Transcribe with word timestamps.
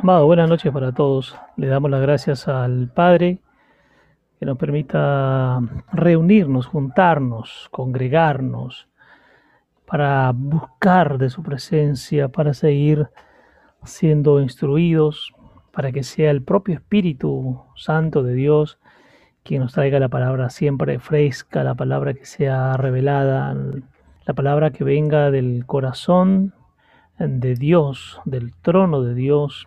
Amado, 0.00 0.26
buenas 0.26 0.48
noches 0.48 0.72
para 0.72 0.92
todos. 0.92 1.36
Le 1.56 1.66
damos 1.66 1.90
las 1.90 2.00
gracias 2.00 2.46
al 2.46 2.86
Padre 2.86 3.40
que 4.38 4.46
nos 4.46 4.56
permita 4.56 5.58
reunirnos, 5.92 6.68
juntarnos, 6.68 7.66
congregarnos, 7.72 8.86
para 9.86 10.30
buscar 10.32 11.18
de 11.18 11.30
su 11.30 11.42
presencia, 11.42 12.28
para 12.28 12.54
seguir 12.54 13.08
siendo 13.82 14.40
instruidos, 14.40 15.34
para 15.72 15.90
que 15.90 16.04
sea 16.04 16.30
el 16.30 16.44
propio 16.44 16.76
Espíritu 16.76 17.64
Santo 17.74 18.22
de 18.22 18.34
Dios 18.34 18.78
quien 19.42 19.62
nos 19.62 19.72
traiga 19.72 19.98
la 19.98 20.08
palabra 20.08 20.48
siempre 20.48 21.00
fresca, 21.00 21.64
la 21.64 21.74
palabra 21.74 22.14
que 22.14 22.24
sea 22.24 22.76
revelada, 22.76 23.52
la 24.26 24.34
palabra 24.34 24.70
que 24.70 24.84
venga 24.84 25.32
del 25.32 25.66
corazón 25.66 26.54
de 27.18 27.56
Dios, 27.56 28.20
del 28.24 28.54
trono 28.62 29.02
de 29.02 29.14
Dios, 29.14 29.66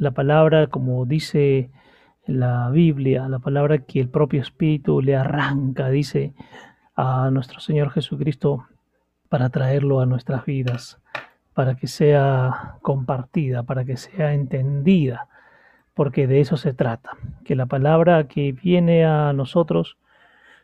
la 0.00 0.12
palabra 0.12 0.68
como 0.68 1.04
dice 1.04 1.70
la 2.26 2.70
Biblia, 2.70 3.28
la 3.28 3.38
palabra 3.38 3.78
que 3.84 4.00
el 4.00 4.08
propio 4.08 4.40
Espíritu 4.40 5.02
le 5.02 5.14
arranca, 5.14 5.90
dice 5.90 6.32
a 6.96 7.30
nuestro 7.30 7.60
Señor 7.60 7.90
Jesucristo, 7.90 8.66
para 9.28 9.50
traerlo 9.50 10.00
a 10.00 10.06
nuestras 10.06 10.46
vidas, 10.46 10.98
para 11.52 11.76
que 11.76 11.86
sea 11.86 12.78
compartida, 12.80 13.62
para 13.64 13.84
que 13.84 13.98
sea 13.98 14.32
entendida, 14.32 15.28
porque 15.92 16.26
de 16.26 16.40
eso 16.40 16.56
se 16.56 16.72
trata, 16.72 17.10
que 17.44 17.54
la 17.54 17.66
palabra 17.66 18.26
que 18.26 18.52
viene 18.52 19.04
a 19.04 19.34
nosotros 19.34 19.98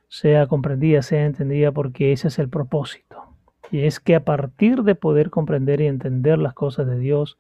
sea 0.09 0.47
comprendida, 0.47 1.03
sea 1.03 1.27
entendida, 1.27 1.73
porque 1.73 2.13
ese 2.13 2.29
es 2.29 2.39
el 2.39 2.49
propósito. 2.49 3.23
Y 3.71 3.83
es 3.83 4.01
que 4.01 4.15
a 4.15 4.25
partir 4.25 4.83
de 4.83 4.95
poder 4.95 5.29
comprender 5.29 5.83
y 5.83 5.89
entender 5.89 6.39
las 6.39 6.55
cosas 6.55 6.87
de 6.87 6.99
Dios, 6.99 7.39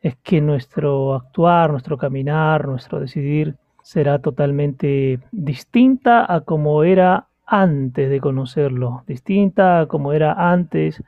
es 0.00 0.16
que 0.16 0.40
nuestro 0.40 1.14
actuar, 1.14 1.70
nuestro 1.70 1.98
caminar, 1.98 2.66
nuestro 2.66 3.00
decidir 3.00 3.56
será 3.82 4.18
totalmente 4.18 5.18
distinta 5.32 6.32
a 6.32 6.42
como 6.42 6.84
era 6.84 7.26
antes 7.46 8.10
de 8.10 8.20
conocerlo, 8.20 9.02
distinta 9.06 9.80
a 9.80 9.86
como 9.86 10.12
era 10.12 10.52
antes 10.52 11.02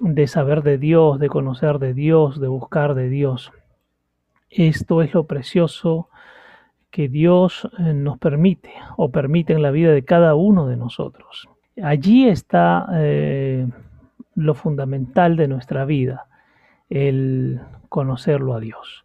de 0.00 0.26
saber 0.26 0.62
de 0.62 0.78
Dios, 0.78 1.20
de 1.20 1.28
conocer 1.28 1.78
de 1.78 1.94
Dios, 1.94 2.40
de 2.40 2.48
buscar 2.48 2.94
de 2.94 3.08
Dios. 3.08 3.52
Esto 4.50 5.02
es 5.02 5.14
lo 5.14 5.24
precioso 5.24 6.08
que 6.90 7.08
Dios 7.08 7.68
eh, 7.78 7.92
nos 7.94 8.18
permite 8.18 8.72
o 8.96 9.10
permite 9.10 9.52
en 9.52 9.62
la 9.62 9.70
vida 9.70 9.92
de 9.92 10.04
cada 10.04 10.34
uno 10.34 10.66
de 10.66 10.76
nosotros. 10.76 11.48
Allí 11.80 12.28
está 12.28 12.88
eh, 12.94 13.68
lo 14.34 14.54
fundamental 14.54 15.36
de 15.36 15.46
nuestra 15.46 15.84
vida, 15.84 16.26
el 16.88 17.60
conocerlo 17.90 18.54
a 18.54 18.60
Dios. 18.60 19.04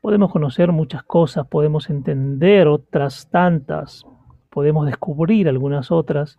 Podemos 0.00 0.30
conocer 0.30 0.70
muchas 0.70 1.02
cosas, 1.02 1.48
podemos 1.48 1.90
entender 1.90 2.68
otras 2.68 3.28
tantas, 3.30 4.06
podemos 4.50 4.86
descubrir 4.86 5.48
algunas 5.48 5.90
otras, 5.90 6.38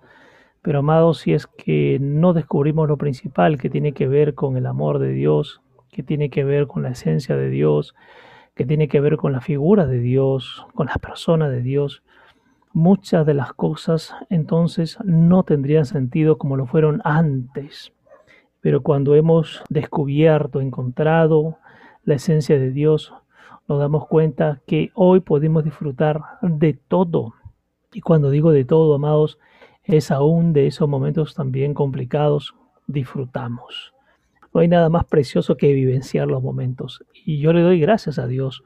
pero 0.61 0.80
amados, 0.80 1.17
si 1.17 1.33
es 1.33 1.47
que 1.47 1.97
no 1.99 2.33
descubrimos 2.33 2.88
lo 2.88 2.97
principal 2.97 3.58
que 3.58 3.69
tiene 3.69 3.91
que 3.91 4.08
ver 4.08 4.36
con 4.36 4.55
el 4.55 4.67
amor 4.67 4.99
de 4.99 5.11
Dios, 5.11 5.61
que 5.91 6.03
tiene 6.03 6.30
que 6.30 6.43
ver 6.43 6.67
con 6.67 6.83
la 6.83 6.89
esencia 6.89 7.36
de 7.36 7.49
Dios, 7.49 7.95
que 8.53 8.66
tiene 8.66 8.88
que 8.88 9.02
ver 9.02 9.17
con 9.17 9.33
la 9.33 9.41
figura 9.41 9.86
de 9.86 9.99
Dios, 9.99 10.66
con 10.75 10.88
la 10.88 10.95
persona 10.95 11.49
de 11.49 11.61
Dios, 11.61 12.03
muchas 12.71 13.25
de 13.25 13.33
las 13.33 13.53
cosas 13.53 14.13
entonces 14.30 14.97
no 15.03 15.43
tendrían 15.43 15.86
sentido 15.86 16.38
como 16.38 16.58
lo 16.58 16.67
fueron 16.67 17.02
antes. 17.03 17.93
Pero 18.66 18.81
cuando 18.81 19.13
hemos 19.13 19.61
descubierto, 19.69 20.59
encontrado 20.59 21.59
la 22.03 22.16
esencia 22.16 22.58
de 22.58 22.71
Dios, 22.71 23.13
nos 23.67 23.77
damos 23.77 24.08
cuenta 24.08 24.59
que 24.65 24.89
hoy 24.95 25.20
podemos 25.20 25.64
disfrutar 25.64 26.23
de 26.42 26.73
todo. 26.73 27.36
Y 27.93 28.02
cuando 28.02 28.31
digo 28.31 28.52
de 28.52 28.65
todo, 28.65 28.95
amados, 28.95 29.37
es 29.83 30.09
aún 30.09 30.52
de 30.52 30.65
esos 30.65 30.89
momentos 30.89 31.36
también 31.36 31.75
complicados, 31.75 32.55
disfrutamos. 32.87 33.93
No 34.52 34.61
hay 34.61 34.67
nada 34.67 34.89
más 34.89 35.05
precioso 35.05 35.58
que 35.58 35.71
vivenciar 35.71 36.27
los 36.27 36.42
momentos. 36.42 37.05
Y 37.14 37.37
yo 37.37 37.54
le 37.54 37.61
doy 37.61 37.80
gracias 37.80 38.17
a 38.17 38.25
Dios 38.25 38.64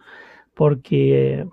porque 0.53 1.45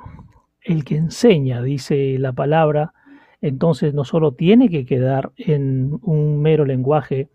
el 0.62 0.84
que 0.84 0.94
enseña, 0.94 1.62
dice 1.62 2.16
la 2.20 2.32
palabra, 2.32 2.92
entonces 3.40 3.92
no 3.92 4.04
solo 4.04 4.34
tiene 4.34 4.68
que 4.68 4.86
quedar 4.86 5.32
en 5.36 5.98
un 6.00 6.40
mero 6.40 6.64
lenguaje 6.64 7.28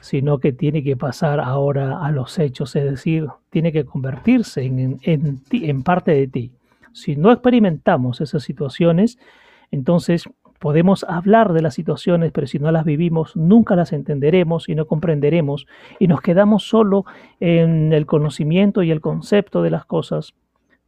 sino 0.00 0.38
que 0.38 0.52
tiene 0.52 0.82
que 0.82 0.96
pasar 0.96 1.40
ahora 1.40 2.04
a 2.04 2.10
los 2.10 2.38
hechos, 2.38 2.74
es 2.76 2.84
decir, 2.84 3.28
tiene 3.50 3.72
que 3.72 3.84
convertirse 3.84 4.62
en, 4.62 4.98
en, 5.02 5.40
en 5.50 5.82
parte 5.82 6.12
de 6.12 6.26
ti. 6.26 6.52
Si 6.92 7.16
no 7.16 7.30
experimentamos 7.30 8.20
esas 8.20 8.42
situaciones, 8.42 9.18
entonces 9.70 10.28
podemos 10.58 11.04
hablar 11.08 11.52
de 11.52 11.62
las 11.62 11.74
situaciones, 11.74 12.32
pero 12.32 12.46
si 12.46 12.58
no 12.58 12.70
las 12.70 12.84
vivimos, 12.84 13.34
nunca 13.34 13.76
las 13.76 13.92
entenderemos 13.92 14.68
y 14.68 14.74
no 14.74 14.86
comprenderemos 14.86 15.66
y 15.98 16.06
nos 16.06 16.20
quedamos 16.20 16.64
solo 16.64 17.06
en 17.40 17.92
el 17.92 18.06
conocimiento 18.06 18.82
y 18.82 18.90
el 18.90 19.00
concepto 19.00 19.62
de 19.62 19.70
las 19.70 19.86
cosas, 19.86 20.34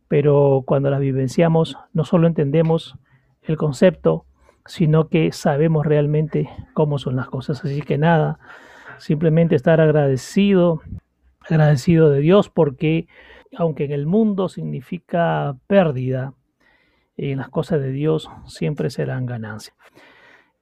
pero 0.09 0.63
cuando 0.67 0.91
las 0.91 1.01
vivenciamos, 1.01 1.79
no 1.95 2.05
solo 2.05 2.27
entendemos 2.27 2.99
el 3.43 3.57
concepto, 3.57 4.27
sino 4.67 5.09
que 5.09 5.33
sabemos 5.33 5.87
realmente 5.87 6.51
cómo 6.75 6.99
son 6.99 7.17
las 7.17 7.29
cosas. 7.29 7.65
Así 7.65 7.81
que 7.81 7.97
nada, 7.97 8.39
simplemente 9.03 9.57
estar 9.57 9.81
agradecido, 9.81 10.81
agradecido 11.41 12.09
de 12.09 12.21
Dios 12.21 12.49
porque 12.49 13.09
aunque 13.57 13.85
en 13.85 13.91
el 13.91 14.07
mundo 14.07 14.49
significa 14.49 15.57
pérdida, 15.67 16.35
en 17.17 17.39
las 17.39 17.51
cosas 17.51 17.81
de 17.81 17.91
Dios 17.91 18.31
siempre 18.47 18.91
serán 18.91 19.27
ganancia. 19.27 19.75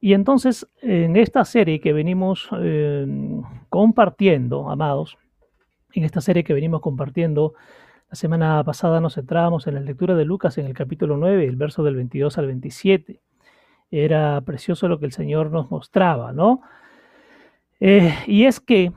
Y 0.00 0.14
entonces, 0.14 0.66
en 0.80 1.16
esta 1.16 1.44
serie 1.44 1.80
que 1.80 1.92
venimos 1.92 2.48
eh, 2.58 3.06
compartiendo, 3.68 4.70
amados, 4.70 5.18
en 5.92 6.04
esta 6.04 6.22
serie 6.22 6.42
que 6.42 6.54
venimos 6.54 6.80
compartiendo, 6.80 7.52
la 8.08 8.16
semana 8.16 8.64
pasada 8.64 9.00
nos 9.00 9.14
centrábamos 9.14 9.66
en 9.66 9.74
la 9.74 9.80
lectura 9.80 10.16
de 10.16 10.24
Lucas 10.24 10.56
en 10.56 10.64
el 10.64 10.72
capítulo 10.72 11.18
9, 11.18 11.44
el 11.44 11.56
verso 11.56 11.84
del 11.84 11.94
22 11.94 12.38
al 12.38 12.46
27. 12.46 13.20
Era 13.90 14.40
precioso 14.40 14.88
lo 14.88 14.98
que 14.98 15.06
el 15.06 15.12
Señor 15.12 15.50
nos 15.50 15.70
mostraba, 15.70 16.32
¿no? 16.32 16.62
Eh, 17.80 18.14
y 18.26 18.44
es 18.44 18.60
que 18.60 18.92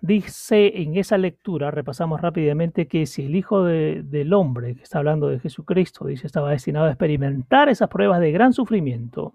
dice 0.00 0.82
en 0.82 0.96
esa 0.96 1.16
lectura, 1.16 1.70
repasamos 1.70 2.20
rápidamente, 2.20 2.86
que 2.86 3.06
si 3.06 3.26
el 3.26 3.36
Hijo 3.36 3.62
del 3.64 4.32
Hombre, 4.32 4.74
que 4.74 4.82
está 4.82 4.98
hablando 4.98 5.28
de 5.28 5.38
Jesucristo, 5.38 6.06
dice, 6.06 6.26
estaba 6.26 6.50
destinado 6.50 6.86
a 6.86 6.90
experimentar 6.90 7.68
esas 7.68 7.88
pruebas 7.88 8.20
de 8.20 8.32
gran 8.32 8.52
sufrimiento 8.52 9.34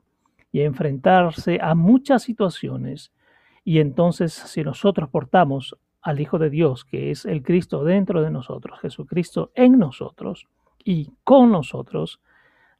y 0.51 0.61
a 0.61 0.65
enfrentarse 0.65 1.59
a 1.61 1.75
muchas 1.75 2.23
situaciones, 2.23 3.11
y 3.63 3.79
entonces 3.79 4.33
si 4.33 4.63
nosotros 4.63 5.09
portamos 5.09 5.77
al 6.01 6.19
Hijo 6.19 6.39
de 6.39 6.49
Dios, 6.49 6.83
que 6.83 7.11
es 7.11 7.25
el 7.25 7.43
Cristo 7.43 7.83
dentro 7.83 8.21
de 8.21 8.31
nosotros, 8.31 8.79
Jesucristo 8.79 9.51
en 9.55 9.77
nosotros 9.77 10.47
y 10.83 11.11
con 11.23 11.51
nosotros, 11.51 12.19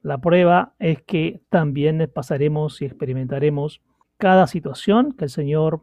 la 0.02 0.18
prueba 0.18 0.74
es 0.80 1.04
que 1.04 1.42
también 1.50 2.10
pasaremos 2.14 2.82
y 2.82 2.86
experimentaremos 2.86 3.82
cada 4.18 4.48
situación 4.48 5.14
que 5.14 5.26
el 5.26 5.30
Señor 5.30 5.82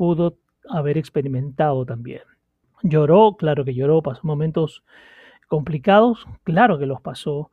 pudo 0.00 0.38
haber 0.66 0.96
experimentado 0.96 1.84
también. 1.84 2.22
Lloró, 2.82 3.36
claro 3.36 3.66
que 3.66 3.74
lloró, 3.74 4.00
pasó 4.00 4.22
momentos 4.22 4.82
complicados, 5.46 6.26
claro 6.42 6.78
que 6.78 6.86
los 6.86 7.02
pasó. 7.02 7.50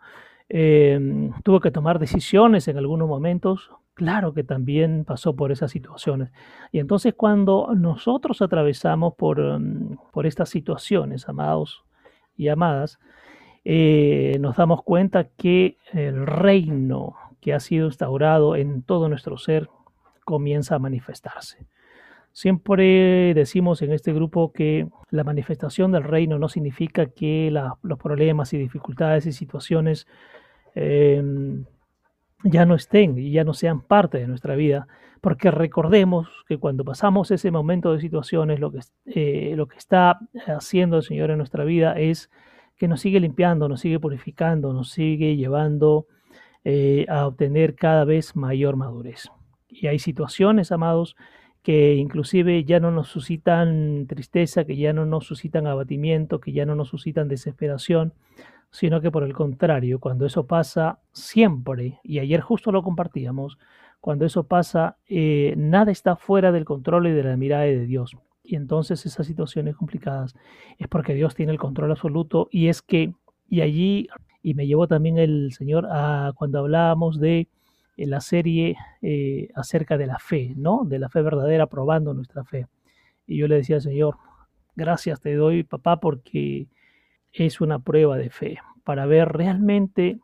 Em, 0.47 1.33
tuvo 1.43 1.59
que 1.59 1.71
tomar 1.71 1.99
decisiones 1.99 2.69
en 2.69 2.77
algunos 2.77 3.05
momentos, 3.05 3.69
claro 3.95 4.33
que 4.33 4.45
también 4.45 5.03
pasó 5.03 5.35
por 5.35 5.51
esas 5.51 5.71
situaciones. 5.71 6.31
Y 6.71 6.79
entonces 6.79 7.13
cuando 7.17 7.73
nosotros 7.75 8.41
atravesamos 8.41 9.15
por, 9.15 9.41
em, 9.41 9.97
por 10.13 10.25
estas 10.25 10.47
situaciones, 10.47 11.27
amados 11.27 11.83
y 12.37 12.47
amadas, 12.47 12.97
eh, 13.65 14.37
nos 14.39 14.55
damos 14.55 14.83
cuenta 14.83 15.25
que 15.25 15.75
el 15.91 16.25
reino 16.25 17.13
que 17.41 17.53
ha 17.53 17.59
sido 17.59 17.87
instaurado 17.87 18.55
en 18.55 18.83
todo 18.83 19.09
nuestro 19.09 19.37
ser 19.37 19.69
comienza 20.23 20.75
a 20.75 20.79
manifestarse. 20.79 21.67
Siempre 22.37 23.33
decimos 23.33 23.81
en 23.81 23.91
este 23.91 24.13
grupo 24.13 24.53
que 24.53 24.87
la 25.09 25.23
manifestación 25.23 25.91
del 25.91 26.03
reino 26.03 26.37
no 26.37 26.49
significa 26.49 27.07
que 27.07 27.49
los 27.81 27.97
problemas 27.97 28.53
y 28.53 28.59
dificultades 28.59 29.25
y 29.25 29.31
situaciones 29.31 30.05
em, 30.75 31.65
ya 32.43 32.67
no 32.67 32.75
estén 32.75 33.17
y 33.17 33.31
ya 33.31 33.43
no 33.43 33.55
sean 33.55 33.81
parte 33.81 34.19
de 34.19 34.27
nuestra 34.27 34.55
vida, 34.55 34.87
porque 35.19 35.49
recordemos 35.49 36.29
que 36.47 36.59
cuando 36.59 36.85
pasamos 36.85 37.31
ese 37.31 37.49
momento 37.49 37.91
de 37.91 38.01
situaciones, 38.01 38.59
lo 38.59 38.71
que, 38.71 38.81
eh, 39.07 39.55
lo 39.55 39.67
que 39.67 39.79
está 39.79 40.19
haciendo 40.45 40.97
el 40.97 41.03
Señor 41.03 41.31
en 41.31 41.39
nuestra 41.39 41.63
vida 41.63 41.93
es 41.93 42.29
que 42.77 42.87
nos 42.87 43.01
sigue 43.01 43.19
limpiando, 43.19 43.67
nos 43.67 43.79
sigue 43.81 43.99
purificando, 43.99 44.73
nos 44.73 44.91
sigue 44.91 45.37
llevando 45.37 46.05
eh, 46.63 47.07
a 47.09 47.25
obtener 47.25 47.73
cada 47.73 48.05
vez 48.05 48.35
mayor 48.35 48.75
madurez. 48.75 49.27
Y 49.67 49.87
hay 49.87 49.97
situaciones, 49.97 50.71
amados, 50.71 51.15
que 51.67 51.95
inclusive 51.95 52.63
ya 52.63 52.79
no 52.79 52.91
nos 52.91 53.09
suscitan 53.09 54.07
tristeza, 54.07 54.63
que 54.63 54.77
ya 54.77 54.93
no 54.93 55.05
nos 55.05 55.25
suscitan 55.25 55.67
abatimiento, 55.67 56.39
que 56.39 56.53
ya 56.53 56.65
no 56.65 56.75
nos 56.75 56.87
suscitan 56.87 57.27
desesperación, 57.27 58.13
sino 58.71 59.01
que 59.01 59.11
por 59.11 59.25
el 59.25 59.33
contrario, 59.33 59.99
cuando 59.99 60.25
eso 60.25 60.47
pasa 60.47 60.99
siempre, 61.11 61.99
y 62.03 62.19
ayer 62.19 62.39
justo 62.39 62.71
lo 62.71 62.83
compartíamos, 62.83 63.57
cuando 63.99 64.25
eso 64.25 64.43
pasa, 64.43 64.95
eh, 65.09 65.55
nada 65.57 65.91
está 65.91 66.15
fuera 66.15 66.53
del 66.53 66.63
control 66.63 67.07
y 67.07 67.11
de 67.11 67.23
la 67.23 67.35
mirada 67.35 67.63
de 67.63 67.85
Dios. 67.85 68.15
Y 68.45 68.55
entonces 68.55 69.05
esas 69.05 69.27
situaciones 69.27 69.75
complicadas 69.75 70.35
es 70.77 70.87
porque 70.87 71.15
Dios 71.15 71.35
tiene 71.35 71.51
el 71.51 71.59
control 71.59 71.91
absoluto 71.91 72.47
y 72.49 72.69
es 72.69 72.81
que, 72.81 73.13
y 73.49 73.59
allí, 73.59 74.07
y 74.41 74.53
me 74.53 74.67
llevó 74.67 74.87
también 74.87 75.17
el 75.17 75.51
Señor 75.51 75.85
a 75.91 76.31
cuando 76.33 76.59
hablábamos 76.59 77.19
de 77.19 77.49
la 78.05 78.21
serie 78.21 78.77
eh, 79.01 79.49
acerca 79.55 79.97
de 79.97 80.05
la 80.05 80.19
fe, 80.19 80.53
¿no? 80.55 80.83
De 80.85 80.99
la 80.99 81.09
fe 81.09 81.21
verdadera, 81.21 81.65
probando 81.65 82.13
nuestra 82.13 82.43
fe. 82.43 82.67
Y 83.25 83.37
yo 83.37 83.47
le 83.47 83.55
decía 83.55 83.77
al 83.77 83.81
Señor, 83.81 84.17
gracias 84.75 85.19
te 85.19 85.33
doy, 85.35 85.63
papá, 85.63 85.99
porque 85.99 86.67
es 87.33 87.59
una 87.59 87.79
prueba 87.79 88.17
de 88.17 88.29
fe, 88.29 88.59
para 88.83 89.05
ver 89.05 89.29
realmente 89.29 90.19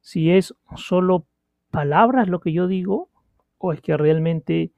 si 0.00 0.30
es 0.30 0.54
solo 0.76 1.26
palabras 1.70 2.28
lo 2.28 2.40
que 2.40 2.52
yo 2.52 2.66
digo 2.66 3.08
o 3.58 3.72
es 3.72 3.80
que 3.80 3.96
realmente 3.96 4.72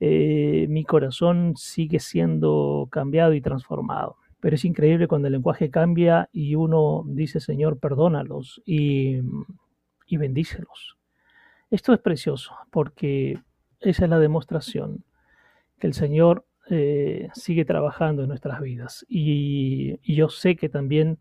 eh, 0.00 0.66
mi 0.68 0.84
corazón 0.84 1.54
sigue 1.56 2.00
siendo 2.00 2.88
cambiado 2.90 3.32
y 3.32 3.40
transformado. 3.40 4.16
Pero 4.40 4.56
es 4.56 4.64
increíble 4.64 5.08
cuando 5.08 5.28
el 5.28 5.32
lenguaje 5.32 5.70
cambia 5.70 6.28
y 6.32 6.54
uno 6.54 7.04
dice, 7.06 7.40
Señor, 7.40 7.78
perdónalos 7.78 8.62
y 8.66 9.22
bendícelos. 10.10 10.95
Esto 11.70 11.92
es 11.92 12.00
precioso 12.00 12.52
porque 12.70 13.40
esa 13.80 14.04
es 14.04 14.10
la 14.10 14.18
demostración 14.18 15.04
que 15.78 15.86
el 15.86 15.94
Señor 15.94 16.44
eh, 16.70 17.28
sigue 17.34 17.64
trabajando 17.64 18.22
en 18.22 18.28
nuestras 18.28 18.60
vidas. 18.60 19.04
Y, 19.08 19.98
yo 20.14 20.28
sé 20.28 20.56
que 20.56 20.68
también 20.68 21.18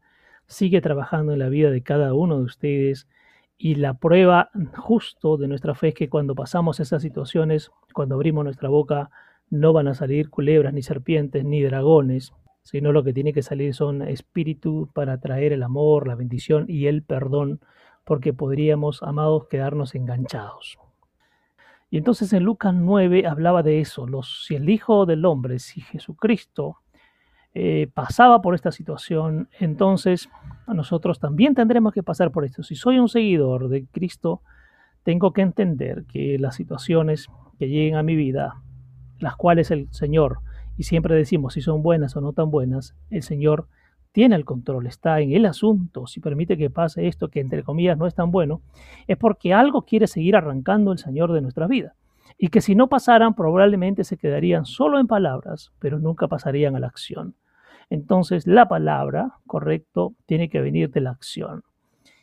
sigue 0.48 0.82
trabajando 0.82 1.34
en 1.34 1.40
la 1.40 1.50
vida 1.50 1.72
de 1.72 1.84
cada 1.84 2.14
uno 2.14 2.38
de 2.38 2.44
ustedes. 2.44 3.08
Y 3.58 3.76
la 3.76 3.96
prueba 3.96 4.50
justo 4.76 5.38
de 5.38 5.48
nuestra 5.48 5.76
fe 5.76 5.90
es 5.90 5.94
que 5.96 6.10
cuando 6.10 6.36
pasamos 6.36 6.80
esas 6.80 7.02
situaciones, 7.02 7.72
cuando 7.94 8.16
abrimos 8.16 8.44
nuestra 8.44 8.70
boca, 8.70 9.10
no 9.50 9.74
van 9.74 9.88
a 9.88 9.94
salir 9.94 10.30
culebras, 10.30 10.74
ni 10.74 10.82
serpientes, 10.82 11.46
ni 11.46 11.62
dragones, 11.62 12.34
sino 12.64 12.92
lo 12.92 13.04
que 13.04 13.14
tiene 13.14 13.34
que 13.34 13.44
salir 13.44 13.74
son 13.74 14.02
espíritus 14.02 14.90
para 14.94 15.20
traer 15.20 15.54
el 15.54 15.64
amor, 15.64 16.08
la 16.08 16.16
bendición 16.16 16.66
y 16.68 16.88
el 16.88 17.04
perdón, 17.04 17.60
porque 18.06 18.32
podríamos, 18.32 19.04
amados, 19.04 19.48
quedarnos 19.48 19.96
enganchados. 19.96 20.80
Y 21.90 21.98
entonces 21.98 22.32
en 22.34 22.44
Lucas 22.44 22.74
9 22.74 23.28
hablaba 23.28 23.64
de 23.64 23.82
eso, 23.82 24.08
los, 24.08 24.46
si 24.46 24.56
el 24.56 24.70
Hijo 24.70 25.06
del 25.06 25.26
Hombre, 25.26 25.60
si 25.60 25.82
Jesucristo 25.82 26.78
eh, 27.54 27.88
pasaba 27.94 28.42
por 28.42 28.54
esta 28.54 28.72
situación, 28.72 29.50
entonces 29.60 30.30
nosotros 30.68 31.20
también 31.20 31.56
tendremos 31.56 31.94
que 31.94 32.04
pasar 32.04 32.32
por 32.32 32.44
esto. 32.44 32.64
Si 32.64 32.76
soy 32.76 33.00
un 33.00 33.08
seguidor 33.08 33.70
de 33.70 33.86
Cristo, 33.86 34.42
tengo 35.04 35.32
que 35.32 35.42
entender 35.42 36.06
que 36.06 36.38
las 36.38 36.56
situaciones 36.56 37.28
que 37.58 37.70
lleguen 37.70 37.96
a 37.96 38.04
mi 38.04 38.16
vida, 38.16 38.62
las 39.20 39.36
cuales 39.36 39.72
el 39.72 39.88
Señor, 39.92 40.40
y 40.78 40.84
siempre 40.84 41.16
decimos 41.16 41.54
si 41.54 41.62
son 41.62 41.82
buenas 41.82 42.16
o 42.18 42.22
no 42.22 42.34
tan 42.34 42.52
buenas, 42.52 42.96
el 43.10 43.24
Señor 43.24 43.68
tiene 44.16 44.38
el 44.38 44.46
control, 44.46 44.88
está 44.88 45.20
en 45.20 45.34
el 45.34 45.46
asunto, 45.46 46.08
si 46.08 46.22
permite 46.22 46.56
que 46.56 46.70
pase 46.70 47.06
esto 47.10 47.28
que 47.28 47.42
entre 47.42 47.64
comillas 47.64 47.98
no 47.98 48.08
es 48.08 48.16
tan 48.16 48.32
bueno, 48.32 48.62
es 49.08 49.18
porque 49.18 49.54
algo 49.54 49.82
quiere 49.82 50.08
seguir 50.08 50.38
arrancando 50.38 50.94
el 50.94 51.00
Señor 51.00 51.34
de 51.34 51.42
nuestra 51.42 51.68
vida. 51.68 51.96
Y 52.38 52.48
que 52.48 52.62
si 52.62 52.76
no 52.76 52.88
pasaran 52.88 53.34
probablemente 53.34 54.06
se 54.06 54.16
quedarían 54.16 54.66
solo 54.66 55.00
en 55.00 55.08
palabras, 55.08 55.74
pero 55.80 56.00
nunca 56.00 56.30
pasarían 56.30 56.78
a 56.78 56.80
la 56.80 56.88
acción. 56.88 57.36
Entonces 57.90 58.48
la 58.48 58.70
palabra, 58.70 59.34
correcto, 59.48 60.14
tiene 60.26 60.48
que 60.48 60.62
venir 60.62 60.92
de 60.92 61.02
la 61.02 61.10
acción. 61.10 61.66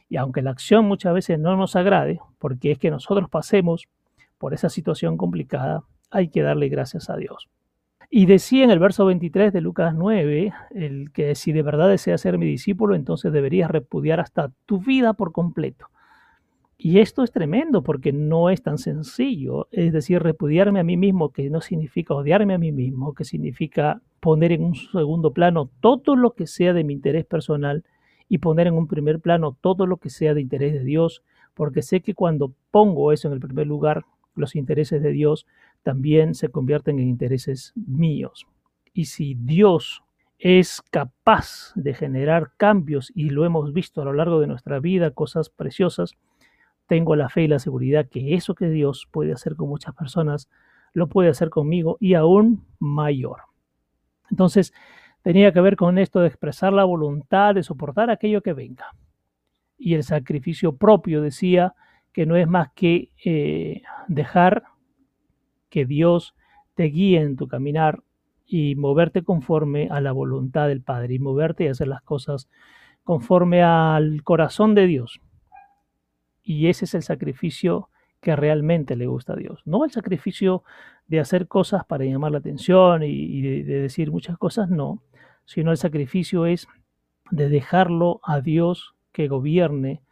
Y 0.09 0.17
aunque 0.17 0.41
la 0.41 0.53
acción 0.53 0.87
muchas 0.87 1.13
veces 1.13 1.39
no 1.39 1.59
nos 1.59 1.77
agrade, 1.77 2.21
porque 2.39 2.71
es 2.71 2.79
que 2.79 2.91
nosotros 2.91 3.29
pasemos 3.29 3.87
por 4.39 4.55
esa 4.55 4.71
situación 4.71 5.19
complicada, 5.19 5.83
hay 6.11 6.29
que 6.29 6.41
darle 6.41 6.71
gracias 6.71 7.11
a 7.11 7.17
Dios. 7.17 7.51
Y 8.15 8.27
decía 8.27 8.65
en 8.65 8.71
el 8.71 8.79
verso 8.79 9.07
23 9.07 9.55
de 9.55 9.63
Lucas 9.63 9.95
9, 9.95 10.53
el 10.75 11.11
que 11.13 11.35
si 11.35 11.51
de 11.51 11.63
verdad 11.63 11.89
deseas 11.89 12.21
ser 12.21 12.37
mi 12.37 12.45
discípulo, 12.45 12.95
entonces 12.95 13.33
deberías 13.33 13.71
repudiar 13.71 14.21
hasta 14.21 14.53
tu 14.67 14.81
vida 14.81 15.15
por 15.15 15.33
completo. 15.33 15.87
Y 16.77 16.99
esto 16.99 17.23
es 17.23 17.33
tremendo 17.33 17.83
porque 17.83 18.13
no 18.13 18.51
es 18.51 18.63
tan 18.63 18.77
sencillo. 18.77 19.67
Es 19.71 19.95
decir, 19.95 20.23
repudiarme 20.23 20.79
a 20.79 20.85
mí 20.85 20.99
mismo, 20.99 21.31
que 21.31 21.49
no 21.49 21.63
significa 21.63 22.13
odiarme 22.13 22.53
a 22.53 22.59
mí 22.59 22.71
mismo, 22.71 23.15
que 23.15 23.25
significa 23.25 24.03
poner 24.21 24.53
en 24.53 24.65
un 24.65 24.75
segundo 24.75 25.33
plano 25.33 25.71
todo 25.81 26.15
lo 26.15 26.33
que 26.33 26.47
sea 26.47 26.75
de 26.75 26.85
mi 26.85 26.93
interés 26.93 27.25
personal 27.25 27.83
y 28.29 28.39
poner 28.39 28.67
en 28.67 28.75
un 28.75 28.89
primer 28.89 29.21
plano 29.21 29.57
todo 29.59 29.87
lo 29.87 29.97
que 29.97 30.11
sea 30.11 30.35
de 30.35 30.43
interés 30.43 30.75
de 30.75 30.85
Dios, 30.85 31.23
porque 31.55 31.81
sé 31.81 32.03
que 32.03 32.13
cuando 32.13 32.53
pongo 32.71 33.11
eso 33.11 33.29
en 33.29 33.33
el 33.33 33.41
primer 33.41 33.67
lugar, 33.67 34.05
los 34.35 34.55
intereses 34.55 35.03
de 35.03 35.13
Dios 35.13 35.47
también 35.83 36.35
se 36.35 36.49
convierten 36.49 36.99
en 36.99 37.09
intereses 37.09 37.73
míos. 37.75 38.47
Y 38.93 39.07
si 39.07 39.35
Dios 39.35 40.03
es 40.39 40.83
capaz 40.91 41.73
de 41.75 41.95
generar 41.95 42.53
cambios, 42.57 43.13
y 43.15 43.31
lo 43.31 43.45
hemos 43.45 43.73
visto 43.73 44.03
a 44.03 44.05
lo 44.05 44.13
largo 44.13 44.41
de 44.41 44.49
nuestra 44.49 44.81
vida, 44.81 45.13
cosas 45.13 45.51
preciosas, 45.51 46.17
tengo 46.87 47.17
la 47.17 47.29
fe 47.29 47.43
y 47.43 47.49
la 47.49 47.59
seguridad 47.59 48.09
que 48.09 48.35
eso 48.35 48.55
que 48.55 48.69
Dios 48.69 49.09
puede 49.11 49.33
hacer 49.33 49.57
con 49.57 49.69
muchas 49.69 49.95
personas, 49.95 50.51
lo 50.93 51.09
puede 51.09 51.31
hacer 51.31 51.49
conmigo 51.49 51.97
y 52.01 52.15
aún 52.15 52.67
mayor. 52.79 53.43
Entonces, 54.31 54.75
tenía 55.23 55.53
que 55.53 55.61
ver 55.61 55.77
con 55.77 55.99
esto 55.99 56.21
de 56.21 56.27
expresar 56.27 56.73
la 56.73 56.85
voluntad, 56.85 57.55
de 57.55 57.63
soportar 57.63 58.11
aquello 58.11 58.43
que 58.43 58.53
venga. 58.53 58.87
Y 59.79 59.95
el 59.95 60.03
sacrificio 60.03 60.77
propio 60.77 61.23
decía 61.23 61.75
que 62.13 62.27
no 62.27 62.37
es 62.37 62.47
más 62.47 62.73
que 62.75 63.11
eh, 63.25 63.83
dejar 64.09 64.65
que 65.73 65.87
Dios 65.87 66.35
te 66.75 66.85
guíe 66.85 67.21
en 67.21 67.37
tu 67.37 67.49
caminar 67.49 68.03
y 68.47 68.77
moverte 68.77 69.23
conforme 69.23 69.89
a 69.91 70.03
la 70.03 70.13
voluntad 70.13 70.69
del 70.69 70.83
Padre 70.83 71.15
y 71.15 71.19
moverte 71.19 71.65
y 71.65 71.69
hacer 71.69 71.89
las 71.89 72.03
cosas 72.03 72.51
conforme 73.05 73.63
al 73.63 74.23
corazón 74.23 74.75
de 74.75 74.87
Dios. 74.87 75.21
Y 76.45 76.69
ese 76.69 76.85
es 76.85 76.95
el 76.95 77.03
sacrificio 77.03 77.89
que 78.21 78.37
realmente 78.37 78.95
le 78.97 79.07
gusta 79.07 79.33
a 79.33 79.37
Dios. 79.37 79.63
No 79.65 79.85
el 79.85 79.91
sacrificio 79.91 80.63
de 81.09 81.21
hacer 81.21 81.49
cosas 81.49 81.87
para 81.87 82.05
llamar 82.05 82.33
la 82.33 82.39
atención 82.39 83.03
y, 83.03 83.41
de, 83.41 83.65
de 83.65 83.81
decir 83.81 84.13
muchas 84.13 84.37
cosas, 84.37 84.69
no, 84.69 85.03
sino 85.47 85.71
el 85.71 85.79
sacrificio 85.79 86.45
es 86.45 86.69
de 87.31 87.49
dejarlo 87.49 88.21
a 88.23 88.43
Dios 88.43 88.95
que 89.13 89.27
gobierne 89.27 90.03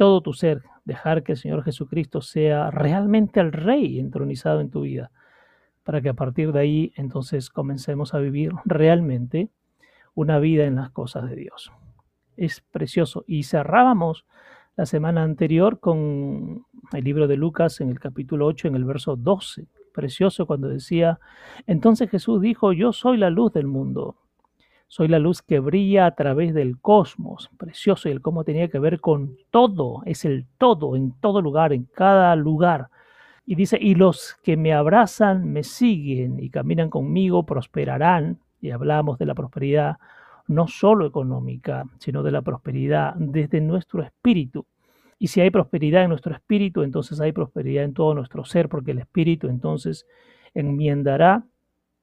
todo 0.00 0.22
tu 0.22 0.32
ser, 0.32 0.62
dejar 0.86 1.22
que 1.22 1.32
el 1.32 1.38
Señor 1.38 1.62
Jesucristo 1.62 2.22
sea 2.22 2.70
realmente 2.70 3.38
el 3.38 3.52
Rey 3.52 4.00
entronizado 4.00 4.62
en 4.62 4.70
tu 4.70 4.80
vida, 4.80 5.10
para 5.82 6.00
que 6.00 6.08
a 6.08 6.14
partir 6.14 6.52
de 6.52 6.58
ahí 6.58 6.92
entonces 6.96 7.50
comencemos 7.50 8.14
a 8.14 8.18
vivir 8.18 8.50
realmente 8.64 9.50
una 10.14 10.38
vida 10.38 10.64
en 10.64 10.76
las 10.76 10.88
cosas 10.88 11.28
de 11.28 11.36
Dios. 11.36 11.70
Es 12.38 12.62
precioso. 12.62 13.24
Y 13.26 13.42
cerrábamos 13.42 14.24
la 14.74 14.86
semana 14.86 15.22
anterior 15.22 15.80
con 15.80 16.64
el 16.94 17.04
libro 17.04 17.28
de 17.28 17.36
Lucas 17.36 17.82
en 17.82 17.90
el 17.90 18.00
capítulo 18.00 18.46
8, 18.46 18.68
en 18.68 18.76
el 18.76 18.86
verso 18.86 19.16
12. 19.16 19.66
Precioso 19.92 20.46
cuando 20.46 20.70
decía, 20.70 21.20
entonces 21.66 22.08
Jesús 22.08 22.40
dijo, 22.40 22.72
yo 22.72 22.94
soy 22.94 23.18
la 23.18 23.28
luz 23.28 23.52
del 23.52 23.66
mundo, 23.66 24.16
soy 24.90 25.06
la 25.06 25.20
luz 25.20 25.40
que 25.40 25.60
brilla 25.60 26.06
a 26.06 26.16
través 26.16 26.52
del 26.52 26.80
cosmos. 26.80 27.48
Precioso 27.56 28.08
y 28.08 28.12
el 28.12 28.20
cómo 28.20 28.42
tenía 28.42 28.66
que 28.66 28.80
ver 28.80 29.00
con 29.00 29.36
todo, 29.52 30.02
es 30.04 30.24
el 30.24 30.46
todo, 30.58 30.96
en 30.96 31.12
todo 31.20 31.40
lugar, 31.40 31.72
en 31.72 31.84
cada 31.84 32.34
lugar. 32.34 32.88
Y 33.46 33.54
dice, 33.54 33.78
y 33.80 33.94
los 33.94 34.36
que 34.42 34.56
me 34.56 34.74
abrazan, 34.74 35.52
me 35.52 35.62
siguen 35.62 36.40
y 36.40 36.50
caminan 36.50 36.90
conmigo, 36.90 37.46
prosperarán. 37.46 38.40
Y 38.60 38.72
hablamos 38.72 39.16
de 39.20 39.26
la 39.26 39.34
prosperidad 39.36 39.98
no 40.48 40.66
solo 40.66 41.06
económica, 41.06 41.84
sino 42.00 42.24
de 42.24 42.32
la 42.32 42.42
prosperidad 42.42 43.14
desde 43.14 43.60
nuestro 43.60 44.02
espíritu. 44.02 44.66
Y 45.20 45.28
si 45.28 45.40
hay 45.40 45.50
prosperidad 45.50 46.02
en 46.02 46.08
nuestro 46.08 46.34
espíritu, 46.34 46.82
entonces 46.82 47.20
hay 47.20 47.30
prosperidad 47.30 47.84
en 47.84 47.94
todo 47.94 48.12
nuestro 48.12 48.44
ser, 48.44 48.68
porque 48.68 48.90
el 48.90 48.98
espíritu 48.98 49.46
entonces 49.46 50.04
enmiendará 50.52 51.44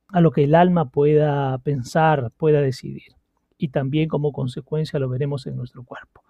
a 0.09 0.21
lo 0.21 0.31
que 0.31 0.43
el 0.45 0.55
alma 0.55 0.89
pueda 0.89 1.57
pensar, 1.59 2.31
pueda 2.37 2.61
decidir. 2.61 3.13
Y 3.57 3.69
también 3.69 4.07
como 4.09 4.31
consecuencia 4.31 4.99
lo 4.99 5.09
veremos 5.09 5.47
en 5.47 5.55
nuestro 5.55 5.83
cuerpo. 5.83 6.23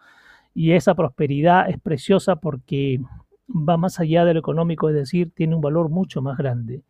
Y 0.54 0.72
esa 0.72 0.96
prosperidad 0.96 1.70
es 1.70 1.80
preciosa 1.80 2.38
porque 2.38 3.00
va 3.48 3.78
más 3.78 4.00
allá 4.00 4.26
de 4.26 4.34
lo 4.34 4.40
económico, 4.40 4.90
es 4.90 4.96
decir, 4.96 5.32
tiene 5.34 5.56
un 5.56 5.62
valor 5.62 5.90
mucho 5.90 6.22
más 6.22 6.38
grande 6.38 6.84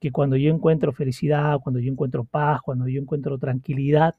que 0.00 0.10
cuando 0.10 0.36
yo 0.36 0.52
encuentro 0.52 0.92
felicidad, 0.92 1.60
cuando 1.62 1.78
yo 1.78 1.92
encuentro 1.92 2.24
paz, 2.24 2.62
cuando 2.62 2.88
yo 2.88 3.00
encuentro 3.00 3.36
tranquilidad, 3.36 4.14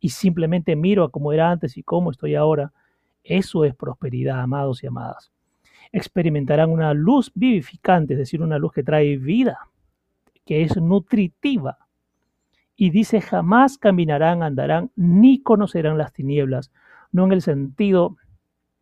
y 0.00 0.08
simplemente 0.08 0.74
miro 0.74 1.04
a 1.04 1.10
cómo 1.10 1.32
era 1.32 1.50
antes 1.50 1.76
y 1.76 1.82
cómo 1.82 2.10
estoy 2.10 2.34
ahora, 2.34 2.72
eso 3.22 3.64
es 3.64 3.74
prosperidad, 3.74 4.40
amados 4.40 4.82
y 4.82 4.86
amadas. 4.86 5.30
Experimentarán 5.92 6.70
una 6.70 6.94
luz 6.94 7.30
vivificante, 7.34 8.14
es 8.14 8.18
decir, 8.18 8.42
una 8.42 8.58
luz 8.58 8.72
que 8.72 8.82
trae 8.82 9.16
vida, 9.18 9.58
que 10.50 10.62
es 10.62 10.76
nutritiva. 10.78 11.78
Y 12.74 12.90
dice, 12.90 13.20
jamás 13.20 13.78
caminarán, 13.78 14.42
andarán, 14.42 14.90
ni 14.96 15.40
conocerán 15.44 15.96
las 15.96 16.12
tinieblas, 16.12 16.72
no 17.12 17.24
en 17.24 17.30
el 17.30 17.40
sentido 17.40 18.16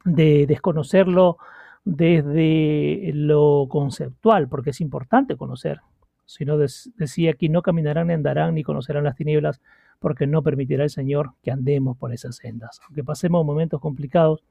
de 0.02 0.46
desconocerlo 0.46 1.36
desde 1.84 3.10
lo 3.12 3.66
conceptual, 3.68 4.48
porque 4.48 4.70
es 4.70 4.80
importante 4.80 5.36
conocer, 5.36 5.82
sino 6.24 6.56
decía 6.56 7.32
aquí, 7.32 7.50
no 7.50 7.60
caminarán, 7.60 8.06
ni 8.06 8.14
andarán, 8.14 8.54
ni 8.54 8.62
conocerán 8.62 9.04
las 9.04 9.16
tinieblas, 9.16 9.60
porque 9.98 10.26
no 10.26 10.42
permitirá 10.42 10.84
el 10.84 10.90
Señor 10.90 11.34
que 11.42 11.50
andemos 11.50 11.98
por 11.98 12.14
esas 12.14 12.36
sendas. 12.36 12.80
Aunque 12.86 13.04
pasemos 13.04 13.44
momentos 13.44 13.78
complicados, 13.78 14.42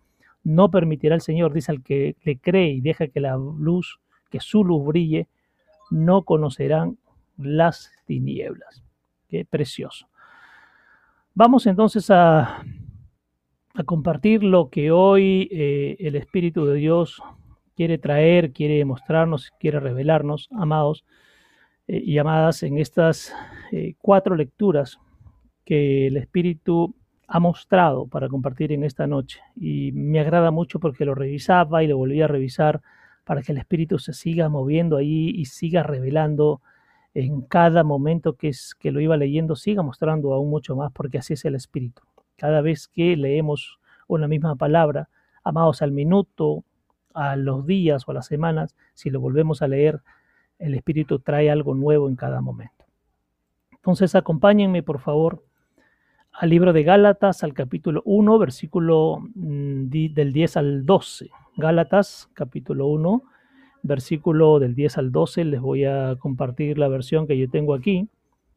no 0.44 0.70
permitirá 0.70 1.16
el 1.16 1.22
Señor, 1.22 1.52
dice 1.52 1.72
al 1.72 1.82
que 1.82 2.16
le 2.22 2.38
cree 2.38 2.74
y 2.74 2.82
deja 2.82 3.08
que 3.08 3.22
la 3.22 3.38
luz, 3.38 4.00
que 4.30 4.40
su 4.40 4.64
luz 4.64 4.86
brille, 4.86 5.28
no 5.90 6.22
conocerán 6.22 7.00
las 7.38 7.92
tinieblas. 8.06 8.84
Qué 9.28 9.46
precioso. 9.46 10.08
Vamos 11.34 11.68
entonces 11.68 12.10
a, 12.10 12.64
a 13.78 13.84
compartir 13.84 14.44
lo 14.44 14.70
que 14.70 14.92
hoy 14.92 15.48
eh, 15.52 15.98
el 16.00 16.16
Espíritu 16.16 16.66
de 16.66 16.76
Dios 16.76 17.22
quiere 17.76 18.00
traer, 18.00 18.52
quiere 18.52 18.84
mostrarnos, 18.86 19.52
quiere 19.60 19.80
revelarnos, 19.80 20.50
amados 20.52 21.06
eh, 21.88 22.02
y 22.04 22.18
amadas, 22.18 22.64
en 22.64 22.80
estas 22.80 23.36
eh, 23.72 23.94
cuatro 24.00 24.36
lecturas 24.36 25.00
que 25.64 26.08
el 26.08 26.18
Espíritu 26.18 26.96
ha 27.28 27.40
mostrado 27.40 28.08
para 28.08 28.30
compartir 28.30 28.72
en 28.72 28.84
esta 28.84 29.06
noche. 29.06 29.42
Y 29.56 29.92
me 29.92 30.20
agrada 30.20 30.50
mucho 30.50 30.80
porque 30.80 31.06
lo 31.06 31.14
revisaba 31.14 31.84
y 31.84 31.88
lo 31.88 31.98
volví 31.98 32.20
a 32.22 32.28
revisar 32.28 32.82
para 33.26 33.44
que 33.44 33.52
el 33.52 33.60
Espíritu 33.60 34.00
se 34.00 34.14
siga 34.14 34.50
moviendo 34.50 34.98
ahí 34.98 35.30
y 35.36 35.46
siga 35.46 35.84
revelando 35.84 36.62
en 37.20 37.42
cada 37.42 37.84
momento 37.84 38.34
que, 38.34 38.50
es, 38.50 38.76
que 38.76 38.92
lo 38.92 39.00
iba 39.00 39.18
leyendo, 39.18 39.56
siga 39.56 39.82
mostrando 39.82 40.34
aún 40.34 40.52
mucho 40.52 40.76
más, 40.76 40.92
porque 40.92 41.18
así 41.18 41.34
es 41.34 41.46
el 41.46 41.56
Espíritu. 41.56 42.04
Cada 42.36 42.62
vez 42.62 42.88
que 42.88 43.18
leemos 43.18 43.80
una 44.08 44.28
misma 44.28 44.56
palabra, 44.56 45.10
amados 45.44 45.82
al 45.82 45.92
minuto, 45.92 46.64
a 47.16 47.36
los 47.36 47.66
días 47.66 48.08
o 48.08 48.12
a 48.12 48.14
las 48.14 48.28
semanas, 48.28 48.76
si 48.94 49.10
lo 49.10 49.20
volvemos 49.20 49.64
a 49.64 49.68
leer, 49.68 50.04
el 50.60 50.76
Espíritu 50.76 51.18
trae 51.18 51.50
algo 51.50 51.74
nuevo 51.74 52.08
en 52.08 52.16
cada 52.16 52.40
momento. 52.40 52.86
Entonces 53.72 54.14
acompáñenme, 54.14 54.84
por 54.84 55.00
favor, 55.00 55.44
al 56.34 56.52
libro 56.52 56.72
de 56.72 56.84
Gálatas, 56.84 57.44
al 57.44 57.56
capítulo 57.56 58.04
1, 58.06 58.38
versículo 58.38 59.22
mm, 59.34 59.88
del 59.90 60.34
10 60.34 60.58
al 60.58 60.86
12. 60.86 61.32
Gálatas, 61.56 62.30
capítulo 62.36 62.86
1, 62.86 63.24
versículo 63.88 64.60
del 64.60 64.76
10 64.76 64.98
al 64.98 65.12
12. 65.12 65.46
Les 65.46 65.62
voy 65.62 65.86
a 65.86 66.16
compartir 66.20 66.78
la 66.78 66.88
versión 66.88 67.28
que 67.28 67.38
yo 67.38 67.50
tengo 67.50 67.74
aquí. 67.74 68.08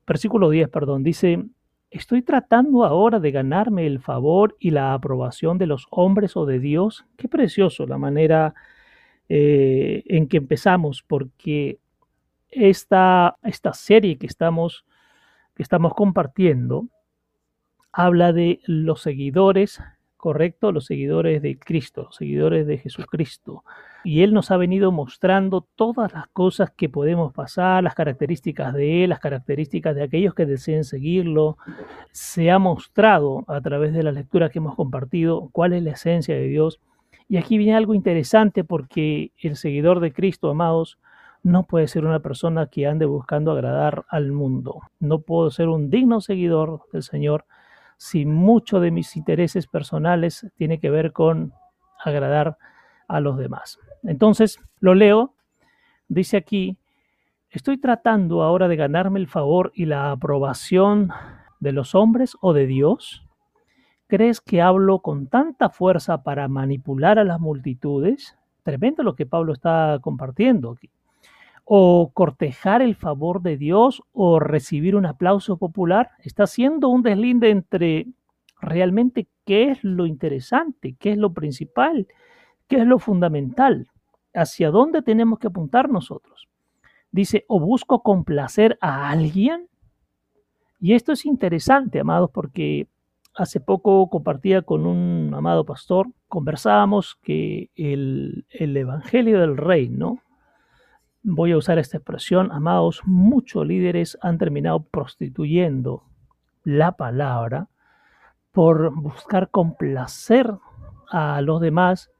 Versículo 0.06 0.50
10, 0.50 0.68
perdón, 0.68 1.02
dice, 1.02 1.44
¿estoy 1.90 2.22
tratando 2.22 2.84
ahora 2.84 3.20
de 3.20 3.30
ganarme 3.30 3.86
el 3.86 4.00
favor 4.00 4.56
y 4.58 4.70
la 4.70 4.92
aprobación 4.92 5.56
de 5.58 5.66
los 5.66 5.86
hombres 5.90 6.36
o 6.36 6.46
de 6.46 6.58
Dios? 6.58 7.06
Qué 7.16 7.28
precioso 7.28 7.86
la 7.86 7.96
manera 7.96 8.54
eh, 9.28 10.02
en 10.06 10.26
que 10.26 10.38
empezamos, 10.38 11.04
porque 11.06 11.78
esta, 12.48 13.36
esta 13.44 13.72
serie 13.72 14.18
que 14.18 14.26
estamos, 14.26 14.84
que 15.54 15.62
estamos 15.62 15.94
compartiendo, 15.94 16.88
habla 17.92 18.32
de 18.32 18.60
los 18.66 19.02
seguidores, 19.02 19.80
correcto, 20.20 20.70
los 20.70 20.86
seguidores 20.86 21.42
de 21.42 21.58
Cristo, 21.58 22.04
los 22.04 22.16
seguidores 22.16 22.66
de 22.66 22.78
Jesucristo. 22.78 23.64
Y 24.04 24.22
Él 24.22 24.32
nos 24.32 24.50
ha 24.50 24.56
venido 24.56 24.92
mostrando 24.92 25.66
todas 25.74 26.12
las 26.12 26.28
cosas 26.28 26.70
que 26.70 26.88
podemos 26.88 27.32
pasar, 27.32 27.82
las 27.82 27.94
características 27.94 28.72
de 28.72 29.04
Él, 29.04 29.10
las 29.10 29.20
características 29.20 29.96
de 29.96 30.02
aquellos 30.02 30.34
que 30.34 30.46
deseen 30.46 30.84
seguirlo. 30.84 31.56
Se 32.12 32.50
ha 32.50 32.58
mostrado 32.58 33.44
a 33.48 33.60
través 33.60 33.92
de 33.92 34.02
la 34.02 34.12
lectura 34.12 34.48
que 34.48 34.58
hemos 34.58 34.76
compartido 34.76 35.48
cuál 35.52 35.72
es 35.72 35.82
la 35.82 35.92
esencia 35.92 36.34
de 36.34 36.46
Dios. 36.46 36.80
Y 37.28 37.36
aquí 37.36 37.58
viene 37.58 37.74
algo 37.76 37.94
interesante 37.94 38.64
porque 38.64 39.32
el 39.38 39.56
seguidor 39.56 40.00
de 40.00 40.12
Cristo, 40.12 40.50
amados, 40.50 40.98
no 41.42 41.64
puede 41.64 41.88
ser 41.88 42.04
una 42.04 42.20
persona 42.20 42.66
que 42.66 42.86
ande 42.86 43.06
buscando 43.06 43.52
agradar 43.52 44.04
al 44.08 44.32
mundo. 44.32 44.80
No 44.98 45.20
puedo 45.20 45.50
ser 45.50 45.68
un 45.68 45.90
digno 45.90 46.20
seguidor 46.20 46.82
del 46.92 47.02
Señor 47.02 47.44
si 48.00 48.24
mucho 48.24 48.80
de 48.80 48.90
mis 48.90 49.14
intereses 49.14 49.66
personales 49.66 50.50
tiene 50.56 50.80
que 50.80 50.88
ver 50.88 51.12
con 51.12 51.52
agradar 52.02 52.56
a 53.08 53.20
los 53.20 53.36
demás. 53.36 53.78
Entonces, 54.02 54.58
lo 54.78 54.94
leo, 54.94 55.34
dice 56.08 56.38
aquí, 56.38 56.78
estoy 57.50 57.76
tratando 57.76 58.42
ahora 58.42 58.68
de 58.68 58.76
ganarme 58.76 59.18
el 59.18 59.28
favor 59.28 59.70
y 59.74 59.84
la 59.84 60.12
aprobación 60.12 61.10
de 61.60 61.72
los 61.72 61.94
hombres 61.94 62.38
o 62.40 62.54
de 62.54 62.66
Dios. 62.66 63.22
¿Crees 64.06 64.40
que 64.40 64.62
hablo 64.62 65.00
con 65.00 65.26
tanta 65.26 65.68
fuerza 65.68 66.22
para 66.22 66.48
manipular 66.48 67.18
a 67.18 67.24
las 67.24 67.38
multitudes? 67.38 68.34
Tremendo 68.62 69.02
lo 69.02 69.14
que 69.14 69.26
Pablo 69.26 69.52
está 69.52 69.98
compartiendo 70.00 70.70
aquí 70.70 70.90
o 71.72 72.10
cortejar 72.12 72.82
el 72.82 72.96
favor 72.96 73.42
de 73.42 73.56
Dios 73.56 74.02
o 74.10 74.40
recibir 74.40 74.96
un 74.96 75.06
aplauso 75.06 75.56
popular. 75.56 76.10
Está 76.18 76.42
haciendo 76.42 76.88
un 76.88 77.02
deslinde 77.02 77.50
entre 77.50 78.08
realmente 78.60 79.28
qué 79.46 79.70
es 79.70 79.84
lo 79.84 80.06
interesante, 80.06 80.96
qué 80.98 81.12
es 81.12 81.16
lo 81.16 81.32
principal, 81.32 82.08
qué 82.66 82.78
es 82.78 82.86
lo 82.88 82.98
fundamental, 82.98 83.86
hacia 84.34 84.72
dónde 84.72 85.00
tenemos 85.02 85.38
que 85.38 85.46
apuntar 85.46 85.90
nosotros. 85.90 86.48
Dice, 87.12 87.44
o 87.46 87.60
busco 87.60 88.02
complacer 88.02 88.76
a 88.80 89.08
alguien. 89.08 89.68
Y 90.80 90.94
esto 90.94 91.12
es 91.12 91.24
interesante, 91.24 92.00
amados, 92.00 92.32
porque 92.34 92.88
hace 93.32 93.60
poco 93.60 94.10
compartía 94.10 94.62
con 94.62 94.86
un 94.86 95.32
amado 95.36 95.64
pastor, 95.64 96.08
conversábamos 96.26 97.14
que 97.22 97.70
el, 97.76 98.44
el 98.50 98.76
Evangelio 98.76 99.38
del 99.38 99.56
Reino, 99.56 100.18
voy 101.22 101.52
a 101.52 101.56
usar 101.56 101.78
esta 101.78 101.98
expresión, 101.98 102.50
amados, 102.52 103.02
muchos 103.04 103.66
líderes 103.66 104.18
han 104.22 104.38
terminado 104.38 104.82
prostituyendo 104.82 106.04
la 106.64 106.92
palabra 106.92 107.68
por 108.52 108.94
buscar 108.94 109.50
complacer 109.50 110.52
a 111.10 111.40
los 111.40 111.60
demás. 111.60 112.10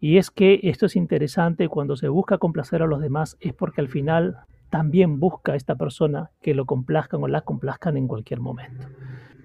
Y 0.00 0.18
es 0.18 0.30
que 0.30 0.60
esto 0.62 0.86
es 0.86 0.96
interesante, 0.96 1.68
cuando 1.68 1.96
se 1.96 2.08
busca 2.08 2.38
complacer 2.38 2.82
a 2.82 2.86
los 2.86 3.00
demás 3.00 3.36
es 3.40 3.54
porque 3.54 3.80
al 3.80 3.88
final 3.88 4.38
también 4.70 5.20
busca 5.20 5.54
esta 5.54 5.76
persona 5.76 6.30
que 6.42 6.54
lo 6.54 6.66
complazcan 6.66 7.22
o 7.22 7.28
la 7.28 7.42
complazcan 7.42 7.96
en 7.96 8.08
cualquier 8.08 8.40
momento. 8.40 8.88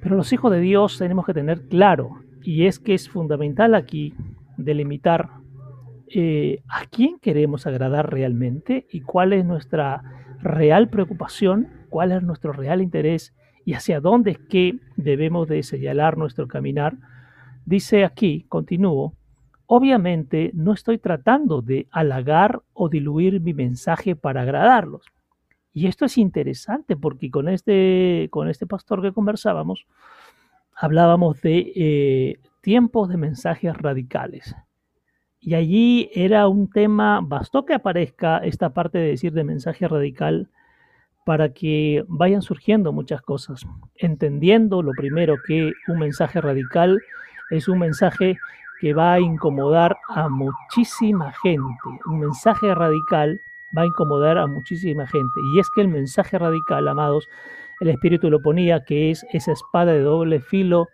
Pero 0.01 0.15
los 0.15 0.33
hijos 0.33 0.51
de 0.51 0.59
Dios 0.59 0.97
tenemos 0.97 1.25
que 1.25 1.33
tener 1.33 1.67
claro, 1.67 2.21
y 2.41 2.65
es 2.65 2.79
que 2.79 2.93
es 2.93 3.09
fundamental 3.09 3.75
aquí 3.75 4.13
delimitar 4.57 5.29
eh, 6.13 6.61
a 6.67 6.85
quién 6.85 7.19
queremos 7.19 7.67
agradar 7.67 8.11
realmente 8.11 8.87
y 8.91 9.01
cuál 9.01 9.33
es 9.33 9.45
nuestra 9.45 10.01
real 10.41 10.89
preocupación, 10.89 11.67
cuál 11.89 12.11
es 12.11 12.23
nuestro 12.23 12.53
real 12.53 12.81
interés 12.81 13.35
y 13.65 13.73
hacia 13.73 13.99
dónde 13.99 14.31
es 14.31 14.39
que 14.39 14.79
debemos 14.95 15.47
de 15.47 15.63
señalar 15.63 16.17
nuestro 16.17 16.47
caminar. 16.47 16.97
Dice 17.65 18.05
aquí, 18.05 18.45
continúo, 18.49 19.13
obviamente 19.67 20.51
no 20.53 20.73
estoy 20.73 20.97
tratando 20.97 21.61
de 21.61 21.87
halagar 21.91 22.63
o 22.73 22.89
diluir 22.89 23.41
mi 23.41 23.53
mensaje 23.53 24.15
para 24.15 24.41
agradarlos. 24.41 25.05
Y 25.71 25.87
esto 25.87 26.05
es 26.05 26.17
interesante 26.17 26.97
porque 26.97 27.29
con 27.29 27.47
este, 27.47 28.27
con 28.31 28.49
este 28.49 28.65
pastor 28.65 29.01
que 29.01 29.13
conversábamos, 29.13 29.85
hablábamos 30.75 31.41
de 31.41 31.71
eh, 31.75 32.39
tiempos 32.61 33.09
de 33.09 33.17
mensajes 33.17 33.77
radicales. 33.77 34.55
Y 35.41 35.55
allí 35.55 36.09
era 36.13 36.47
un 36.47 36.69
tema, 36.69 37.21
bastó 37.23 37.65
que 37.65 37.73
aparezca 37.73 38.39
esta 38.39 38.73
parte 38.73 38.97
de 38.97 39.09
decir 39.09 39.31
de 39.33 39.43
mensaje 39.43 39.87
radical 39.87 40.49
para 41.25 41.53
que 41.53 42.03
vayan 42.07 42.41
surgiendo 42.41 42.91
muchas 42.91 43.21
cosas, 43.21 43.65
entendiendo 43.95 44.81
lo 44.81 44.91
primero 44.93 45.35
que 45.45 45.73
un 45.87 45.99
mensaje 45.99 46.41
radical 46.41 46.99
es 47.51 47.67
un 47.67 47.79
mensaje 47.79 48.37
que 48.79 48.93
va 48.93 49.13
a 49.13 49.19
incomodar 49.19 49.97
a 50.07 50.29
muchísima 50.29 51.31
gente. 51.43 51.89
Un 52.05 52.19
mensaje 52.19 52.73
radical 52.73 53.39
va 53.77 53.83
a 53.83 53.85
incomodar 53.85 54.37
a 54.37 54.47
muchísima 54.47 55.05
gente. 55.07 55.39
Y 55.53 55.59
es 55.59 55.69
que 55.69 55.81
el 55.81 55.89
mensaje 55.89 56.37
radical, 56.39 56.87
amados, 56.87 57.27
el 57.79 57.89
Espíritu 57.89 58.29
lo 58.29 58.41
ponía, 58.41 58.83
que 58.83 59.11
es 59.11 59.25
esa 59.31 59.51
espada 59.51 59.91
de 59.91 60.01
doble 60.01 60.39
filo 60.39 60.87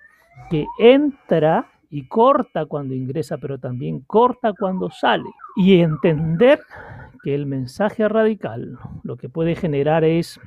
que 0.50 0.68
entra 0.80 1.68
y 1.96 2.10
corta 2.10 2.66
cuando 2.66 2.94
ingresa, 2.94 3.38
pero 3.38 3.58
también 3.58 4.02
corta 4.02 4.52
cuando 4.52 4.90
sale. 4.90 5.30
Y 5.56 5.80
entender 5.80 6.60
que 7.24 7.34
el 7.34 7.46
mensaje 7.46 8.10
radical 8.10 8.78
lo 9.04 9.16
que 9.16 9.30
puede 9.30 9.56
generar 9.56 10.04
es 10.04 10.38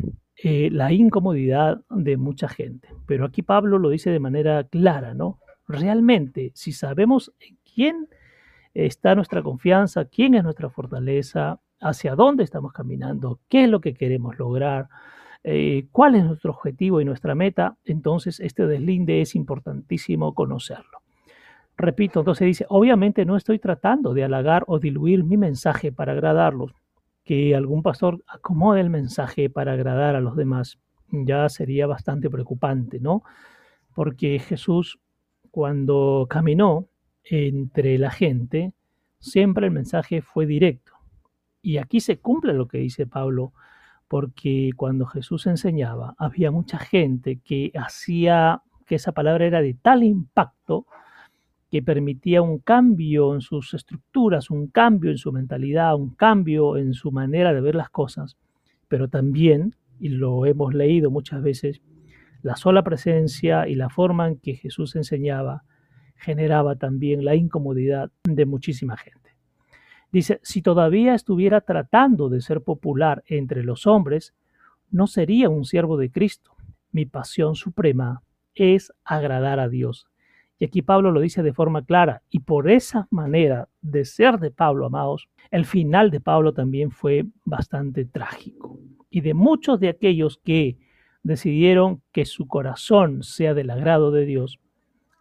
eh, 0.45 0.69
la 0.71 0.93
incomodidad 0.93 1.81
de 1.88 2.19
mucha 2.19 2.49
gente. 2.49 2.88
Pero 3.07 3.25
aquí 3.25 3.40
Pablo 3.40 3.78
lo 3.78 3.88
dice 3.88 4.11
de 4.11 4.21
manera 4.21 4.64
clara, 4.64 5.14
¿no? 5.14 5.38
Realmente, 5.67 6.52
si 6.55 6.73
sabemos 6.73 7.33
en 7.40 7.57
quién 7.64 8.09
está 8.75 9.14
nuestra 9.14 9.43
confianza, 9.43 10.05
quién 10.05 10.35
es 10.35 10.45
nuestra 10.45 10.69
fortaleza, 10.69 11.62
hacia 11.81 12.14
dónde 12.14 12.45
estamos 12.45 12.75
caminando, 12.75 13.40
qué 13.49 13.64
es 13.64 13.71
lo 13.71 13.81
que 13.81 13.95
queremos 13.95 14.38
lograr, 14.38 14.88
eh, 15.45 15.87
cuál 15.93 16.14
es 16.14 16.25
nuestro 16.25 16.50
objetivo 16.50 17.00
y 17.00 17.07
nuestra 17.07 17.35
meta, 17.35 17.78
entonces 17.87 18.38
este 18.38 18.67
deslinde 18.67 19.23
es 19.23 19.35
importantísimo 19.35 20.35
conocerlo. 20.35 20.98
Repito, 21.78 22.20
entonces 22.20 22.44
dice, 22.44 22.66
obviamente 22.68 23.25
no 23.25 23.37
estoy 23.37 23.61
tratando 23.61 24.12
de 24.12 24.25
halagar 24.25 24.64
o 24.66 24.80
diluir 24.80 25.23
mi 25.23 25.37
mensaje 25.37 25.92
para 25.92 26.11
agradarlos, 26.12 26.73
que 27.25 27.54
algún 27.54 27.85
pastor 27.85 28.25
acomode 28.26 28.80
el 28.80 28.90
mensaje 28.90 29.49
para 29.49 29.75
agradar 29.75 30.16
a 30.16 30.20
los 30.20 30.35
demás, 30.35 30.80
ya 31.12 31.49
sería 31.49 31.87
bastante 31.87 32.28
preocupante, 32.28 32.99
¿no? 32.99 33.23
Porque 33.94 34.40
Jesús, 34.40 34.99
cuando 35.52 36.26
caminó 36.28 36.88
entre 37.23 37.97
la 37.97 38.11
gente, 38.11 38.73
siempre 39.20 39.66
el 39.66 39.73
mensaje 39.73 40.20
fue 40.20 40.47
directo. 40.47 40.92
Y 41.62 41.76
aquí 41.78 42.00
se 42.00 42.18
cumple 42.18 42.54
lo 42.54 42.66
que 42.66 42.78
dice 42.78 43.06
Pablo, 43.06 43.52
porque 44.08 44.70
cuando 44.75 45.06
Jesús 45.06 45.47
enseñaba, 45.47 46.14
había 46.18 46.50
mucha 46.50 46.78
gente 46.78 47.38
que 47.44 47.70
hacía 47.75 48.62
que 48.85 48.97
esa 48.97 49.12
palabra 49.12 49.47
era 49.47 49.62
de 49.62 49.75
tal 49.75 50.02
impacto 50.02 50.87
que 51.71 51.83
permitía 51.83 52.41
un 52.43 52.59
cambio 52.59 53.35
en 53.35 53.41
sus 53.41 53.75
estructuras, 53.75 54.51
un 54.51 54.69
cambio 54.69 55.11
en 55.11 55.19
su 55.19 55.33
mentalidad, 55.33 55.95
un 55.97 56.15
cambio 56.15 56.77
en 56.77 56.95
su 56.95 57.13
manera 57.13 57.53
de 57.53 57.61
ver 57.61 57.75
las 57.75 57.91
cosas, 57.91 58.37
pero 58.89 59.09
también, 59.09 59.75
y 60.01 60.09
lo 60.09 60.47
hemos 60.47 60.75
leído 60.75 61.11
muchas 61.11 61.43
veces, 61.43 61.83
la 62.43 62.57
sola 62.57 62.83
presencia 62.83 63.69
y 63.69 63.75
la 63.75 63.91
forma 63.91 64.29
en 64.29 64.39
que 64.39 64.55
Jesús 64.55 64.97
enseñaba 64.97 65.65
generaba 66.15 66.77
también 66.77 67.25
la 67.25 67.35
incomodidad 67.35 68.11
de 68.25 68.47
muchísima 68.47 68.97
gente. 68.97 69.37
Dice, 70.11 70.41
si 70.43 70.63
todavía 70.63 71.15
estuviera 71.15 71.61
tratando 71.61 72.29
de 72.29 72.41
ser 72.41 72.63
popular 72.63 73.23
entre 73.27 73.63
los 73.63 73.87
hombres, 73.87 74.35
no 74.91 75.07
sería 75.07 75.49
un 75.51 75.65
siervo 75.65 75.97
de 75.97 76.11
Cristo. 76.11 76.57
Mi 76.93 77.05
pasión 77.05 77.55
suprema 77.55 78.23
es 78.55 78.93
agradar 79.05 79.61
a 79.61 79.69
Dios. 79.69 80.08
Y 80.59 80.65
aquí 80.65 80.83
Pablo 80.83 81.12
lo 81.12 81.21
dice 81.21 81.43
de 81.43 81.53
forma 81.53 81.85
clara. 81.85 82.23
Y 82.31 82.41
por 82.41 82.69
esa 82.71 83.07
manera 83.11 83.69
de 83.81 84.05
ser 84.05 84.38
de 84.38 84.50
Pablo, 84.50 84.87
amados, 84.87 85.29
el 85.50 85.65
final 85.65 86.11
de 86.11 86.21
Pablo 86.21 86.53
también 86.53 86.91
fue 86.91 87.27
bastante 87.45 88.05
trágico. 88.05 88.79
Y 89.09 89.21
de 89.21 89.35
muchos 89.35 89.79
de 89.81 89.88
aquellos 89.88 90.38
que 90.45 90.77
decidieron 91.23 92.03
que 92.12 92.25
su 92.25 92.47
corazón 92.49 93.23
sea 93.23 93.55
del 93.55 93.71
agrado 93.71 94.11
de 94.11 94.25
Dios, 94.25 94.59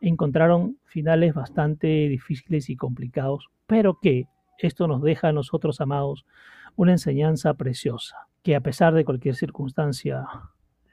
encontraron 0.01 0.77
finales 0.85 1.33
bastante 1.33 1.87
difíciles 2.07 2.69
y 2.69 2.75
complicados, 2.75 3.49
pero 3.65 3.99
que 3.99 4.27
esto 4.59 4.87
nos 4.87 5.01
deja 5.01 5.29
a 5.29 5.33
nosotros, 5.33 5.81
amados, 5.81 6.25
una 6.75 6.91
enseñanza 6.91 7.53
preciosa, 7.55 8.27
que 8.43 8.55
a 8.55 8.61
pesar 8.61 8.93
de 8.93 9.05
cualquier 9.05 9.35
circunstancia, 9.35 10.25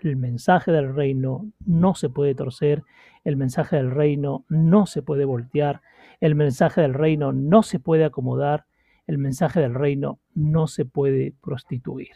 el 0.05 0.17
mensaje 0.17 0.73
del 0.73 0.95
reino 0.95 1.51
no 1.65 1.95
se 1.95 2.09
puede 2.09 2.35
torcer, 2.35 2.83
el 3.25 3.37
mensaje 3.37 3.77
del 3.77 3.91
reino 3.91 4.45
no 4.49 4.87
se 4.87 5.03
puede 5.03 5.25
voltear, 5.25 5.81
el 6.21 6.35
mensaje 6.35 6.81
del 6.81 6.95
reino 6.95 7.33
no 7.33 7.63
se 7.63 7.81
puede 7.81 8.05
acomodar, 8.05 8.67
el 9.07 9.19
mensaje 9.19 9.61
del 9.61 9.75
reino 9.75 10.19
no 10.35 10.67
se 10.67 10.85
puede 10.85 11.35
prostituir. 11.43 12.13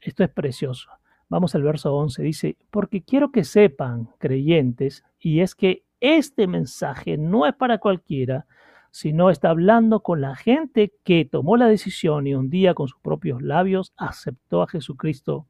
Esto 0.00 0.24
es 0.24 0.30
precioso. 0.30 0.90
Vamos 1.28 1.54
al 1.54 1.62
verso 1.62 1.94
11, 1.94 2.22
dice, 2.22 2.56
porque 2.70 3.02
quiero 3.02 3.32
que 3.32 3.44
sepan, 3.44 4.10
creyentes, 4.18 5.04
y 5.18 5.40
es 5.40 5.54
que 5.54 5.84
este 6.00 6.46
mensaje 6.46 7.16
no 7.16 7.46
es 7.46 7.54
para 7.54 7.78
cualquiera, 7.78 8.46
sino 8.90 9.30
está 9.30 9.50
hablando 9.50 10.00
con 10.00 10.20
la 10.20 10.36
gente 10.36 10.92
que 11.02 11.24
tomó 11.24 11.56
la 11.56 11.66
decisión 11.66 12.26
y 12.26 12.34
un 12.34 12.50
día 12.50 12.74
con 12.74 12.86
sus 12.86 13.00
propios 13.00 13.42
labios 13.42 13.92
aceptó 13.96 14.62
a 14.62 14.68
Jesucristo 14.68 15.46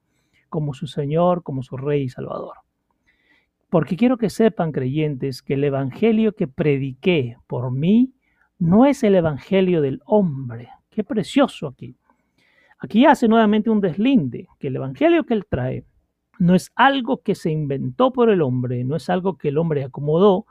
como 0.55 0.73
su 0.73 0.87
Señor, 0.87 1.43
como 1.43 1.65
su 1.65 1.77
Rey 1.77 2.03
y 2.03 2.09
Salvador. 2.09 2.59
Porque 3.71 3.97
quiero 3.97 4.19
que 4.19 4.31
sepan, 4.31 4.71
creyentes, 4.71 5.43
que 5.43 5.55
el 5.55 5.64
Evangelio 5.64 6.37
que 6.37 6.47
prediqué 6.47 7.37
por 7.49 7.73
mí 7.73 8.12
no 8.61 8.87
es 8.87 9.03
el 9.03 9.17
Evangelio 9.17 9.83
del 9.83 10.01
hombre. 10.05 10.69
Qué 10.90 11.03
precioso 11.03 11.67
aquí. 11.67 11.97
Aquí 12.79 13.05
hace 13.05 13.27
nuevamente 13.27 13.69
un 13.69 13.81
deslinde, 13.81 14.47
que 14.61 14.69
el 14.69 14.77
Evangelio 14.77 15.25
que 15.25 15.35
él 15.35 15.45
trae 15.51 15.85
no 16.38 16.55
es 16.55 16.71
algo 16.77 17.21
que 17.21 17.35
se 17.35 17.51
inventó 17.51 18.12
por 18.12 18.31
el 18.31 18.40
hombre, 18.40 18.85
no 18.85 18.95
es 18.95 19.11
algo 19.11 19.37
que 19.37 19.49
el 19.49 19.59
hombre 19.59 19.83
acomodó 19.83 20.47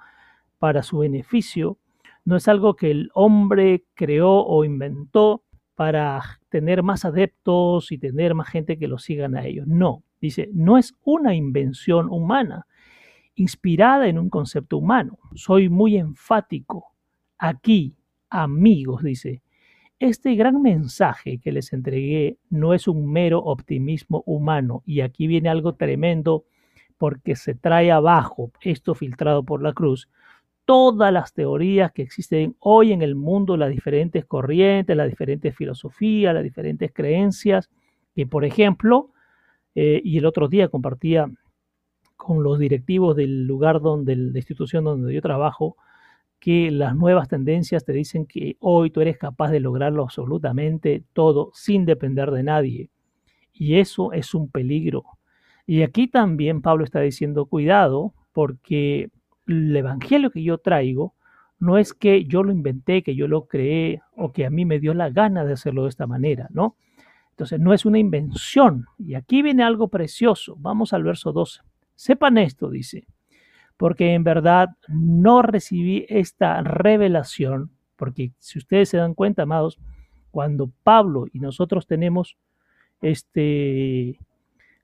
para 0.60 0.84
su 0.84 0.98
beneficio, 0.98 1.78
no 2.26 2.36
es 2.36 2.50
algo 2.50 2.76
que 2.76 2.92
el 2.92 3.10
hombre 3.14 3.86
creó 3.94 4.44
o 4.44 4.66
inventó 4.66 5.44
para 5.76 6.42
tener 6.54 6.84
más 6.84 7.04
adeptos 7.04 7.92
y 7.92 7.98
tener 7.98 8.36
más 8.36 8.48
gente 8.48 8.78
que 8.78 8.88
lo 8.88 9.00
sigan 9.00 9.36
a 9.36 9.44
ellos. 9.44 9.66
No, 9.66 10.04
dice, 10.22 10.52
no 10.54 10.78
es 10.78 10.94
una 11.04 11.34
invención 11.34 12.10
humana, 12.12 12.68
inspirada 13.34 14.08
en 14.08 14.20
un 14.20 14.30
concepto 14.30 14.78
humano. 14.78 15.18
Soy 15.34 15.68
muy 15.68 15.98
enfático. 15.98 16.94
Aquí, 17.40 17.96
amigos, 18.30 19.02
dice, 19.02 19.42
este 19.98 20.36
gran 20.36 20.62
mensaje 20.62 21.40
que 21.40 21.52
les 21.52 21.74
entregué 21.74 22.38
no 22.52 22.76
es 22.76 22.88
un 22.88 23.12
mero 23.12 23.40
optimismo 23.40 24.22
humano. 24.28 24.84
Y 24.86 25.02
aquí 25.02 25.26
viene 25.26 25.50
algo 25.50 25.74
tremendo 25.74 26.46
porque 27.00 27.36
se 27.36 27.56
trae 27.56 27.92
abajo, 27.92 28.52
esto 28.62 28.94
filtrado 28.94 29.42
por 29.42 29.64
la 29.64 29.74
cruz, 29.74 30.08
todas 30.66 31.12
las 31.12 31.34
teorías 31.34 31.92
que 31.92 32.02
existen 32.02 32.56
hoy 32.60 32.94
en 32.94 33.02
el 33.02 33.16
mundo, 33.16 33.58
las 33.58 33.70
diferentes 33.70 34.26
corrientes, 34.26 34.96
las 34.96 35.10
diferentes 35.10 35.56
filosofías, 35.56 36.34
las 36.34 36.44
diferentes 36.44 36.92
creencias, 36.94 37.70
que 38.16 38.26
por 38.26 38.46
ejemplo, 38.46 39.12
eh, 39.76 40.02
y 40.04 40.18
el 40.18 40.26
otro 40.26 40.48
día 40.48 40.70
compartía 40.70 41.30
con 42.16 42.44
los 42.44 42.60
directivos 42.60 43.16
del 43.16 43.46
lugar 43.46 43.82
donde, 43.82 44.16
la 44.16 44.38
institución 44.38 44.86
donde 44.86 45.14
yo 45.14 45.22
trabajo, 45.22 45.76
que 46.40 46.72
las 46.72 46.96
nuevas 46.96 47.30
tendencias 47.30 47.86
te 47.86 47.94
dicen 47.94 48.26
que 48.26 48.58
hoy 48.60 48.92
tú 48.92 49.02
eres 49.02 49.18
capaz 49.18 49.50
de 49.52 49.62
lograrlo 49.62 50.04
absolutamente 50.04 51.04
todo 51.14 51.52
sin 51.54 51.86
depender 51.86 52.32
de 52.32 52.44
nadie. 52.44 52.90
Y 53.54 53.76
eso 53.80 54.12
es 54.12 54.34
un 54.34 54.50
peligro. 54.50 55.04
Y 55.66 55.84
aquí 55.84 56.08
también 56.08 56.62
Pablo 56.62 56.84
está 56.84 57.00
diciendo, 57.00 57.46
cuidado, 57.46 58.14
porque 58.34 59.10
el 59.48 59.76
evangelio 59.76 60.32
que 60.32 60.44
yo 60.44 60.58
traigo 60.58 61.16
no 61.60 61.78
es 61.78 61.94
que 61.94 62.26
yo 62.26 62.44
lo 62.44 62.52
inventé, 62.52 63.04
que 63.04 63.16
yo 63.16 63.28
lo 63.28 63.48
creé 63.48 64.02
o 64.16 64.34
que 64.34 64.46
a 64.46 64.50
mí 64.50 64.66
me 64.66 64.80
dio 64.80 64.94
la 64.94 65.10
gana 65.10 65.46
de 65.46 65.54
hacerlo 65.54 65.84
de 65.84 65.90
esta 65.90 66.08
manera, 66.08 66.48
¿no? 66.52 66.76
Entonces 67.32 67.60
no 67.60 67.74
es 67.74 67.86
una 67.86 68.00
invención. 68.00 68.86
Y 69.00 69.16
aquí 69.16 69.42
viene 69.42 69.64
algo 69.64 69.88
precioso. 69.88 70.56
Vamos 70.60 70.94
al 70.94 71.04
verso 71.04 71.32
12. 71.32 71.62
Sepan 71.96 72.38
esto, 72.38 72.70
dice, 72.70 73.08
porque 73.78 74.14
en 74.14 74.24
verdad 74.24 74.70
no 74.88 75.42
recibí 75.42 76.06
esta 76.10 76.62
revelación, 76.62 77.72
porque 77.96 78.34
si 78.40 78.60
ustedes 78.60 78.90
se 78.90 78.98
dan 78.98 79.14
cuenta, 79.14 79.44
amados, 79.44 79.80
cuando 80.32 80.72
Pablo 80.84 81.26
y 81.32 81.40
nosotros 81.40 81.88
tenemos 81.88 82.38
este, 83.02 84.20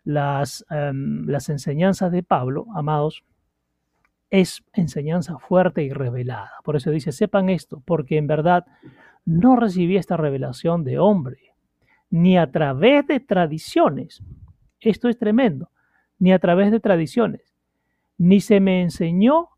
las, 0.03 0.65
em, 0.69 1.27
las 1.27 1.49
enseñanzas 1.49 2.11
de 2.11 2.23
Pablo, 2.23 2.67
amados, 2.75 3.23
es 4.29 4.63
enseñanza 4.73 5.37
fuerte 5.39 5.83
y 5.83 5.91
revelada. 5.91 6.51
Por 6.63 6.75
eso 6.75 6.91
dice, 6.91 7.11
sepan 7.11 7.49
esto, 7.49 7.81
porque 7.85 8.17
en 8.17 8.27
verdad 8.27 8.65
no 9.25 9.55
recibí 9.55 9.97
esta 9.97 10.17
revelación 10.17 10.83
de 10.83 10.99
hombre, 10.99 11.53
ni 12.09 12.37
a 12.37 12.51
través 12.51 13.07
de 13.07 13.19
tradiciones. 13.19 14.23
Esto 14.79 15.09
es 15.09 15.17
tremendo, 15.17 15.71
ni 16.19 16.31
a 16.31 16.39
través 16.39 16.71
de 16.71 16.79
tradiciones, 16.79 17.53
ni 18.17 18.39
se 18.39 18.59
me 18.59 18.81
enseñó 18.81 19.49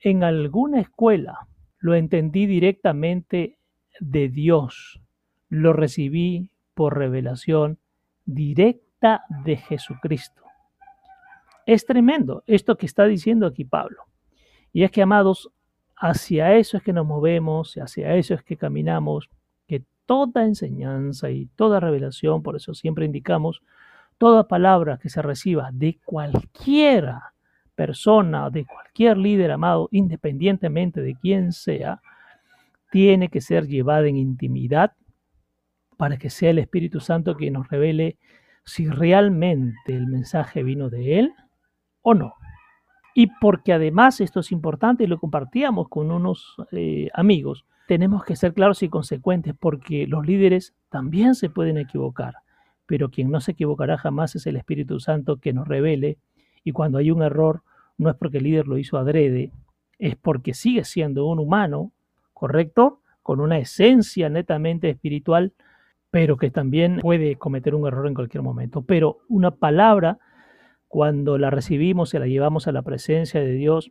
en 0.00 0.24
alguna 0.24 0.80
escuela. 0.80 1.46
Lo 1.78 1.94
entendí 1.94 2.46
directamente 2.46 3.58
de 4.00 4.28
Dios. 4.28 5.00
Lo 5.48 5.72
recibí 5.72 6.50
por 6.74 6.96
revelación 6.96 7.78
directa 8.24 9.24
de 9.44 9.56
Jesucristo. 9.56 10.42
Es 11.66 11.86
tremendo 11.86 12.42
esto 12.46 12.76
que 12.76 12.86
está 12.86 13.04
diciendo 13.04 13.46
aquí 13.46 13.64
Pablo. 13.64 14.04
Y 14.74 14.82
es 14.82 14.90
que, 14.90 15.02
amados, 15.02 15.50
hacia 15.96 16.56
eso 16.56 16.76
es 16.76 16.82
que 16.82 16.92
nos 16.92 17.06
movemos, 17.06 17.76
hacia 17.76 18.16
eso 18.16 18.34
es 18.34 18.42
que 18.42 18.56
caminamos, 18.56 19.30
que 19.68 19.84
toda 20.04 20.44
enseñanza 20.44 21.30
y 21.30 21.46
toda 21.54 21.78
revelación, 21.78 22.42
por 22.42 22.56
eso 22.56 22.74
siempre 22.74 23.06
indicamos, 23.06 23.62
toda 24.18 24.48
palabra 24.48 24.98
que 24.98 25.08
se 25.08 25.22
reciba 25.22 25.70
de 25.72 26.00
cualquiera 26.04 27.34
persona, 27.76 28.50
de 28.50 28.66
cualquier 28.66 29.16
líder 29.16 29.52
amado, 29.52 29.88
independientemente 29.92 31.00
de 31.00 31.14
quién 31.14 31.52
sea, 31.52 32.02
tiene 32.90 33.28
que 33.28 33.40
ser 33.40 33.68
llevada 33.68 34.08
en 34.08 34.16
intimidad 34.16 34.92
para 35.96 36.16
que 36.16 36.30
sea 36.30 36.50
el 36.50 36.58
Espíritu 36.58 36.98
Santo 36.98 37.36
quien 37.36 37.52
nos 37.52 37.68
revele 37.68 38.18
si 38.64 38.88
realmente 38.88 39.94
el 39.94 40.08
mensaje 40.08 40.64
vino 40.64 40.90
de 40.90 41.20
Él 41.20 41.32
o 42.02 42.14
no. 42.14 42.34
Y 43.14 43.28
porque 43.40 43.72
además 43.72 44.20
esto 44.20 44.40
es 44.40 44.52
importante 44.52 45.04
y 45.04 45.06
lo 45.06 45.18
compartíamos 45.18 45.88
con 45.88 46.10
unos 46.10 46.56
eh, 46.72 47.08
amigos, 47.14 47.64
tenemos 47.86 48.24
que 48.24 48.36
ser 48.36 48.54
claros 48.54 48.82
y 48.82 48.88
consecuentes 48.88 49.54
porque 49.58 50.06
los 50.06 50.26
líderes 50.26 50.74
también 50.88 51.34
se 51.34 51.50
pueden 51.50 51.78
equivocar, 51.78 52.34
pero 52.86 53.10
quien 53.10 53.30
no 53.30 53.40
se 53.40 53.52
equivocará 53.52 53.98
jamás 53.98 54.34
es 54.34 54.46
el 54.46 54.56
Espíritu 54.56 55.00
Santo 55.00 55.36
que 55.36 55.52
nos 55.52 55.68
revele 55.68 56.18
y 56.64 56.72
cuando 56.72 56.98
hay 56.98 57.10
un 57.10 57.22
error 57.22 57.62
no 57.98 58.10
es 58.10 58.16
porque 58.16 58.38
el 58.38 58.44
líder 58.44 58.66
lo 58.66 58.78
hizo 58.78 58.98
adrede, 58.98 59.52
es 59.98 60.16
porque 60.16 60.54
sigue 60.54 60.84
siendo 60.84 61.26
un 61.26 61.38
humano, 61.38 61.92
¿correcto? 62.32 63.00
Con 63.22 63.40
una 63.40 63.58
esencia 63.58 64.28
netamente 64.28 64.90
espiritual, 64.90 65.52
pero 66.10 66.36
que 66.36 66.50
también 66.50 66.98
puede 67.00 67.36
cometer 67.36 67.74
un 67.74 67.86
error 67.86 68.06
en 68.06 68.14
cualquier 68.14 68.42
momento. 68.42 68.82
Pero 68.82 69.18
una 69.28 69.52
palabra, 69.52 70.18
cuando 70.94 71.38
la 71.38 71.50
recibimos 71.50 72.14
y 72.14 72.20
la 72.20 72.28
llevamos 72.28 72.68
a 72.68 72.72
la 72.72 72.82
presencia 72.82 73.40
de 73.40 73.50
Dios, 73.50 73.90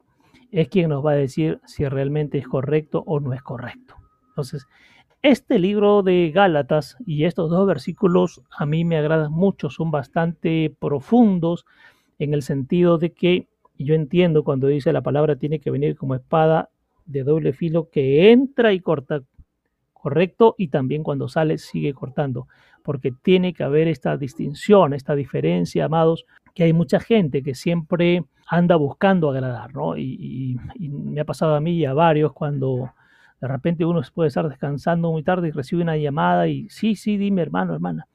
es 0.54 0.70
quien 0.70 0.90
nos 0.90 1.06
va 1.06 1.12
a 1.12 1.16
decir 1.16 1.60
si 1.66 1.86
realmente 1.86 2.38
es 2.38 2.48
correcto 2.48 3.04
o 3.06 3.20
no 3.20 3.34
es 3.34 3.42
correcto. 3.42 3.96
Entonces, 4.30 4.68
este 5.22 5.60
libro 5.60 6.02
de 6.02 6.32
Gálatas 6.34 6.96
y 7.06 7.26
estos 7.26 7.50
dos 7.50 7.68
versículos 7.68 8.42
a 8.58 8.66
mí 8.66 8.86
me 8.86 8.96
agradan 8.96 9.34
mucho, 9.34 9.70
son 9.70 9.92
bastante 9.92 10.74
profundos 10.80 11.66
en 12.20 12.34
el 12.34 12.42
sentido 12.42 12.98
de 12.98 13.12
que 13.12 13.48
yo 13.78 13.96
entiendo 13.96 14.46
cuando 14.46 14.68
dice 14.68 14.94
la 14.94 15.02
palabra 15.02 15.36
tiene 15.36 15.60
que 15.60 15.72
venir 15.72 15.98
como 15.98 16.16
espada 16.16 16.70
de 17.06 17.26
doble 17.26 17.52
filo 17.52 17.90
que 17.90 18.32
entra 18.32 18.72
y 18.72 18.80
corta, 18.80 19.24
correcto, 19.92 20.56
y 20.58 20.70
también 20.70 21.04
cuando 21.04 21.28
sale 21.28 21.58
sigue 21.58 21.94
cortando, 21.94 22.48
porque 22.82 23.12
tiene 23.12 23.54
que 23.54 23.66
haber 23.66 23.90
esta 23.90 24.16
distinción, 24.16 24.94
esta 24.94 25.16
diferencia, 25.16 25.84
amados, 25.84 26.26
que 26.54 26.64
hay 26.64 26.74
mucha 26.74 27.00
gente 27.00 27.42
que 27.42 27.56
siempre 27.56 28.26
anda 28.48 28.76
buscando 28.76 29.30
agradar, 29.30 29.74
¿no? 29.74 29.98
Y, 29.98 30.58
me 30.80 31.22
ha 31.22 31.26
pasado 31.26 31.56
a 31.56 31.60
mí 31.60 31.78
y 31.78 31.86
a 31.86 31.94
varios 31.94 32.34
cuando 32.34 32.92
de 33.42 33.48
repente 33.48 33.86
uno 33.86 34.02
puede 34.14 34.28
estar 34.28 34.48
descansando 34.48 35.12
muy 35.12 35.24
tarde 35.24 35.50
y 35.50 35.52
recibe 35.52 35.82
una 35.82 35.98
llamada 35.98 36.48
y 36.48 36.70
sí, 36.70 36.96
sí, 36.96 37.18
dime 37.18 37.42
hermano, 37.42 37.74
hermana. 37.74 38.08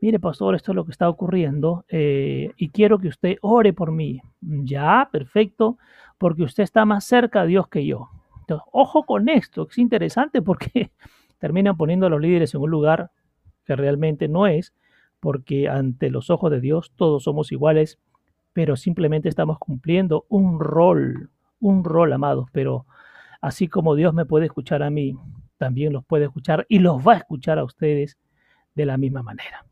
Mire, 0.00 0.18
pastor, 0.18 0.54
esto 0.54 0.72
es 0.72 0.76
lo 0.76 0.84
que 0.84 0.92
está 0.92 1.08
ocurriendo 1.08 1.84
eh, 1.88 2.52
y 2.56 2.70
quiero 2.70 2.98
que 2.98 3.08
usted 3.08 3.36
ore 3.40 3.72
por 3.72 3.92
mí. 3.92 4.20
Ya, 4.40 5.08
perfecto, 5.10 5.78
porque 6.18 6.42
usted 6.42 6.62
está 6.62 6.84
más 6.84 7.04
cerca 7.04 7.42
de 7.42 7.48
Dios 7.48 7.68
que 7.68 7.84
yo. 7.84 8.08
Entonces, 8.40 8.66
ojo 8.72 9.04
con 9.04 9.28
esto, 9.28 9.66
es 9.70 9.78
interesante 9.78 10.40
porque 10.42 10.92
terminan 11.38 11.76
poniendo 11.76 12.06
a 12.06 12.10
los 12.10 12.20
líderes 12.20 12.54
en 12.54 12.60
un 12.60 12.70
lugar 12.70 13.10
que 13.64 13.76
realmente 13.76 14.28
no 14.28 14.46
es, 14.46 14.72
porque 15.20 15.68
ante 15.68 16.10
los 16.10 16.30
ojos 16.30 16.50
de 16.50 16.60
Dios 16.60 16.92
todos 16.96 17.24
somos 17.24 17.52
iguales, 17.52 17.98
pero 18.52 18.76
simplemente 18.76 19.28
estamos 19.28 19.58
cumpliendo 19.58 20.24
un 20.28 20.60
rol, 20.60 21.30
un 21.60 21.84
rol, 21.84 22.12
amados, 22.12 22.48
pero 22.52 22.86
Así 23.40 23.68
como 23.68 23.94
Dios 23.94 24.14
me 24.14 24.26
puede 24.26 24.46
escuchar 24.46 24.82
a 24.82 24.90
mí, 24.90 25.14
también 25.58 25.92
los 25.92 26.04
puede 26.04 26.24
escuchar 26.24 26.66
y 26.68 26.78
los 26.80 27.06
va 27.06 27.14
a 27.14 27.18
escuchar 27.18 27.58
a 27.58 27.64
ustedes 27.64 28.18
de 28.74 28.86
la 28.86 28.96
misma 28.96 29.22
manera. 29.22 29.64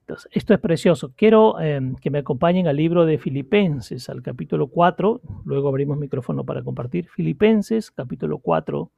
Entonces, 0.00 0.28
esto 0.32 0.54
es 0.54 0.60
precioso. 0.60 1.12
Quiero 1.14 1.60
em, 1.60 1.94
que 1.96 2.10
me 2.10 2.18
acompañen 2.18 2.66
al 2.66 2.76
libro 2.76 3.04
de 3.04 3.18
Filipenses, 3.18 4.08
al 4.08 4.22
capítulo 4.22 4.68
4. 4.68 5.20
Luego 5.44 5.68
abrimos 5.68 5.98
micrófono 5.98 6.44
para 6.44 6.64
compartir. 6.64 7.08
Filipenses, 7.08 7.90
capítulo 7.90 8.38
4, 8.38 8.90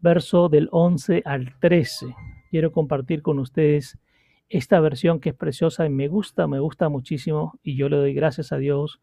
verso 0.00 0.48
del 0.48 0.68
11 0.70 1.22
al 1.24 1.58
13. 1.58 2.14
Quiero 2.50 2.70
compartir 2.70 3.22
con 3.22 3.38
ustedes 3.38 3.98
esta 4.48 4.80
versión 4.80 5.20
que 5.20 5.30
es 5.30 5.34
preciosa 5.34 5.84
y 5.86 5.90
me 5.90 6.08
gusta, 6.08 6.46
me 6.46 6.58
gusta 6.58 6.88
muchísimo 6.88 7.58
y 7.62 7.76
yo 7.76 7.88
le 7.88 7.96
doy 7.96 8.14
gracias 8.14 8.52
a 8.52 8.56
Dios 8.58 9.00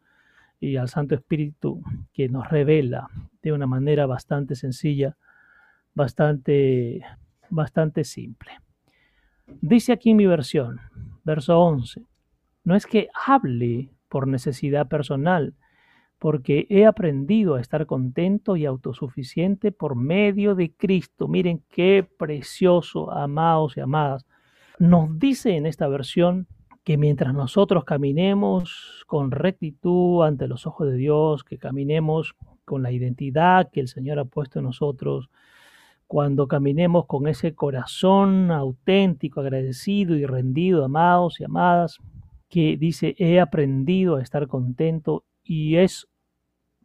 y 0.60 0.76
al 0.76 0.88
Santo 0.88 1.14
Espíritu 1.14 1.82
que 2.12 2.28
nos 2.28 2.48
revela 2.48 3.08
de 3.42 3.52
una 3.52 3.66
manera 3.66 4.06
bastante 4.06 4.54
sencilla, 4.56 5.16
bastante, 5.94 7.04
bastante 7.48 8.04
simple. 8.04 8.50
Dice 9.46 9.92
aquí 9.92 10.14
mi 10.14 10.26
versión, 10.26 10.80
verso 11.24 11.60
11, 11.60 12.02
no 12.64 12.74
es 12.74 12.86
que 12.86 13.08
hable 13.14 13.90
por 14.08 14.26
necesidad 14.26 14.88
personal, 14.88 15.54
porque 16.18 16.66
he 16.70 16.86
aprendido 16.86 17.54
a 17.54 17.60
estar 17.60 17.86
contento 17.86 18.56
y 18.56 18.64
autosuficiente 18.64 19.70
por 19.70 19.94
medio 19.94 20.54
de 20.54 20.72
Cristo. 20.72 21.28
Miren 21.28 21.62
qué 21.68 22.08
precioso, 22.18 23.12
amados 23.12 23.76
y 23.76 23.80
amadas. 23.80 24.25
Nos 24.78 25.18
dice 25.18 25.56
en 25.56 25.66
esta 25.66 25.88
versión 25.88 26.46
que 26.84 26.98
mientras 26.98 27.34
nosotros 27.34 27.84
caminemos 27.84 29.04
con 29.06 29.30
rectitud 29.30 30.22
ante 30.24 30.46
los 30.46 30.66
ojos 30.66 30.88
de 30.88 30.96
Dios, 30.96 31.44
que 31.44 31.58
caminemos 31.58 32.36
con 32.64 32.82
la 32.82 32.92
identidad 32.92 33.70
que 33.72 33.80
el 33.80 33.88
Señor 33.88 34.18
ha 34.18 34.24
puesto 34.24 34.58
en 34.58 34.66
nosotros, 34.66 35.30
cuando 36.06 36.46
caminemos 36.46 37.06
con 37.06 37.26
ese 37.26 37.54
corazón 37.54 38.50
auténtico, 38.50 39.40
agradecido 39.40 40.14
y 40.14 40.26
rendido, 40.26 40.84
amados 40.84 41.40
y 41.40 41.44
amadas, 41.44 41.98
que 42.48 42.76
dice, 42.76 43.14
he 43.18 43.40
aprendido 43.40 44.16
a 44.16 44.22
estar 44.22 44.46
contento 44.46 45.24
y 45.42 45.76
es, 45.76 46.06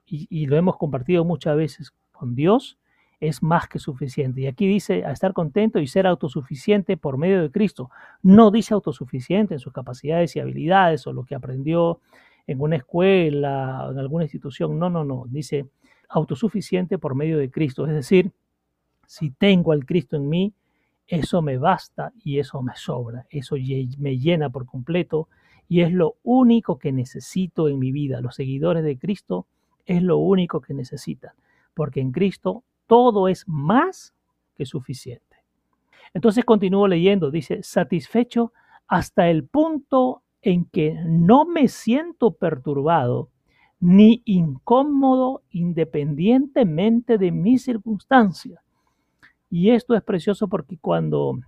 y, 0.05 0.45
lo 0.47 0.57
hemos 0.57 0.77
compartido 0.77 1.23
muchas 1.23 1.55
veces 1.55 1.91
con 2.11 2.35
Dios, 2.35 2.77
es 3.21 3.43
más 3.43 3.69
que 3.69 3.79
suficiente. 3.79 4.41
Y 4.41 4.47
aquí 4.47 4.67
dice 4.67 5.05
a 5.05 5.11
estar 5.11 5.31
contento 5.31 5.79
y 5.79 5.87
ser 5.87 6.07
autosuficiente 6.07 6.97
por 6.97 7.17
medio 7.17 7.41
de 7.41 7.51
Cristo. 7.51 7.91
No 8.23 8.49
dice 8.49 8.73
autosuficiente 8.73 9.53
en 9.53 9.59
sus 9.59 9.71
capacidades 9.71 10.35
y 10.35 10.39
habilidades 10.39 11.05
o 11.05 11.13
lo 11.13 11.23
que 11.23 11.35
aprendió 11.35 11.99
en 12.47 12.59
una 12.59 12.77
escuela, 12.77 13.87
en 13.91 13.99
alguna 13.99 14.25
institución. 14.25 14.77
No, 14.79 14.89
no, 14.89 15.05
no. 15.05 15.25
Dice 15.29 15.67
autosuficiente 16.09 16.97
por 16.97 17.13
medio 17.13 17.37
de 17.37 17.51
Cristo. 17.51 17.85
Es 17.85 17.93
decir, 17.93 18.31
si 19.05 19.29
tengo 19.29 19.71
al 19.71 19.85
Cristo 19.85 20.17
en 20.17 20.27
mí, 20.27 20.53
eso 21.05 21.43
me 21.43 21.59
basta 21.59 22.11
y 22.23 22.39
eso 22.39 22.63
me 22.63 22.75
sobra. 22.75 23.27
Eso 23.29 23.55
me 23.99 24.17
llena 24.17 24.49
por 24.49 24.65
completo 24.65 25.29
y 25.69 25.81
es 25.81 25.93
lo 25.93 26.15
único 26.23 26.79
que 26.79 26.91
necesito 26.91 27.69
en 27.69 27.77
mi 27.77 27.91
vida. 27.91 28.19
Los 28.19 28.33
seguidores 28.33 28.83
de 28.83 28.97
Cristo 28.97 29.45
es 29.85 30.01
lo 30.01 30.17
único 30.17 30.59
que 30.59 30.73
necesitan, 30.73 31.31
porque 31.75 32.01
en 32.01 32.11
Cristo 32.11 32.63
todo 32.91 33.29
es 33.29 33.47
más 33.47 34.13
que 34.53 34.65
suficiente. 34.65 35.37
Entonces 36.13 36.43
continúo 36.43 36.89
leyendo, 36.89 37.31
dice, 37.31 37.63
satisfecho 37.63 38.51
hasta 38.85 39.29
el 39.29 39.45
punto 39.47 40.23
en 40.41 40.65
que 40.65 40.99
no 41.05 41.45
me 41.45 41.69
siento 41.69 42.33
perturbado 42.33 43.29
ni 43.79 44.21
incómodo 44.25 45.41
independientemente 45.51 47.17
de 47.17 47.31
mis 47.31 47.63
circunstancias. 47.63 48.59
Y 49.49 49.69
esto 49.69 49.95
es 49.95 50.03
precioso 50.03 50.49
porque 50.49 50.77
cuando 50.77 51.39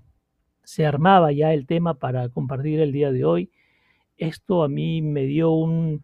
se 0.63 0.85
armaba 0.85 1.33
ya 1.33 1.51
el 1.51 1.67
tema 1.67 1.95
para 1.95 2.29
compartir 2.29 2.79
el 2.79 2.93
día 2.93 3.11
de 3.11 3.25
hoy, 3.25 3.51
esto 4.15 4.63
a 4.63 4.69
mí 4.69 5.01
me 5.01 5.25
dio 5.25 5.51
un, 5.51 5.99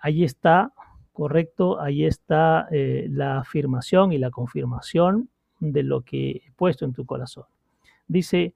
ahí 0.00 0.24
está, 0.24 0.72
correcto, 1.16 1.80
ahí 1.80 2.04
está 2.04 2.68
eh, 2.70 3.06
la 3.10 3.38
afirmación 3.38 4.12
y 4.12 4.18
la 4.18 4.30
confirmación 4.30 5.30
de 5.60 5.82
lo 5.82 6.02
que 6.02 6.30
he 6.30 6.52
puesto 6.54 6.84
en 6.84 6.92
tu 6.92 7.06
corazón. 7.06 7.44
Dice, 8.06 8.52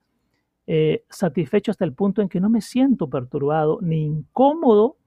eh, 0.66 1.02
satisfecho 1.08 1.70
hasta 1.70 1.86
el 1.86 1.94
punto 1.94 2.20
en 2.20 2.28
que 2.28 2.38
no 2.38 2.50
me 2.50 2.60
siento 2.60 3.08
perturbado 3.08 3.78
ni 3.80 4.04
incómodo 4.04 4.98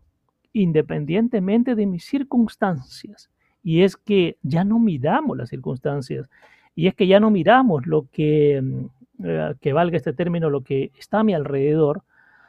independientemente 0.52 1.76
de 1.76 1.86
mis 1.86 2.06
circunstancias. 2.06 3.30
Y 3.62 3.84
es 3.84 3.98
que 3.98 4.38
ya 4.42 4.64
no 4.64 4.80
miramos 4.80 5.38
las 5.38 5.50
circunstancias 5.50 6.28
y 6.74 6.88
es 6.88 6.96
que 6.96 7.06
ya 7.06 7.20
no 7.20 7.30
miramos 7.30 7.86
lo 7.86 8.08
que, 8.12 8.60
mm, 8.64 9.26
eh, 9.26 9.54
que 9.62 9.74
valga 9.74 9.98
este 9.98 10.14
término, 10.14 10.50
lo 10.50 10.62
que 10.62 10.92
está 10.98 11.20
a 11.20 11.24
mi 11.24 11.36
alrededor, 11.36 12.02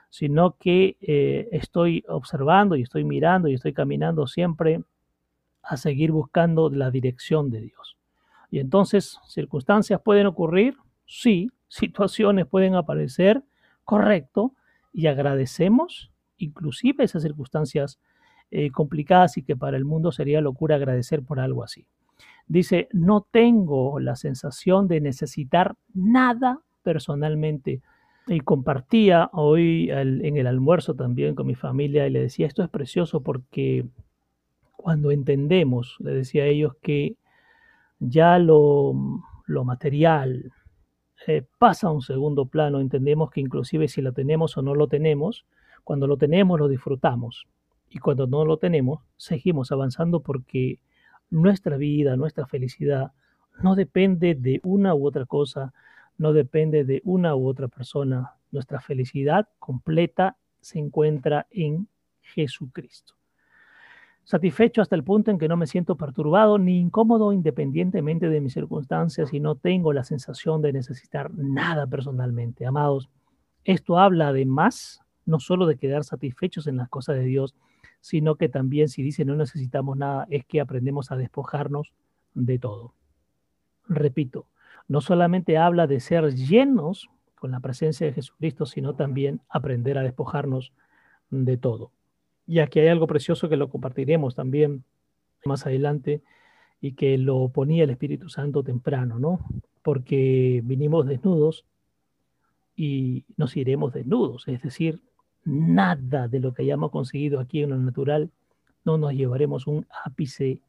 sino 0.08 0.56
que 0.56 0.96
estoy 1.50 2.04
observando 2.08 2.76
y 2.76 2.82
estoy 2.82 3.02
mirando 3.04 3.48
y 3.48 3.54
estoy 3.54 3.72
caminando 3.72 4.28
siempre 4.28 4.80
a 5.66 5.76
seguir 5.76 6.12
buscando 6.12 6.70
la 6.70 6.90
dirección 6.90 7.50
de 7.50 7.60
Dios. 7.62 7.96
Y 8.50 8.60
entonces, 8.60 9.18
circunstancias 9.26 10.00
pueden 10.02 10.26
ocurrir, 10.26 10.76
sí, 11.06 11.50
situaciones 11.68 12.46
pueden 12.46 12.74
aparecer, 12.74 13.42
correcto, 13.84 14.54
y 14.92 15.06
agradecemos 15.06 16.12
inclusive 16.36 17.04
esas 17.04 17.22
circunstancias 17.22 17.98
eh, 18.50 18.70
complicadas 18.70 19.36
y 19.36 19.42
que 19.42 19.56
para 19.56 19.76
el 19.76 19.84
mundo 19.84 20.12
sería 20.12 20.40
locura 20.40 20.76
agradecer 20.76 21.22
por 21.22 21.40
algo 21.40 21.64
así. 21.64 21.86
Dice, 22.46 22.88
no 22.92 23.26
tengo 23.30 23.98
la 23.98 24.16
sensación 24.16 24.86
de 24.86 25.00
necesitar 25.00 25.74
nada 25.94 26.60
personalmente. 26.82 27.80
Y 28.26 28.40
compartía 28.40 29.28
hoy 29.32 29.90
en 29.90 30.36
el 30.36 30.46
almuerzo 30.46 30.94
también 30.94 31.34
con 31.34 31.46
mi 31.46 31.54
familia 31.54 32.06
y 32.06 32.10
le 32.10 32.20
decía, 32.20 32.46
esto 32.46 32.62
es 32.62 32.70
precioso 32.70 33.20
porque 33.22 33.86
cuando 34.84 35.12
entendemos, 35.12 35.96
le 36.00 36.12
decía 36.12 36.42
a 36.42 36.46
ellos, 36.46 36.74
que 36.82 37.16
ya 38.00 38.38
lo, 38.38 38.92
material 39.64 40.52
eh, 41.26 41.42
pasa 41.58 41.86
a 41.86 41.90
un 41.90 42.02
segundo 42.02 42.44
plano, 42.44 42.80
entendemos 42.80 43.30
que 43.30 43.40
inclusive 43.40 43.88
si 43.88 44.02
lo 44.02 44.12
tenemos 44.12 44.58
o 44.58 44.60
no 44.60 44.74
lo 44.74 44.86
tenemos, 44.86 45.46
cuando 45.84 46.06
lo 46.06 46.18
tenemos 46.18 46.60
lo 46.60 46.68
disfrutamos 46.68 47.46
y 47.88 47.98
cuando 47.98 48.26
no 48.26 48.44
lo 48.44 48.58
tenemos 48.58 49.00
seguimos 49.16 49.72
avanzando 49.72 50.20
porque 50.20 50.80
nuestra 51.30 51.78
vida, 51.78 52.16
nuestra 52.16 52.46
felicidad 52.46 53.12
no 53.62 53.76
depende 53.76 54.34
de 54.34 54.60
una 54.64 54.94
u 54.94 55.06
otra 55.06 55.24
cosa, 55.24 55.72
no 56.18 56.34
depende 56.34 56.84
de 56.84 57.00
una 57.04 57.34
u 57.34 57.48
otra 57.48 57.68
persona. 57.68 58.34
Nuestra 58.52 58.82
felicidad 58.82 59.48
completa 59.58 60.36
se 60.60 60.78
encuentra 60.78 61.46
en 61.50 61.88
Jesucristo. 62.20 63.14
Satisfecho 64.24 64.80
hasta 64.80 64.96
el 64.96 65.04
punto 65.04 65.30
en 65.30 65.38
que 65.38 65.48
no 65.48 65.56
me 65.56 65.66
siento 65.66 65.96
perturbado 65.96 66.58
ni 66.58 66.80
incómodo 66.80 67.32
independientemente 67.32 68.30
de 68.30 68.40
mis 68.40 68.54
circunstancias 68.54 69.34
y 69.34 69.40
no 69.40 69.54
tengo 69.54 69.92
la 69.92 70.02
sensación 70.02 70.62
de 70.62 70.72
necesitar 70.72 71.30
nada 71.34 71.86
personalmente. 71.86 72.64
Amados, 72.64 73.10
esto 73.64 73.98
habla 73.98 74.28
además 74.28 75.02
no 75.26 75.40
solo 75.40 75.66
de 75.66 75.76
quedar 75.76 76.04
satisfechos 76.04 76.66
en 76.66 76.78
las 76.78 76.88
cosas 76.88 77.16
de 77.16 77.24
Dios, 77.24 77.54
sino 78.00 78.36
que 78.36 78.48
también 78.48 78.88
si 78.88 79.02
dice 79.02 79.24
no 79.24 79.36
necesitamos 79.36 79.96
nada, 79.96 80.26
es 80.30 80.44
que 80.46 80.60
aprendemos 80.60 81.10
a 81.10 81.16
despojarnos 81.16 81.92
de 82.32 82.58
todo. 82.58 82.94
Repito, 83.88 84.46
no 84.88 85.00
solamente 85.00 85.58
habla 85.58 85.86
de 85.86 86.00
ser 86.00 86.34
llenos 86.34 87.10
con 87.34 87.50
la 87.50 87.60
presencia 87.60 88.06
de 88.06 88.14
Jesucristo, 88.14 88.64
sino 88.64 88.94
también 88.94 89.42
aprender 89.50 89.98
a 89.98 90.02
despojarnos 90.02 90.72
de 91.30 91.56
todo. 91.58 91.92
Y 92.46 92.58
aquí 92.58 92.80
hay 92.80 92.88
algo 92.88 93.06
precioso 93.06 93.48
que 93.48 93.56
lo 93.56 93.70
compartiremos 93.70 94.34
también 94.34 94.84
más 95.44 95.66
adelante 95.66 96.22
y 96.80 96.92
que 96.92 97.16
lo 97.18 97.48
ponía 97.48 97.84
el 97.84 97.90
Espíritu 97.90 98.28
Santo 98.28 98.62
temprano, 98.62 99.18
¿no? 99.18 99.40
Porque 99.82 100.60
vinimos 100.64 101.06
desnudos 101.06 101.64
y 102.76 103.24
nos 103.36 103.56
iremos 103.56 103.92
desnudos, 103.92 104.48
es 104.48 104.62
decir, 104.62 105.00
nada 105.44 106.28
de 106.28 106.40
lo 106.40 106.52
que 106.52 106.62
hayamos 106.62 106.90
conseguido 106.90 107.40
aquí 107.40 107.62
en 107.62 107.70
lo 107.70 107.76
natural, 107.76 108.30
no 108.84 108.98
nos 108.98 109.12
llevaremos 109.12 109.66
un 109.66 109.86
ápice 110.04 110.60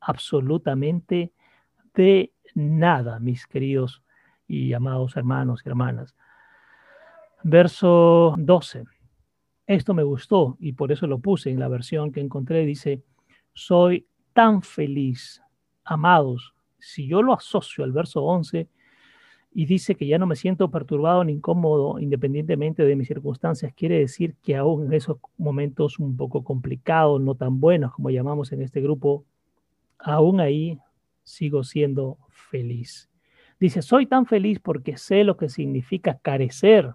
absolutamente 0.00 1.32
de 1.94 2.32
nada, 2.54 3.18
mis 3.18 3.46
queridos 3.46 4.02
y 4.46 4.72
amados 4.72 5.16
hermanos 5.16 5.62
y 5.64 5.68
hermanas. 5.68 6.14
Verso 7.42 8.34
12. 8.38 8.84
Esto 9.66 9.94
me 9.94 10.02
gustó 10.02 10.56
y 10.60 10.72
por 10.72 10.92
eso 10.92 11.06
lo 11.06 11.18
puse 11.18 11.50
en 11.50 11.58
la 11.58 11.68
versión 11.68 12.12
que 12.12 12.20
encontré. 12.20 12.66
Dice, 12.66 13.02
soy 13.54 14.06
tan 14.32 14.62
feliz, 14.62 15.42
amados. 15.84 16.54
Si 16.78 17.06
yo 17.06 17.22
lo 17.22 17.32
asocio 17.32 17.82
al 17.84 17.92
verso 17.92 18.22
11 18.24 18.68
y 19.52 19.66
dice 19.66 19.94
que 19.94 20.06
ya 20.06 20.18
no 20.18 20.26
me 20.26 20.36
siento 20.36 20.70
perturbado 20.70 21.24
ni 21.24 21.32
incómodo 21.32 21.98
independientemente 21.98 22.84
de 22.84 22.96
mis 22.96 23.08
circunstancias, 23.08 23.72
quiere 23.74 23.98
decir 23.98 24.34
que 24.42 24.56
aún 24.56 24.86
en 24.86 24.92
esos 24.92 25.18
momentos 25.38 25.98
un 25.98 26.16
poco 26.16 26.44
complicados, 26.44 27.20
no 27.20 27.34
tan 27.34 27.60
buenos 27.60 27.92
como 27.92 28.10
llamamos 28.10 28.52
en 28.52 28.60
este 28.60 28.82
grupo, 28.82 29.24
aún 29.98 30.40
ahí 30.40 30.78
sigo 31.22 31.64
siendo 31.64 32.18
feliz. 32.28 33.08
Dice, 33.58 33.80
soy 33.80 34.06
tan 34.06 34.26
feliz 34.26 34.58
porque 34.60 34.98
sé 34.98 35.24
lo 35.24 35.36
que 35.38 35.48
significa 35.48 36.18
carecer, 36.18 36.92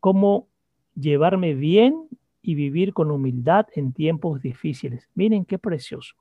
cómo 0.00 0.48
llevarme 0.96 1.54
bien 1.54 2.08
y 2.42 2.54
vivir 2.54 2.92
con 2.92 3.10
humildad 3.10 3.66
en 3.74 3.92
tiempos 3.92 4.40
difíciles. 4.40 5.08
Miren 5.14 5.44
qué 5.44 5.58
precioso, 5.58 6.14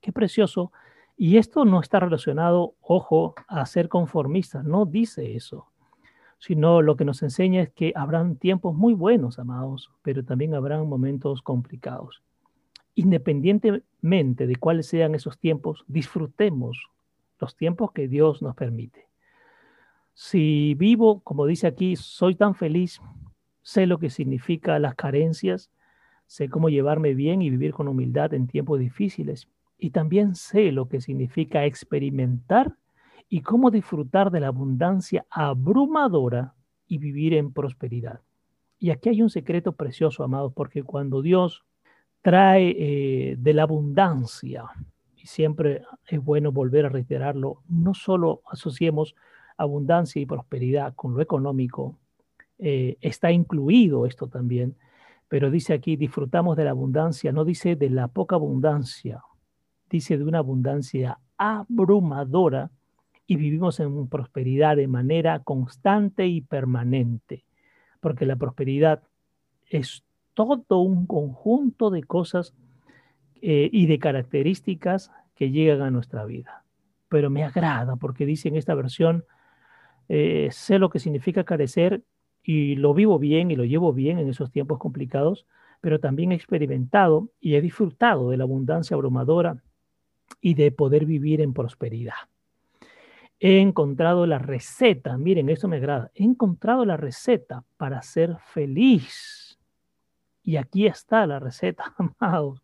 qué 0.00 0.12
precioso. 0.12 0.72
Y 1.16 1.36
esto 1.36 1.64
no 1.64 1.80
está 1.80 2.00
relacionado, 2.00 2.74
ojo, 2.80 3.34
a 3.46 3.66
ser 3.66 3.88
conformistas, 3.88 4.64
no 4.64 4.86
dice 4.86 5.36
eso, 5.36 5.66
sino 6.38 6.80
lo 6.80 6.96
que 6.96 7.04
nos 7.04 7.22
enseña 7.22 7.62
es 7.62 7.70
que 7.70 7.92
habrán 7.94 8.36
tiempos 8.36 8.74
muy 8.74 8.94
buenos, 8.94 9.38
amados, 9.38 9.90
pero 10.02 10.24
también 10.24 10.54
habrán 10.54 10.88
momentos 10.88 11.42
complicados. 11.42 12.22
Independientemente 12.94 14.46
de 14.46 14.56
cuáles 14.56 14.86
sean 14.86 15.14
esos 15.14 15.38
tiempos, 15.38 15.84
disfrutemos 15.88 16.88
los 17.38 17.56
tiempos 17.56 17.92
que 17.92 18.08
Dios 18.08 18.40
nos 18.40 18.54
permite. 18.54 19.06
Si 20.14 20.74
vivo, 20.74 21.20
como 21.20 21.46
dice 21.46 21.66
aquí, 21.66 21.96
soy 21.96 22.34
tan 22.34 22.54
feliz 22.54 23.00
sé 23.62 23.86
lo 23.86 23.98
que 23.98 24.10
significa 24.10 24.78
las 24.78 24.94
carencias, 24.94 25.70
sé 26.26 26.48
cómo 26.48 26.68
llevarme 26.68 27.14
bien 27.14 27.42
y 27.42 27.50
vivir 27.50 27.72
con 27.72 27.88
humildad 27.88 28.34
en 28.34 28.46
tiempos 28.46 28.78
difíciles. 28.78 29.48
Y 29.78 29.90
también 29.90 30.34
sé 30.34 30.72
lo 30.72 30.88
que 30.88 31.00
significa 31.00 31.64
experimentar 31.64 32.76
y 33.28 33.42
cómo 33.42 33.70
disfrutar 33.70 34.30
de 34.30 34.40
la 34.40 34.48
abundancia 34.48 35.24
abrumadora 35.30 36.54
y 36.86 36.98
vivir 36.98 37.34
en 37.34 37.52
prosperidad. 37.52 38.20
Y 38.78 38.90
aquí 38.90 39.10
hay 39.10 39.22
un 39.22 39.30
secreto 39.30 39.72
precioso, 39.72 40.24
amados, 40.24 40.52
porque 40.54 40.82
cuando 40.82 41.22
Dios 41.22 41.64
trae 42.22 42.74
eh, 42.78 43.36
de 43.38 43.54
la 43.54 43.62
abundancia, 43.62 44.64
y 45.16 45.26
siempre 45.26 45.82
es 46.06 46.22
bueno 46.22 46.50
volver 46.50 46.86
a 46.86 46.88
reiterarlo, 46.88 47.62
no 47.68 47.94
solo 47.94 48.42
asociemos 48.50 49.14
abundancia 49.56 50.20
y 50.20 50.26
prosperidad 50.26 50.94
con 50.94 51.14
lo 51.14 51.20
económico, 51.20 51.98
eh, 52.62 52.98
está 53.00 53.32
incluido 53.32 54.04
esto 54.06 54.28
también, 54.28 54.76
pero 55.28 55.50
dice 55.50 55.72
aquí, 55.72 55.96
disfrutamos 55.96 56.56
de 56.56 56.64
la 56.64 56.70
abundancia, 56.70 57.32
no 57.32 57.44
dice 57.44 57.74
de 57.74 57.88
la 57.88 58.08
poca 58.08 58.36
abundancia, 58.36 59.22
dice 59.88 60.18
de 60.18 60.24
una 60.24 60.38
abundancia 60.38 61.18
abrumadora 61.38 62.70
y 63.26 63.36
vivimos 63.36 63.80
en 63.80 64.08
prosperidad 64.08 64.76
de 64.76 64.88
manera 64.88 65.38
constante 65.38 66.26
y 66.26 66.42
permanente, 66.42 67.44
porque 68.00 68.26
la 68.26 68.36
prosperidad 68.36 69.02
es 69.68 70.04
todo 70.34 70.80
un 70.80 71.06
conjunto 71.06 71.90
de 71.90 72.02
cosas 72.02 72.54
eh, 73.40 73.70
y 73.72 73.86
de 73.86 73.98
características 73.98 75.12
que 75.34 75.50
llegan 75.50 75.80
a 75.80 75.90
nuestra 75.90 76.24
vida. 76.24 76.64
Pero 77.08 77.30
me 77.30 77.44
agrada 77.44 77.96
porque 77.96 78.26
dice 78.26 78.48
en 78.48 78.56
esta 78.56 78.74
versión, 78.74 79.24
eh, 80.08 80.48
sé 80.50 80.78
lo 80.78 80.90
que 80.90 80.98
significa 80.98 81.44
carecer 81.44 82.02
y 82.42 82.76
lo 82.76 82.94
vivo 82.94 83.18
bien 83.18 83.50
y 83.50 83.56
lo 83.56 83.64
llevo 83.64 83.92
bien 83.92 84.18
en 84.18 84.28
esos 84.28 84.50
tiempos 84.50 84.78
complicados, 84.78 85.46
pero 85.80 86.00
también 86.00 86.32
he 86.32 86.34
experimentado 86.34 87.30
y 87.40 87.54
he 87.54 87.60
disfrutado 87.60 88.30
de 88.30 88.36
la 88.36 88.44
abundancia 88.44 88.94
abrumadora 88.94 89.62
y 90.40 90.54
de 90.54 90.70
poder 90.72 91.06
vivir 91.06 91.40
en 91.40 91.52
prosperidad. 91.52 92.14
He 93.38 93.60
encontrado 93.60 94.26
la 94.26 94.38
receta, 94.38 95.16
miren, 95.16 95.48
esto 95.48 95.66
me 95.66 95.76
agrada, 95.76 96.10
he 96.14 96.24
encontrado 96.24 96.84
la 96.84 96.98
receta 96.98 97.64
para 97.78 98.02
ser 98.02 98.36
feliz. 98.38 99.58
Y 100.42 100.56
aquí 100.56 100.86
está 100.86 101.26
la 101.26 101.38
receta, 101.38 101.94
amados. 102.20 102.62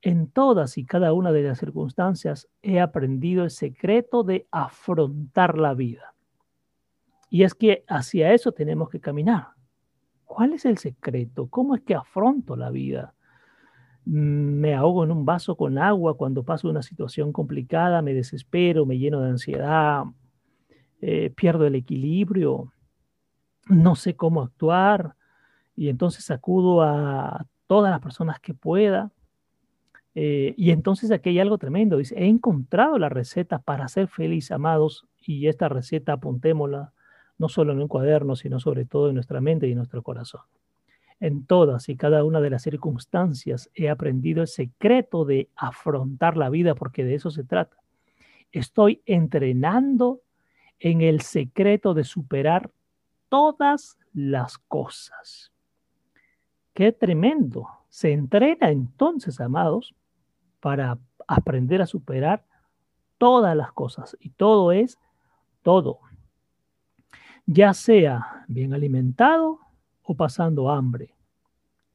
En 0.00 0.30
todas 0.30 0.78
y 0.78 0.84
cada 0.84 1.12
una 1.12 1.32
de 1.32 1.42
las 1.42 1.58
circunstancias 1.58 2.48
he 2.62 2.80
aprendido 2.80 3.44
el 3.44 3.50
secreto 3.50 4.22
de 4.22 4.46
afrontar 4.50 5.58
la 5.58 5.74
vida. 5.74 6.14
Y 7.30 7.42
es 7.42 7.54
que 7.54 7.84
hacia 7.88 8.32
eso 8.32 8.52
tenemos 8.52 8.88
que 8.88 9.00
caminar. 9.00 9.48
¿Cuál 10.24 10.52
es 10.52 10.64
el 10.64 10.78
secreto? 10.78 11.48
¿Cómo 11.48 11.74
es 11.74 11.82
que 11.82 11.94
afronto 11.94 12.56
la 12.56 12.70
vida? 12.70 13.14
Mm, 14.04 14.60
me 14.60 14.74
ahogo 14.74 15.04
en 15.04 15.10
un 15.10 15.24
vaso 15.24 15.56
con 15.56 15.78
agua 15.78 16.16
cuando 16.16 16.42
paso 16.42 16.68
una 16.68 16.82
situación 16.82 17.32
complicada, 17.32 18.02
me 18.02 18.14
desespero, 18.14 18.86
me 18.86 18.98
lleno 18.98 19.20
de 19.20 19.30
ansiedad, 19.30 20.04
eh, 21.00 21.30
pierdo 21.30 21.66
el 21.66 21.74
equilibrio, 21.74 22.72
no 23.68 23.94
sé 23.96 24.16
cómo 24.16 24.42
actuar 24.42 25.14
y 25.76 25.90
entonces 25.90 26.30
acudo 26.30 26.82
a 26.82 27.46
todas 27.66 27.90
las 27.90 28.00
personas 28.00 28.40
que 28.40 28.54
pueda. 28.54 29.12
Eh, 30.14 30.54
y 30.56 30.70
entonces 30.70 31.10
aquí 31.10 31.28
hay 31.28 31.38
algo 31.38 31.58
tremendo. 31.58 31.98
Dice, 31.98 32.16
he 32.18 32.26
encontrado 32.26 32.98
la 32.98 33.08
receta 33.08 33.60
para 33.60 33.86
ser 33.88 34.08
feliz, 34.08 34.50
amados, 34.50 35.06
y 35.20 35.46
esta 35.46 35.68
receta 35.68 36.14
apuntémosla 36.14 36.92
no 37.38 37.48
solo 37.48 37.72
en 37.72 37.80
un 37.80 37.88
cuaderno, 37.88 38.36
sino 38.36 38.60
sobre 38.60 38.84
todo 38.84 39.08
en 39.08 39.14
nuestra 39.14 39.40
mente 39.40 39.66
y 39.68 39.72
en 39.72 39.78
nuestro 39.78 40.02
corazón. 40.02 40.42
En 41.20 41.46
todas 41.46 41.88
y 41.88 41.96
cada 41.96 42.24
una 42.24 42.40
de 42.40 42.50
las 42.50 42.62
circunstancias 42.62 43.70
he 43.74 43.88
aprendido 43.88 44.42
el 44.42 44.48
secreto 44.48 45.24
de 45.24 45.48
afrontar 45.56 46.36
la 46.36 46.50
vida, 46.50 46.74
porque 46.74 47.04
de 47.04 47.14
eso 47.14 47.30
se 47.30 47.44
trata. 47.44 47.76
Estoy 48.52 49.02
entrenando 49.06 50.20
en 50.78 51.00
el 51.00 51.20
secreto 51.22 51.94
de 51.94 52.04
superar 52.04 52.70
todas 53.28 53.98
las 54.12 54.58
cosas. 54.58 55.52
Qué 56.72 56.92
tremendo. 56.92 57.68
Se 57.88 58.12
entrena 58.12 58.70
entonces, 58.70 59.40
amados, 59.40 59.94
para 60.60 60.98
aprender 61.26 61.82
a 61.82 61.86
superar 61.86 62.44
todas 63.18 63.56
las 63.56 63.72
cosas. 63.72 64.16
Y 64.20 64.30
todo 64.30 64.70
es 64.70 64.98
todo 65.62 66.00
ya 67.50 67.72
sea 67.72 68.44
bien 68.46 68.74
alimentado 68.74 69.58
o 70.02 70.14
pasando 70.14 70.70
hambre, 70.70 71.14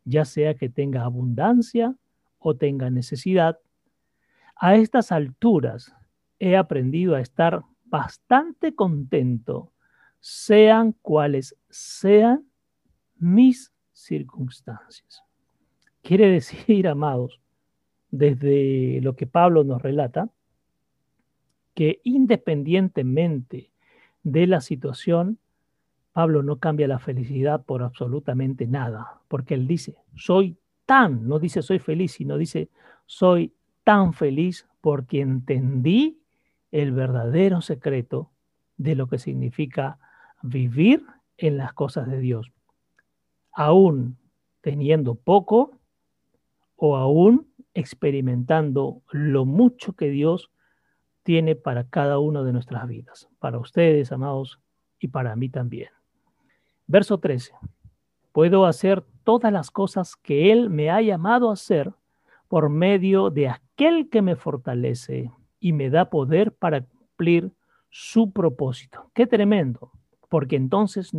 ya 0.04 0.26
sea 0.26 0.56
que 0.56 0.68
tenga 0.68 1.04
abundancia 1.04 1.96
o 2.40 2.56
tenga 2.56 2.90
necesidad. 2.90 3.60
A 4.56 4.76
estas 4.76 5.12
alturas 5.12 5.96
he 6.40 6.58
aprendido 6.58 7.14
a 7.14 7.22
estar 7.22 7.62
bastante 7.86 8.74
contento, 8.74 9.72
sean 10.20 10.94
cuales 11.04 11.56
sean 11.70 12.48
mis 13.18 13.72
circunstancias. 13.92 15.22
Quiere 16.02 16.32
decir, 16.32 16.88
amados, 16.88 17.40
desde 18.10 19.02
lo 19.02 19.16
que 19.16 19.28
Pablo 19.28 19.64
nos 19.64 19.84
relata, 19.84 20.32
que 21.76 22.02
independientemente 22.04 23.72
de 24.24 24.48
la 24.48 24.60
situación, 24.60 25.38
Pablo 26.14 26.44
no 26.44 26.60
cambia 26.60 26.88
la 26.88 27.00
felicidad 27.00 27.66
por 27.66 27.82
absolutamente 27.82 28.68
nada, 28.68 29.20
porque 29.28 29.56
él 29.56 29.68
dice, 29.68 29.98
soy 30.16 30.58
tan, 30.86 31.28
no 31.28 31.40
dice 31.40 31.64
soy 31.64 31.80
feliz, 31.80 32.14
sino 32.14 32.38
dice, 32.38 32.70
soy 33.08 33.54
tan 33.84 34.14
feliz 34.14 34.68
porque 34.80 35.22
entendí 35.22 36.22
el 36.72 36.92
verdadero 36.92 37.62
secreto 37.62 38.32
de 38.78 38.96
lo 38.96 39.08
que 39.08 39.18
significa 39.18 39.98
vivir 40.44 41.04
en 41.38 41.58
las 41.58 41.74
cosas 41.74 42.08
de 42.08 42.20
Dios. 42.20 42.52
Aún 43.52 44.18
teniendo 44.62 45.16
poco 45.16 45.80
o 46.76 46.96
aún 46.96 47.48
experimentando 47.74 49.02
lo 49.12 49.46
mucho 49.46 49.94
que 49.94 50.10
Dios 50.10 50.52
tiene 51.24 51.56
para 51.56 51.86
cada 51.86 52.20
una 52.20 52.44
de 52.44 52.54
nuestras 52.54 52.88
vidas, 52.88 53.30
para 53.40 53.58
ustedes, 53.58 54.12
amados, 54.12 54.60
y 55.00 55.08
para 55.08 55.36
mí 55.36 55.50
también. 55.50 55.90
Verso 56.94 57.18
13. 57.18 57.54
Puedo 58.34 58.68
hacer 58.68 59.04
todas 59.24 59.52
las 59.52 59.72
cosas 59.72 60.16
que 60.16 60.52
Él 60.52 60.70
me 60.70 60.92
ha 60.92 61.02
llamado 61.02 61.50
a 61.50 61.54
hacer 61.54 61.92
por 62.48 62.70
medio 62.70 63.32
de 63.32 63.48
aquel 63.48 64.12
que 64.12 64.22
me 64.22 64.36
fortalece 64.36 65.32
y 65.60 65.74
me 65.74 65.90
da 65.90 66.12
poder 66.12 66.52
para 66.52 66.82
cumplir 66.82 67.52
su 67.90 68.32
propósito. 68.32 69.10
Qué 69.16 69.26
tremendo, 69.26 69.92
porque 70.30 70.56
entonces 70.56 71.10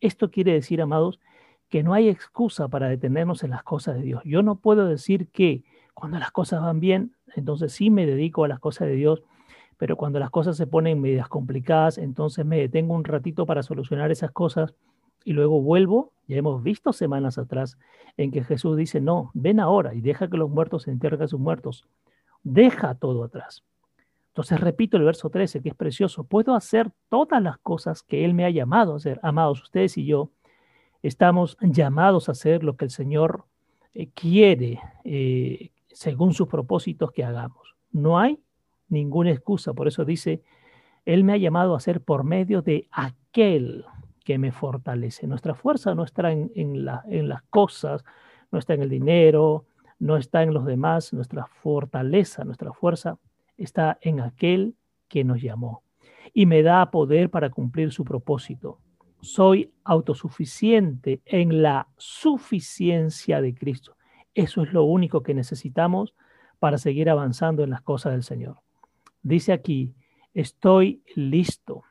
esto 0.00 0.30
quiere 0.30 0.54
decir, 0.54 0.80
amados, 0.80 1.20
que 1.68 1.82
no 1.82 1.92
hay 1.92 2.08
excusa 2.08 2.68
para 2.68 2.88
detenernos 2.88 3.44
en 3.44 3.50
las 3.50 3.62
cosas 3.62 3.96
de 3.96 4.04
Dios. 4.04 4.22
Yo 4.24 4.42
no 4.42 4.56
puedo 4.60 4.86
decir 4.86 5.28
que 5.28 5.62
cuando 5.92 6.18
las 6.18 6.30
cosas 6.30 6.62
van 6.62 6.80
bien, 6.80 7.12
entonces 7.36 7.74
sí 7.74 7.90
me 7.90 8.06
dedico 8.06 8.44
a 8.44 8.48
las 8.48 8.60
cosas 8.60 8.88
de 8.88 8.94
Dios, 8.94 9.22
pero 9.76 9.98
cuando 9.98 10.20
las 10.20 10.30
cosas 10.30 10.56
se 10.56 10.66
ponen 10.66 11.02
medias 11.02 11.28
complicadas, 11.28 11.98
entonces 11.98 12.46
me 12.46 12.56
detengo 12.56 12.94
un 12.94 13.04
ratito 13.04 13.44
para 13.44 13.62
solucionar 13.62 14.10
esas 14.10 14.30
cosas 14.30 14.74
y 15.24 15.32
luego 15.32 15.60
vuelvo. 15.60 16.12
Ya 16.26 16.36
hemos 16.36 16.62
visto 16.62 16.92
semanas 16.92 17.38
atrás 17.38 17.78
en 18.16 18.30
que 18.30 18.44
Jesús 18.44 18.76
dice, 18.76 19.00
no, 19.00 19.30
ven 19.34 19.60
ahora 19.60 19.94
y 19.94 20.00
deja 20.00 20.28
que 20.28 20.36
los 20.36 20.50
muertos 20.50 20.84
se 20.84 20.90
entierren 20.90 21.22
a 21.22 21.28
sus 21.28 21.40
muertos. 21.40 21.86
Deja 22.42 22.94
todo 22.94 23.24
atrás. 23.24 23.64
Entonces 24.28 24.60
repito 24.60 24.96
el 24.96 25.04
verso 25.04 25.30
13, 25.30 25.62
que 25.62 25.70
es 25.70 25.74
precioso. 25.74 26.24
Puedo 26.24 26.54
hacer 26.54 26.90
todas 27.08 27.42
las 27.42 27.58
cosas 27.58 28.02
que 28.02 28.24
Él 28.24 28.34
me 28.34 28.44
ha 28.44 28.50
llamado 28.50 28.92
a 28.92 28.96
hacer. 28.96 29.18
Amados, 29.22 29.62
ustedes 29.62 29.98
y 29.98 30.04
yo 30.04 30.30
estamos 31.02 31.56
llamados 31.60 32.28
a 32.28 32.32
hacer 32.32 32.62
lo 32.62 32.76
que 32.76 32.84
el 32.84 32.90
Señor 32.90 33.46
eh, 33.94 34.10
quiere 34.14 34.80
eh, 35.04 35.70
según 35.90 36.34
sus 36.34 36.46
propósitos 36.46 37.10
que 37.10 37.24
hagamos. 37.24 37.74
No 37.90 38.18
hay 38.18 38.38
ninguna 38.88 39.30
excusa. 39.32 39.72
Por 39.74 39.88
eso 39.88 40.04
dice, 40.04 40.42
Él 41.04 41.24
me 41.24 41.32
ha 41.32 41.36
llamado 41.36 41.74
a 41.74 41.78
hacer 41.78 42.00
por 42.00 42.24
medio 42.24 42.62
de 42.62 42.86
aquel 42.92 43.84
que 44.28 44.36
me 44.36 44.52
fortalece. 44.52 45.26
Nuestra 45.26 45.54
fuerza 45.54 45.94
no 45.94 46.04
está 46.04 46.30
en, 46.30 46.52
en 46.54 47.28
las 47.28 47.42
cosas, 47.44 48.04
no 48.52 48.58
está 48.58 48.74
en 48.74 48.82
el 48.82 48.90
dinero, 48.90 49.64
no 49.98 50.18
está 50.18 50.42
en 50.42 50.52
los 50.52 50.66
demás. 50.66 51.14
Nuestra 51.14 51.46
fortaleza, 51.46 52.44
nuestra 52.44 52.74
fuerza 52.74 53.18
está 53.56 53.96
en 54.02 54.20
aquel 54.20 54.74
que 55.08 55.24
nos 55.24 55.40
llamó 55.40 55.82
y 56.34 56.44
me 56.44 56.62
da 56.62 56.90
poder 56.90 57.30
para 57.30 57.48
cumplir 57.48 57.90
su 57.90 58.04
propósito. 58.04 58.80
Soy 59.22 59.72
autosuficiente 59.82 61.22
en 61.24 61.62
la 61.62 61.88
suficiencia 61.96 63.40
de 63.40 63.54
Cristo. 63.54 63.96
Eso 64.34 64.62
es 64.62 64.74
lo 64.74 64.84
único 64.84 65.22
que 65.22 65.32
necesitamos 65.32 66.14
para 66.58 66.76
seguir 66.76 67.08
avanzando 67.08 67.64
en 67.64 67.70
las 67.70 67.80
cosas 67.80 68.12
del 68.12 68.24
Señor. 68.24 68.58
Dice 69.22 69.54
aquí, 69.54 69.94
estoy 70.34 71.02
listo 71.14 71.84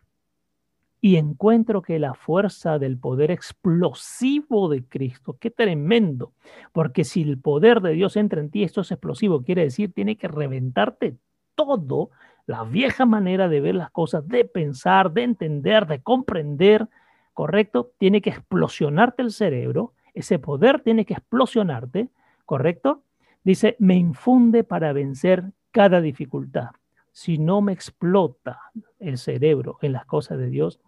y 1.00 1.18
encuentro 1.18 1.82
que 1.82 2.00
la 2.00 2.14
fuerza 2.14 2.80
del 2.80 2.98
poder 2.98 3.32
explosivo 3.32 4.70
de 4.70 4.84
Cristo, 4.84 5.38
qué 5.40 5.52
tremendo, 5.52 6.34
porque 6.74 7.04
si 7.04 7.22
el 7.22 7.40
poder 7.40 7.82
de 7.82 7.92
Dios 7.92 8.16
entra 8.16 8.40
en 8.40 8.50
ti, 8.50 8.64
esto 8.64 8.82
es 8.82 8.92
explosivo, 8.92 9.44
quiere 9.44 9.64
decir, 9.64 9.94
tiene 9.94 10.18
que 10.18 10.28
reventarte 10.28 11.18
todo, 11.56 12.10
la 12.46 12.64
vieja 12.64 13.06
manera 13.06 13.48
de 13.50 13.62
ver 13.62 13.76
las 13.76 13.92
cosas, 13.92 14.28
de 14.28 14.46
pensar, 14.46 15.12
de 15.12 15.24
entender, 15.24 15.86
de 15.86 16.02
comprender, 16.02 16.88
¿correcto? 17.34 17.92
Tiene 17.98 18.22
que 18.22 18.30
explosionarte 18.30 19.22
el 19.22 19.32
cerebro, 19.32 19.94
ese 20.14 20.40
poder 20.40 20.82
tiene 20.82 21.06
que 21.06 21.14
explosionarte, 21.14 22.10
¿correcto? 22.46 23.04
Dice, 23.44 23.76
me 23.80 23.96
infunde 23.96 24.64
para 24.64 24.94
vencer 24.94 25.52
cada 25.72 26.02
dificultad. 26.02 26.70
Si 27.12 27.38
no 27.38 27.62
me 27.62 27.74
explota 27.74 28.62
el 29.00 29.18
cerebro 29.18 29.78
en 29.82 29.92
las 29.92 30.06
cosas 30.06 30.38
de 30.38 30.50
Dios, 30.50 30.80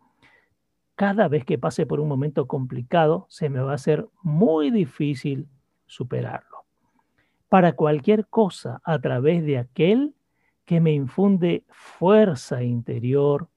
cada 0.99 1.29
vez 1.29 1.45
que 1.45 1.57
pase 1.57 1.85
por 1.85 2.01
un 2.01 2.09
momento 2.09 2.45
complicado, 2.45 3.25
se 3.29 3.47
me 3.47 3.61
va 3.61 3.71
a 3.71 3.75
hacer 3.75 4.09
muy 4.21 4.69
difícil 4.69 5.47
superarlo. 5.85 6.65
Para 7.47 7.71
cualquier 7.71 8.27
cosa 8.27 8.81
a 8.83 8.99
través 8.99 9.45
de 9.45 9.59
aquel 9.59 10.13
que 10.65 10.81
me 10.81 10.91
infunde 10.91 11.63
fuerza 11.69 12.63
interior 12.63 13.47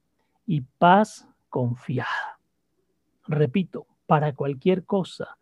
y 0.47 0.61
paz 0.61 1.29
confiada. 1.49 2.39
Repito, 3.27 3.89
para 4.07 4.35
cualquier 4.37 4.85
cosa, 4.85 5.37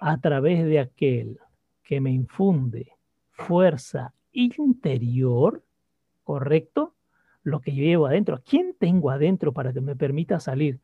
a 0.00 0.18
través 0.20 0.64
de 0.64 0.78
aquel 0.78 1.40
que 1.82 2.00
me 2.00 2.12
infunde 2.12 2.92
fuerza 3.32 4.14
interior, 4.30 5.64
¿correcto? 6.22 6.94
Lo 7.42 7.60
que 7.60 7.72
llevo 7.72 8.06
adentro. 8.06 8.40
¿Quién 8.48 8.76
tengo 8.78 9.10
adentro 9.10 9.52
para 9.52 9.72
que 9.72 9.80
me 9.80 9.96
permita 9.96 10.38
salir? 10.38 10.78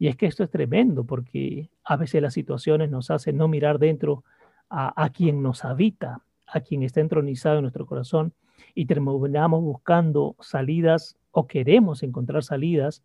Y 0.00 0.08
es 0.08 0.16
que 0.16 0.26
esto 0.26 0.42
es 0.42 0.50
tremendo 0.50 1.04
porque 1.04 1.68
a 1.84 1.96
veces 1.96 2.22
las 2.22 2.32
situaciones 2.34 2.90
nos 2.90 3.10
hacen 3.10 3.36
no 3.36 3.48
mirar 3.48 3.78
dentro 3.78 4.24
a, 4.70 5.04
a 5.04 5.10
quien 5.10 5.42
nos 5.42 5.64
habita, 5.64 6.22
a 6.46 6.60
quien 6.60 6.82
está 6.82 7.00
entronizado 7.00 7.58
en 7.58 7.62
nuestro 7.62 7.84
corazón 7.84 8.32
y 8.74 8.86
terminamos 8.86 9.62
buscando 9.62 10.36
salidas 10.40 11.18
o 11.32 11.46
queremos 11.46 12.02
encontrar 12.02 12.42
salidas 12.42 13.04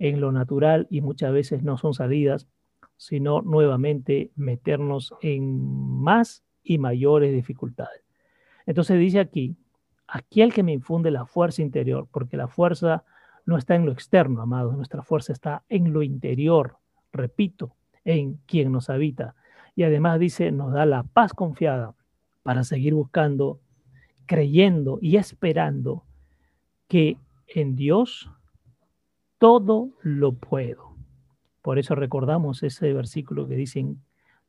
en 0.00 0.20
lo 0.20 0.32
natural 0.32 0.88
y 0.90 1.00
muchas 1.00 1.32
veces 1.32 1.62
no 1.62 1.78
son 1.78 1.94
salidas, 1.94 2.48
sino 2.96 3.40
nuevamente 3.42 4.32
meternos 4.34 5.14
en 5.22 5.60
más 6.02 6.42
y 6.64 6.78
mayores 6.78 7.32
dificultades. 7.32 8.02
Entonces 8.66 8.98
dice 8.98 9.20
aquí, 9.20 9.54
aquel 10.08 10.52
que 10.52 10.64
me 10.64 10.72
infunde 10.72 11.12
la 11.12 11.24
fuerza 11.24 11.62
interior, 11.62 12.08
porque 12.10 12.36
la 12.36 12.48
fuerza 12.48 13.04
no 13.44 13.56
está 13.56 13.74
en 13.74 13.86
lo 13.86 13.92
externo, 13.92 14.42
amados, 14.42 14.76
nuestra 14.76 15.02
fuerza 15.02 15.32
está 15.32 15.64
en 15.68 15.92
lo 15.92 16.02
interior, 16.02 16.78
repito, 17.12 17.74
en 18.04 18.38
quien 18.46 18.72
nos 18.72 18.90
habita. 18.90 19.34
Y 19.74 19.84
además 19.84 20.18
dice, 20.18 20.52
nos 20.52 20.72
da 20.72 20.86
la 20.86 21.02
paz 21.02 21.32
confiada 21.32 21.94
para 22.42 22.64
seguir 22.64 22.94
buscando 22.94 23.60
creyendo 24.26 24.98
y 25.00 25.16
esperando 25.16 26.04
que 26.88 27.18
en 27.46 27.76
Dios 27.76 28.30
todo 29.38 29.90
lo 30.02 30.34
puedo. 30.34 30.96
Por 31.62 31.78
eso 31.78 31.94
recordamos 31.94 32.62
ese 32.62 32.92
versículo 32.92 33.46
que 33.46 33.56
dicen, 33.56 34.02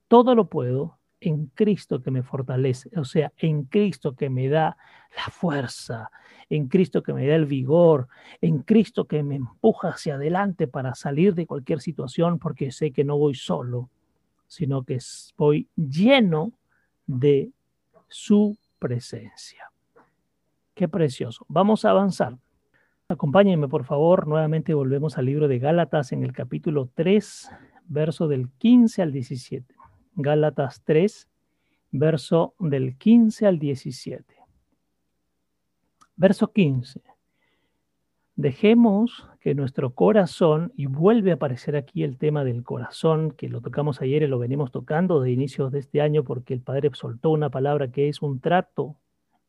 todo 0.08 0.36
lo 0.36 0.50
puedo 0.50 1.00
en 1.20 1.48
Cristo 1.48 2.02
que 2.02 2.12
me 2.12 2.24
fortalece, 2.24 2.90
o 3.00 3.06
sea, 3.06 3.32
en 3.38 3.64
Cristo 3.64 4.16
que 4.16 4.30
me 4.30 4.50
da 4.50 4.78
la 5.16 5.32
fuerza, 5.32 6.12
en 6.56 6.68
Cristo 6.68 7.02
que 7.02 7.14
me 7.14 7.26
da 7.26 7.36
el 7.36 7.48
vigor, 7.48 8.08
en 8.40 8.60
Cristo 8.60 9.06
que 9.06 9.24
me 9.24 9.36
empuja 9.36 9.90
hacia 9.90 10.16
adelante 10.16 10.68
para 10.68 10.94
salir 10.94 11.34
de 11.34 11.48
cualquier 11.48 11.82
situación, 11.82 12.38
porque 12.38 12.72
sé 12.72 12.92
que 12.92 13.04
no 13.04 13.18
voy 13.18 13.34
solo, 13.34 13.90
sino 14.46 14.84
que 14.84 15.00
voy 15.36 15.68
lleno 15.76 16.52
de 17.08 17.50
su 18.08 18.56
presencia. 18.78 19.72
Qué 20.76 20.88
precioso. 20.88 21.44
Vamos 21.48 21.86
a 21.86 21.90
avanzar. 21.90 22.38
Acompáñenme, 23.08 23.68
por 23.68 23.84
favor. 23.84 24.28
Nuevamente 24.28 24.76
volvemos 24.76 25.18
al 25.18 25.26
libro 25.26 25.48
de 25.48 25.58
Gálatas 25.58 26.12
en 26.12 26.24
el 26.24 26.34
capítulo 26.34 26.88
3, 26.94 27.50
verso 27.88 28.28
del 28.28 28.50
15 28.60 29.02
al 29.02 29.12
17. 29.12 29.74
Gálatas 30.16 30.84
3, 30.84 31.28
verso 31.92 32.54
del 32.60 32.96
15 32.96 33.48
al 33.48 33.58
17. 33.58 34.43
Verso 36.16 36.52
15. 36.52 37.02
Dejemos 38.36 39.28
que 39.40 39.54
nuestro 39.54 39.94
corazón, 39.94 40.72
y 40.76 40.88
vuelve 40.88 41.32
a 41.32 41.36
aparecer 41.36 41.76
aquí 41.76 42.04
el 42.04 42.18
tema 42.18 42.44
del 42.44 42.64
corazón, 42.64 43.32
que 43.32 43.48
lo 43.48 43.62
tocamos 43.62 44.02
ayer 44.02 44.24
y 44.24 44.28
lo 44.28 44.40
venimos 44.40 44.72
tocando 44.72 45.22
de 45.22 45.32
inicios 45.32 45.72
de 45.72 45.80
este 45.80 46.02
año 46.02 46.24
porque 46.24 46.54
el 46.54 46.62
Padre 46.62 46.90
soltó 46.94 47.30
una 47.30 47.50
palabra 47.50 47.92
que 47.92 48.10
es 48.10 48.22
un 48.22 48.40
trato. 48.40 48.96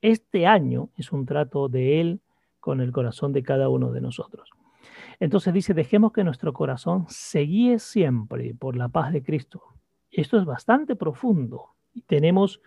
Este 0.02 0.46
año 0.46 0.90
es 0.96 1.12
un 1.12 1.24
trato 1.24 1.68
de 1.68 2.00
Él 2.00 2.20
con 2.60 2.80
el 2.80 2.92
corazón 2.92 3.32
de 3.32 3.42
cada 3.42 3.68
uno 3.68 3.90
de 3.90 4.00
nosotros. 4.00 4.50
Entonces 5.20 5.54
dice, 5.54 5.74
dejemos 5.74 6.12
que 6.12 6.24
nuestro 6.24 6.52
corazón 6.52 7.06
se 7.08 7.78
siempre 7.78 8.54
por 8.54 8.76
la 8.76 8.88
paz 8.88 9.12
de 9.12 9.22
Cristo. 9.22 9.62
Esto 10.10 10.38
es 10.38 10.44
bastante 10.44 10.96
profundo. 10.96 11.74
Y 11.92 12.02
tenemos, 12.02 12.60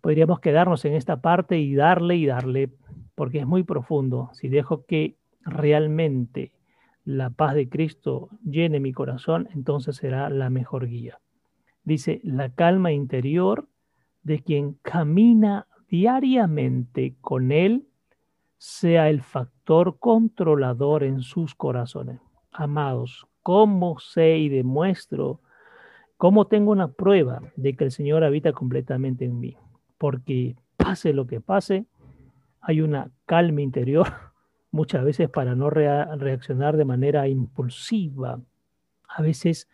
podríamos 0.00 0.40
quedarnos 0.40 0.84
en 0.84 0.94
esta 0.94 1.20
parte 1.20 1.58
y 1.58 1.74
darle 1.74 2.16
y 2.16 2.26
darle, 2.26 2.70
porque 3.18 3.40
es 3.40 3.48
muy 3.48 3.64
profundo. 3.64 4.30
Si 4.32 4.48
dejo 4.48 4.86
que 4.86 5.16
realmente 5.42 6.52
la 7.04 7.30
paz 7.30 7.54
de 7.54 7.68
Cristo 7.68 8.28
llene 8.44 8.78
mi 8.78 8.92
corazón, 8.92 9.48
entonces 9.52 9.96
será 9.96 10.30
la 10.30 10.50
mejor 10.50 10.86
guía. 10.86 11.18
Dice, 11.82 12.20
la 12.22 12.50
calma 12.50 12.92
interior 12.92 13.66
de 14.22 14.38
quien 14.38 14.74
camina 14.82 15.66
diariamente 15.88 17.16
con 17.20 17.50
Él 17.50 17.88
sea 18.56 19.10
el 19.10 19.22
factor 19.22 19.98
controlador 19.98 21.02
en 21.02 21.22
sus 21.22 21.56
corazones. 21.56 22.20
Amados, 22.52 23.26
¿cómo 23.42 23.98
sé 23.98 24.38
y 24.38 24.48
demuestro, 24.48 25.40
cómo 26.18 26.46
tengo 26.46 26.70
una 26.70 26.92
prueba 26.92 27.42
de 27.56 27.74
que 27.74 27.82
el 27.82 27.90
Señor 27.90 28.22
habita 28.22 28.52
completamente 28.52 29.24
en 29.24 29.40
mí? 29.40 29.56
Porque 29.98 30.54
pase 30.76 31.12
lo 31.12 31.26
que 31.26 31.40
pase, 31.40 31.86
hay 32.68 32.82
una 32.82 33.10
calma 33.24 33.62
interior 33.62 34.08
muchas 34.70 35.02
veces 35.02 35.30
para 35.30 35.54
no 35.54 35.70
reaccionar 35.70 36.76
de 36.76 36.84
manera 36.84 37.26
impulsiva, 37.26 38.38
a 39.08 39.22
veces 39.22 39.68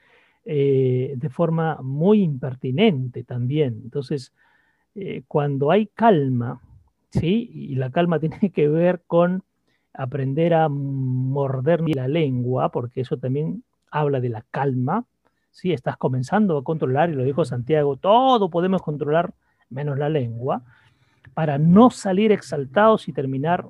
eh, 0.45 1.15
de 1.17 1.29
forma 1.29 1.81
muy 1.83 2.23
impertinente 2.23 3.25
también. 3.25 3.81
Entonces, 3.83 4.33
eh, 4.95 5.25
cuando 5.27 5.73
hay 5.73 5.89
calma, 5.89 6.61
¿sí? 7.11 7.51
Y 7.53 7.75
la 7.75 7.91
calma 7.91 8.21
tiene 8.21 8.53
que 8.53 8.69
ver 8.69 9.03
con 9.09 9.43
aprender 9.93 10.55
a 10.55 10.69
morder 10.69 11.81
la 11.97 12.07
lengua, 12.07 12.71
porque 12.71 13.01
eso 13.01 13.17
también 13.17 13.65
habla 13.91 14.21
de 14.21 14.29
la 14.29 14.45
calma, 14.53 15.05
¿sí? 15.51 15.73
Estás 15.73 15.97
comenzando 15.97 16.57
a 16.59 16.63
controlar, 16.63 17.11
y 17.11 17.15
lo 17.15 17.25
dijo 17.25 17.45
Santiago, 17.45 17.97
todo 17.97 18.51
podemos 18.51 18.83
controlar 18.83 19.35
menos 19.69 19.99
la 19.99 20.09
lengua, 20.09 20.63
para 21.33 21.59
no 21.59 21.91
salir 21.91 22.33
exaltados 22.33 23.09
y 23.09 23.13
terminar 23.13 23.69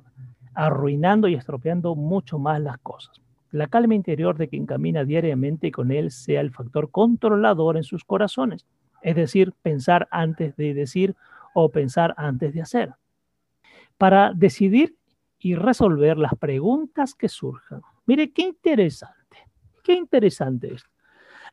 arruinando 0.53 1.27
y 1.27 1.35
estropeando 1.35 1.95
mucho 1.95 2.39
más 2.39 2.59
las 2.61 2.77
cosas. 2.79 3.21
La 3.51 3.67
calma 3.67 3.95
interior 3.95 4.37
de 4.37 4.49
quien 4.49 4.65
camina 4.65 5.03
diariamente 5.05 5.71
con 5.71 5.91
él 5.91 6.11
sea 6.11 6.41
el 6.41 6.51
factor 6.51 6.91
controlador 6.91 7.77
en 7.77 7.83
sus 7.83 8.03
corazones, 8.03 8.65
es 9.01 9.15
decir, 9.15 9.53
pensar 9.61 10.07
antes 10.11 10.55
de 10.55 10.73
decir 10.73 11.15
o 11.53 11.69
pensar 11.69 12.13
antes 12.17 12.53
de 12.53 12.61
hacer, 12.61 12.93
para 13.97 14.33
decidir 14.33 14.97
y 15.39 15.55
resolver 15.55 16.17
las 16.17 16.35
preguntas 16.35 17.15
que 17.15 17.29
surjan. 17.29 17.81
Mire, 18.05 18.31
qué 18.33 18.41
interesante, 18.41 19.37
qué 19.83 19.93
interesante 19.93 20.73
esto. 20.73 20.89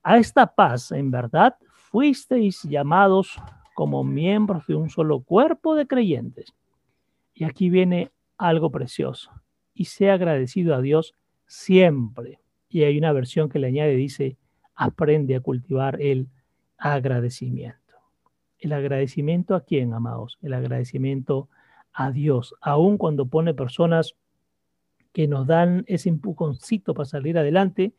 A 0.03 0.19
esta 0.19 0.47
paz, 0.47 0.91
en 0.91 1.11
verdad, 1.11 1.55
fuisteis 1.69 2.63
llamados 2.63 3.39
como 3.75 4.05
miembros 4.05 4.67
de 4.67 4.75
un 4.75 4.91
solo 4.91 5.21
cuerpo 5.21 5.75
de 5.75 5.87
creyentes. 5.87 6.55
Y 7.35 7.45
aquí 7.45 7.71
viene 7.71 8.11
algo 8.37 8.71
precioso. 8.71 9.31
Y 9.75 9.87
sea 9.87 10.15
agradecido 10.15 10.75
a 10.75 10.81
Dios 10.81 11.15
siempre. 11.47 12.41
Y 12.69 12.83
hay 12.85 12.99
una 12.99 13.13
versión 13.13 13.49
que 13.49 13.59
le 13.59 13.69
añade, 13.69 13.95
dice, 13.97 14.37
aprende 14.75 15.37
a 15.37 15.41
cultivar 15.41 16.01
el 16.01 16.29
agradecimiento. 16.77 17.79
¿El 18.59 18.73
agradecimiento 18.73 19.55
a 19.55 19.63
quién, 19.63 19.93
amados? 19.93 20.39
El 20.43 20.55
agradecimiento 20.55 21.49
a 21.93 22.11
Dios, 22.11 22.55
aun 22.61 22.97
cuando 22.97 23.27
pone 23.27 23.55
personas 23.55 24.15
que 25.13 25.29
nos 25.29 25.47
dan 25.47 25.85
ese 25.87 26.09
empujoncito 26.09 26.95
para 26.95 27.05
salir 27.05 27.37
adelante, 27.39 27.95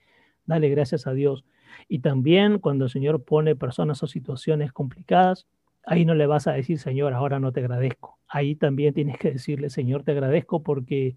dale 0.46 0.70
gracias 0.70 1.06
a 1.06 1.14
Dios. 1.14 1.46
Y 1.88 2.00
también 2.00 2.60
cuando 2.60 2.86
el 2.86 2.92
Señor 2.92 3.24
pone 3.24 3.56
personas 3.56 4.02
o 4.04 4.08
situaciones 4.08 4.72
complicadas, 4.72 5.48
ahí 5.86 6.06
no 6.06 6.16
le 6.16 6.28
vas 6.28 6.48
a 6.48 6.54
decir, 6.54 6.80
Señor, 6.80 7.14
ahora 7.14 7.40
no 7.40 7.52
te 7.52 7.60
agradezco. 7.60 8.20
Ahí 8.28 8.56
también 8.56 8.94
tienes 8.94 9.18
que 9.18 9.32
decirle, 9.32 9.70
Señor, 9.70 10.04
te 10.04 10.12
agradezco 10.12 10.64
porque 10.64 11.16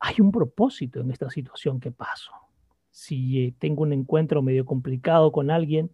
hay 0.00 0.16
un 0.20 0.32
propósito 0.32 1.00
en 1.00 1.10
esta 1.10 1.30
situación 1.30 1.80
que 1.80 1.90
paso. 1.90 2.32
Si 2.90 3.44
eh, 3.44 3.54
tengo 3.58 3.82
un 3.82 3.92
encuentro 3.92 4.42
medio 4.42 4.64
complicado 4.64 5.32
con 5.32 5.50
alguien, 5.50 5.90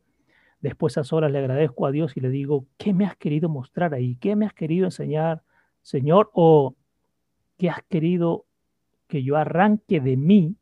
después 0.60 0.96
a 0.96 1.00
esas 1.00 1.12
horas 1.12 1.30
le 1.30 1.38
agradezco 1.38 1.86
a 1.86 1.90
Dios 1.90 2.16
y 2.16 2.20
le 2.20 2.30
digo, 2.30 2.66
¿qué 2.78 2.94
me 2.94 3.04
has 3.04 3.16
querido 3.16 3.48
mostrar 3.48 3.94
ahí? 3.94 4.16
¿Qué 4.16 4.36
me 4.36 4.46
has 4.46 4.54
querido 4.54 4.86
enseñar, 4.86 5.42
Señor? 5.82 6.30
¿O 6.32 6.74
qué 7.58 7.68
has 7.68 7.82
querido 7.84 8.46
que 9.06 9.22
yo 9.22 9.36
arranque 9.36 10.00
de 10.00 10.16
mí 10.16 10.56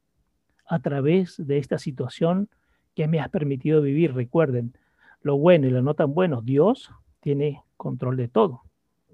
a 0.66 0.80
través 0.80 1.36
de 1.46 1.58
esta 1.58 1.78
situación 1.78 2.48
que 2.94 3.06
me 3.06 3.20
has 3.20 3.28
permitido 3.28 3.80
vivir? 3.80 4.12
Recuerden, 4.12 4.76
lo 5.20 5.36
bueno 5.36 5.68
y 5.68 5.70
lo 5.70 5.82
no 5.82 5.94
tan 5.94 6.14
bueno, 6.14 6.42
Dios 6.42 6.90
tiene 7.22 7.62
control 7.76 8.16
de 8.16 8.28
todo. 8.28 8.62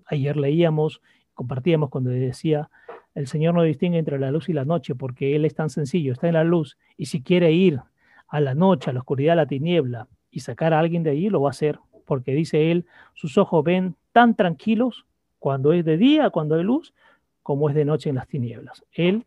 Ayer 0.07 0.37
leíamos, 0.37 1.01
compartíamos 1.35 1.91
cuando 1.91 2.11
decía, 2.11 2.71
el 3.15 3.27
Señor 3.27 3.55
no 3.55 3.63
distingue 3.63 3.99
entre 3.99 4.19
la 4.19 4.31
luz 4.31 4.49
y 4.49 4.53
la 4.53 4.65
noche 4.65 4.95
porque 4.95 5.37
Él 5.37 5.45
es 5.45 5.55
tan 5.55 5.71
sencillo, 5.71 6.13
está 6.13 6.27
en 6.27 6.35
la 6.35 6.45
luz 6.45 6.79
y 6.97 7.07
si 7.07 7.23
quiere 7.23 7.53
ir 7.53 7.81
a 8.27 8.41
la 8.41 8.55
noche, 8.55 8.91
a 8.91 8.93
la 8.93 9.01
oscuridad, 9.01 9.35
a 9.35 9.43
la 9.43 9.47
tiniebla 9.47 10.09
y 10.31 10.41
sacar 10.41 10.73
a 10.73 10.79
alguien 10.79 11.03
de 11.03 11.11
ahí, 11.11 11.29
lo 11.29 11.43
va 11.43 11.51
a 11.51 11.51
hacer 11.51 11.79
porque 12.07 12.33
dice 12.33 12.71
Él, 12.71 12.87
sus 13.15 13.37
ojos 13.37 13.63
ven 13.63 13.95
tan 14.13 14.35
tranquilos 14.35 15.07
cuando 15.39 15.73
es 15.73 15.85
de 15.85 15.99
día, 15.99 16.31
cuando 16.31 16.55
hay 16.55 16.63
luz, 16.63 16.95
como 17.43 17.69
es 17.69 17.75
de 17.75 17.85
noche 17.85 18.09
en 18.09 18.17
las 18.17 18.29
tinieblas. 18.29 18.85
Él 18.93 19.27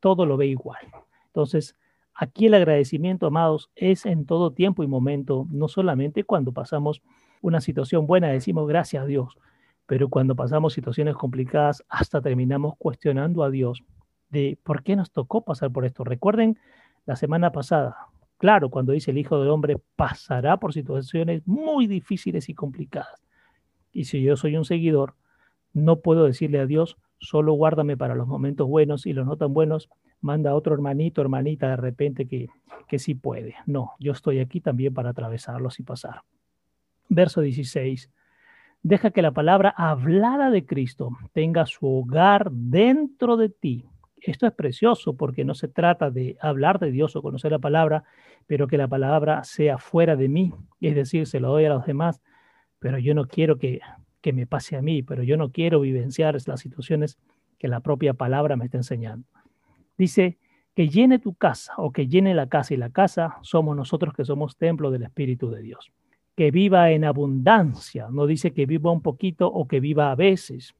todo 0.00 0.26
lo 0.26 0.36
ve 0.36 0.46
igual. 0.46 0.80
Entonces, 1.26 1.76
aquí 2.14 2.46
el 2.46 2.54
agradecimiento, 2.54 3.26
amados, 3.26 3.70
es 3.76 4.06
en 4.06 4.26
todo 4.26 4.52
tiempo 4.52 4.82
y 4.82 4.86
momento, 4.86 5.46
no 5.50 5.68
solamente 5.68 6.24
cuando 6.24 6.52
pasamos 6.52 7.02
una 7.40 7.60
situación 7.60 8.06
buena, 8.06 8.28
decimos 8.28 8.68
gracias 8.68 9.02
a 9.02 9.06
Dios, 9.06 9.38
pero 9.86 10.08
cuando 10.08 10.34
pasamos 10.34 10.72
situaciones 10.72 11.14
complicadas, 11.14 11.84
hasta 11.88 12.20
terminamos 12.20 12.74
cuestionando 12.78 13.44
a 13.44 13.50
Dios 13.50 13.84
de 14.30 14.58
por 14.62 14.82
qué 14.82 14.96
nos 14.96 15.12
tocó 15.12 15.44
pasar 15.44 15.70
por 15.70 15.84
esto. 15.84 16.04
Recuerden 16.04 16.58
la 17.04 17.16
semana 17.16 17.52
pasada, 17.52 18.08
claro, 18.38 18.70
cuando 18.70 18.92
dice 18.92 19.12
el 19.12 19.18
Hijo 19.18 19.38
del 19.38 19.50
Hombre 19.50 19.78
pasará 19.94 20.56
por 20.56 20.72
situaciones 20.72 21.46
muy 21.46 21.86
difíciles 21.86 22.48
y 22.48 22.54
complicadas. 22.54 23.22
Y 23.92 24.04
si 24.04 24.22
yo 24.22 24.36
soy 24.36 24.56
un 24.56 24.64
seguidor, 24.64 25.14
no 25.72 26.00
puedo 26.00 26.24
decirle 26.24 26.58
a 26.58 26.66
Dios, 26.66 26.96
solo 27.18 27.52
guárdame 27.52 27.96
para 27.96 28.14
los 28.14 28.26
momentos 28.26 28.68
buenos 28.68 29.06
y 29.06 29.12
los 29.12 29.26
no 29.26 29.36
tan 29.36 29.54
buenos, 29.54 29.88
manda 30.20 30.50
a 30.50 30.54
otro 30.54 30.74
hermanito, 30.74 31.20
hermanita 31.20 31.68
de 31.68 31.76
repente 31.76 32.26
que, 32.26 32.48
que 32.88 32.98
sí 32.98 33.14
puede. 33.14 33.54
No, 33.66 33.92
yo 33.98 34.12
estoy 34.12 34.40
aquí 34.40 34.60
también 34.60 34.92
para 34.92 35.10
atravesarlos 35.10 35.78
y 35.78 35.82
pasar. 35.82 36.22
Verso 37.08 37.40
16. 37.40 38.10
Deja 38.82 39.10
que 39.10 39.22
la 39.22 39.32
palabra 39.32 39.74
hablada 39.76 40.50
de 40.50 40.64
Cristo 40.64 41.10
tenga 41.32 41.66
su 41.66 41.86
hogar 41.86 42.50
dentro 42.52 43.36
de 43.36 43.48
ti. 43.48 43.84
Esto 44.20 44.46
es 44.46 44.52
precioso 44.52 45.16
porque 45.16 45.44
no 45.44 45.54
se 45.54 45.68
trata 45.68 46.10
de 46.10 46.36
hablar 46.40 46.78
de 46.78 46.90
Dios 46.90 47.16
o 47.16 47.22
conocer 47.22 47.52
la 47.52 47.58
palabra, 47.58 48.04
pero 48.46 48.66
que 48.66 48.78
la 48.78 48.88
palabra 48.88 49.42
sea 49.44 49.78
fuera 49.78 50.16
de 50.16 50.28
mí. 50.28 50.52
Es 50.80 50.94
decir, 50.94 51.26
se 51.26 51.40
lo 51.40 51.48
doy 51.48 51.64
a 51.64 51.70
los 51.70 51.84
demás, 51.84 52.22
pero 52.78 52.98
yo 52.98 53.14
no 53.14 53.26
quiero 53.26 53.58
que, 53.58 53.80
que 54.20 54.32
me 54.32 54.46
pase 54.46 54.76
a 54.76 54.82
mí, 54.82 55.02
pero 55.02 55.22
yo 55.22 55.36
no 55.36 55.50
quiero 55.50 55.80
vivenciar 55.80 56.36
las 56.46 56.60
situaciones 56.60 57.18
que 57.58 57.68
la 57.68 57.80
propia 57.80 58.14
palabra 58.14 58.56
me 58.56 58.66
está 58.66 58.78
enseñando. 58.78 59.26
Dice, 59.98 60.38
que 60.76 60.88
llene 60.88 61.18
tu 61.18 61.34
casa 61.34 61.72
o 61.78 61.90
que 61.90 62.06
llene 62.06 62.34
la 62.34 62.48
casa 62.48 62.74
y 62.74 62.76
la 62.76 62.90
casa 62.90 63.38
somos 63.40 63.74
nosotros 63.74 64.12
que 64.14 64.24
somos 64.24 64.56
templo 64.56 64.90
del 64.90 65.04
Espíritu 65.04 65.50
de 65.50 65.62
Dios 65.62 65.90
que 66.36 66.50
viva 66.50 66.90
en 66.90 67.04
abundancia, 67.04 68.08
no 68.10 68.26
dice 68.26 68.52
que 68.52 68.66
viva 68.66 68.92
un 68.92 69.00
poquito 69.00 69.48
o 69.48 69.66
que 69.66 69.80
viva 69.80 70.10
a 70.10 70.14
veces, 70.14 70.74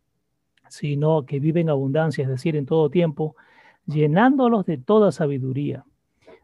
sino 0.69 1.25
que 1.25 1.41
vive 1.41 1.61
en 1.63 1.71
abundancia, 1.71 2.23
es 2.25 2.29
decir, 2.29 2.57
en 2.57 2.67
todo 2.67 2.91
tiempo, 2.91 3.37
llenándolos 3.87 4.67
de 4.67 4.77
toda 4.77 5.13
sabiduría. 5.13 5.85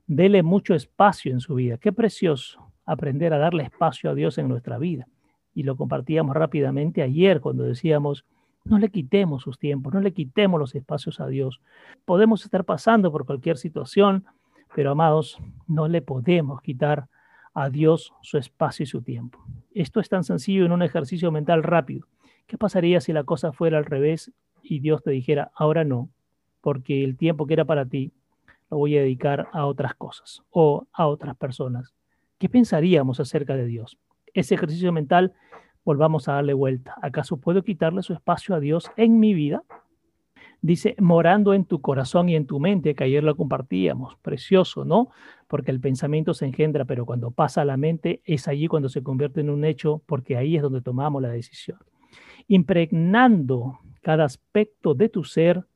Dele 0.07 0.43
mucho 0.43 0.75
espacio 0.75 1.31
en 1.31 1.41
su 1.41 1.55
vida. 1.55 1.77
Qué 1.77 1.93
precioso 1.93 2.73
aprender 2.87 3.35
a 3.35 3.39
darle 3.39 3.65
espacio 3.65 4.11
a 4.11 4.15
Dios 4.15 4.39
en 4.39 4.49
nuestra 4.49 4.79
vida. 4.79 5.07
Y 5.55 5.65
lo 5.65 5.77
compartíamos 5.77 6.35
rápidamente 6.35 7.03
ayer 7.03 7.41
cuando 7.41 7.65
decíamos, 7.65 8.25
no 8.65 8.79
le 8.79 8.89
quitemos 8.89 9.43
sus 9.43 9.59
tiempos, 9.59 9.93
no 9.93 10.01
le 10.01 10.13
quitemos 10.13 10.59
los 10.59 10.75
espacios 10.75 11.21
a 11.21 11.27
Dios. 11.27 11.61
Podemos 12.07 12.45
estar 12.45 12.65
pasando 12.65 13.13
por 13.13 13.27
cualquier 13.27 13.59
situación, 13.59 14.25
pero 14.75 14.93
amados, 14.93 15.39
no 15.67 15.89
le 15.89 16.01
podemos 16.01 16.63
quitar 16.63 17.09
a 17.55 17.71
Dios 17.71 18.13
su 18.23 18.39
espacio 18.39 18.85
y 18.85 18.87
su 18.87 19.03
tiempo. 19.03 19.45
Esto 19.75 20.01
es 20.01 20.09
tan 20.09 20.25
sencillo 20.25 20.65
en 20.65 20.73
un 20.73 20.83
ejercicio 20.83 21.31
mental 21.31 21.63
rápido. 21.63 22.07
¿Qué 22.47 22.59
pasaría 22.59 23.01
si 23.01 23.13
la 23.13 23.25
cosa 23.25 23.53
fuera 23.53 23.79
al 23.79 23.85
revés 23.85 24.33
y 24.63 24.81
Dios 24.81 25.03
te 25.03 25.11
dijera, 25.11 25.51
ahora 25.55 25.85
no, 25.85 26.11
porque 26.61 27.05
el 27.05 27.17
tiempo 27.17 27.47
que 27.47 27.55
era 27.55 27.65
para 27.65 27.87
ti 27.87 28.13
lo 28.71 28.79
voy 28.79 28.97
a 28.97 29.01
dedicar 29.01 29.49
a 29.53 29.67
otras 29.67 29.95
cosas 29.95 30.43
o 30.51 30.87
a 30.93 31.07
otras 31.07 31.37
personas? 31.37 31.95
¿Qué 32.39 32.49
pensaríamos 32.49 33.21
acerca 33.21 33.57
de 33.57 33.67
Dios? 33.67 33.99
Ese 34.35 34.55
ejercicio 34.55 34.93
mental, 34.93 35.33
volvamos 35.85 36.29
a 36.29 36.35
darle 36.35 36.55
vuelta. 36.55 36.95
¿Acaso 37.03 37.37
puedo 37.37 37.63
quitarle 37.63 38.03
su 38.03 38.13
espacio 38.13 38.55
a 38.55 38.61
Dios 38.61 38.91
en 38.97 39.21
mi 39.21 39.35
vida? 39.35 39.63
Dice, 40.65 40.95
morando 41.01 41.55
en 41.55 41.65
tu 41.65 41.81
corazón 41.81 42.29
y 42.29 42.37
en 42.37 42.47
tu 42.47 42.61
mente, 42.61 42.95
que 42.95 43.03
ayer 43.03 43.25
lo 43.25 43.37
compartíamos, 43.37 44.17
precioso, 44.23 44.85
¿no? 44.85 45.09
Porque 45.49 45.73
el 45.73 45.81
pensamiento 45.81 46.35
se 46.35 46.47
engendra, 46.47 46.85
pero 46.85 47.05
cuando 47.05 47.33
pasa 47.33 47.63
a 47.63 47.65
la 47.65 47.77
mente 47.77 48.23
es 48.25 48.47
allí 48.47 48.69
cuando 48.69 48.89
se 48.89 49.03
convierte 49.03 49.41
en 49.41 49.51
un 49.51 49.65
hecho, 49.65 50.03
porque 50.07 50.37
ahí 50.37 50.55
es 50.55 50.63
donde 50.63 50.81
tomamos 50.81 51.21
la 51.21 51.31
decisión. 51.31 51.79
Impregnando 52.47 53.81
cada 54.03 54.25
aspecto 54.25 54.95
de 54.95 55.09
tu 55.09 55.25
ser 55.25 55.67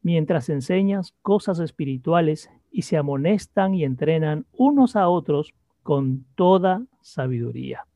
mientras 0.00 0.48
enseñas 0.48 1.14
cosas 1.20 1.60
espirituales 1.60 2.50
y 2.70 2.82
se 2.82 2.96
amonestan 2.96 3.74
y 3.74 3.84
entrenan 3.84 4.46
unos 4.52 4.96
a 4.96 5.08
otros 5.10 5.52
con 5.82 6.24
toda 6.36 6.86
sabiduría. 7.02 7.86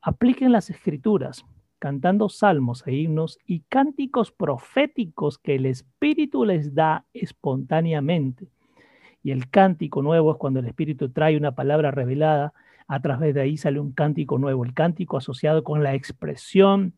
Apliquen 0.00 0.52
las 0.52 0.70
escrituras, 0.70 1.44
cantando 1.86 2.28
salmos 2.28 2.82
e 2.84 2.96
himnos 2.96 3.38
y 3.46 3.60
cánticos 3.60 4.32
proféticos 4.32 5.38
que 5.38 5.54
el 5.54 5.66
Espíritu 5.66 6.44
les 6.44 6.74
da 6.74 7.04
espontáneamente. 7.14 8.48
Y 9.22 9.30
el 9.30 9.48
cántico 9.48 10.02
nuevo 10.02 10.32
es 10.32 10.36
cuando 10.36 10.58
el 10.58 10.66
Espíritu 10.66 11.10
trae 11.10 11.36
una 11.36 11.54
palabra 11.54 11.92
revelada, 11.92 12.52
a 12.88 13.00
través 13.00 13.36
de 13.36 13.42
ahí 13.42 13.56
sale 13.56 13.78
un 13.78 13.92
cántico 13.92 14.36
nuevo, 14.36 14.64
el 14.64 14.74
cántico 14.74 15.16
asociado 15.16 15.62
con 15.62 15.84
la 15.84 15.94
expresión 15.94 16.94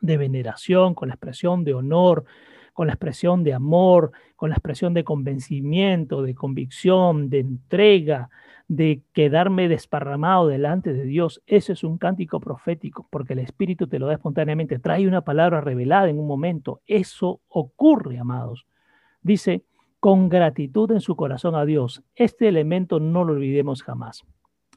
de 0.00 0.16
veneración, 0.16 0.94
con 0.94 1.08
la 1.08 1.14
expresión 1.14 1.64
de 1.64 1.74
honor, 1.74 2.24
con 2.72 2.86
la 2.86 2.94
expresión 2.94 3.44
de 3.44 3.52
amor, 3.52 4.12
con 4.36 4.50
la 4.50 4.56
expresión 4.56 4.94
de 4.94 5.04
convencimiento, 5.04 6.22
de 6.22 6.34
convicción, 6.34 7.28
de 7.28 7.40
entrega, 7.40 8.30
de 8.68 9.02
quedarme 9.12 9.68
desparramado 9.68 10.46
delante 10.46 10.92
de 10.92 11.04
Dios. 11.04 11.42
Ese 11.46 11.72
es 11.72 11.82
un 11.82 11.98
cántico 11.98 12.38
profético, 12.38 13.08
porque 13.10 13.32
el 13.32 13.40
Espíritu 13.40 13.88
te 13.88 13.98
lo 13.98 14.06
da 14.06 14.14
espontáneamente, 14.14 14.78
trae 14.78 15.08
una 15.08 15.22
palabra 15.22 15.60
revelada 15.60 16.08
en 16.08 16.20
un 16.20 16.28
momento. 16.28 16.80
Eso 16.86 17.40
ocurre, 17.48 18.18
amados. 18.18 18.66
Dice, 19.22 19.64
con 19.98 20.28
gratitud 20.28 20.90
en 20.92 21.00
su 21.00 21.16
corazón 21.16 21.56
a 21.56 21.64
Dios. 21.64 22.02
Este 22.14 22.46
elemento 22.46 23.00
no 23.00 23.24
lo 23.24 23.32
olvidemos 23.32 23.82
jamás. 23.82 24.24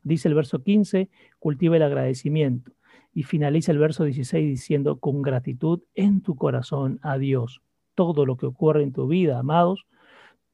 Dice 0.02 0.28
el 0.28 0.34
verso 0.34 0.64
15, 0.64 1.10
cultiva 1.39 1.78
el 1.78 1.84
agradecimiento. 1.84 2.72
Y 3.14 3.24
finaliza 3.24 3.72
el 3.72 3.78
verso 3.78 4.04
16 4.06 4.50
diciendo, 4.50 5.00
con 5.00 5.22
gratitud 5.22 5.82
en 5.94 6.22
tu 6.22 6.36
corazón 6.36 7.00
a 7.04 7.20
Dios 7.20 7.62
todo 7.96 8.26
lo 8.26 8.38
que 8.38 8.46
ocurre 8.46 8.84
en 8.84 8.94
tu 8.94 9.08
vida, 9.08 9.39
amados, 9.39 9.86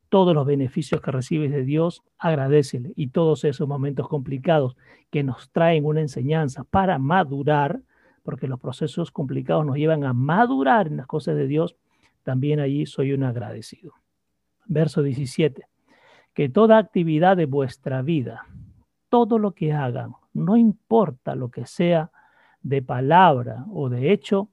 todos 0.09 0.33
los 0.33 0.45
beneficios 0.45 1.01
que 1.01 1.11
recibes 1.11 1.51
de 1.51 1.63
Dios, 1.63 2.03
agradecele. 2.17 2.93
Y 2.95 3.09
todos 3.09 3.43
esos 3.43 3.67
momentos 3.67 4.07
complicados 4.07 4.75
que 5.11 5.23
nos 5.23 5.51
traen 5.51 5.85
una 5.85 6.01
enseñanza 6.01 6.63
para 6.63 6.97
madurar, 6.97 7.81
porque 8.23 8.47
los 8.47 8.59
procesos 8.59 9.11
complicados 9.11 9.65
nos 9.65 9.77
llevan 9.77 10.03
a 10.03 10.13
madurar 10.13 10.87
en 10.87 10.97
las 10.97 11.07
cosas 11.07 11.35
de 11.35 11.47
Dios, 11.47 11.75
también 12.23 12.59
allí 12.59 12.85
soy 12.85 13.13
un 13.13 13.23
agradecido. 13.23 13.93
Verso 14.65 15.01
17. 15.01 15.67
Que 16.33 16.49
toda 16.49 16.77
actividad 16.77 17.37
de 17.37 17.45
vuestra 17.45 18.01
vida, 18.01 18.45
todo 19.09 19.39
lo 19.39 19.53
que 19.53 19.73
hagan, 19.73 20.13
no 20.33 20.57
importa 20.57 21.35
lo 21.35 21.49
que 21.49 21.65
sea 21.65 22.11
de 22.61 22.81
palabra 22.81 23.65
o 23.71 23.89
de 23.89 24.11
hecho, 24.11 24.49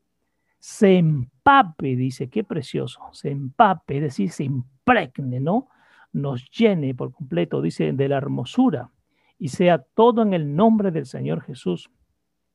se 0.58 0.96
empape, 0.96 1.96
dice, 1.96 2.28
qué 2.28 2.44
precioso, 2.44 3.00
se 3.12 3.30
empape, 3.30 3.96
es 3.96 4.02
decir, 4.02 4.30
se 4.30 4.44
impregne, 4.44 5.40
¿no? 5.40 5.68
Nos 6.12 6.50
llene 6.50 6.94
por 6.94 7.12
completo, 7.12 7.60
dice, 7.60 7.92
de 7.92 8.08
la 8.08 8.16
hermosura 8.16 8.90
y 9.38 9.48
sea 9.48 9.78
todo 9.78 10.22
en 10.22 10.32
el 10.32 10.54
nombre 10.54 10.90
del 10.90 11.06
Señor 11.06 11.42
Jesús 11.42 11.90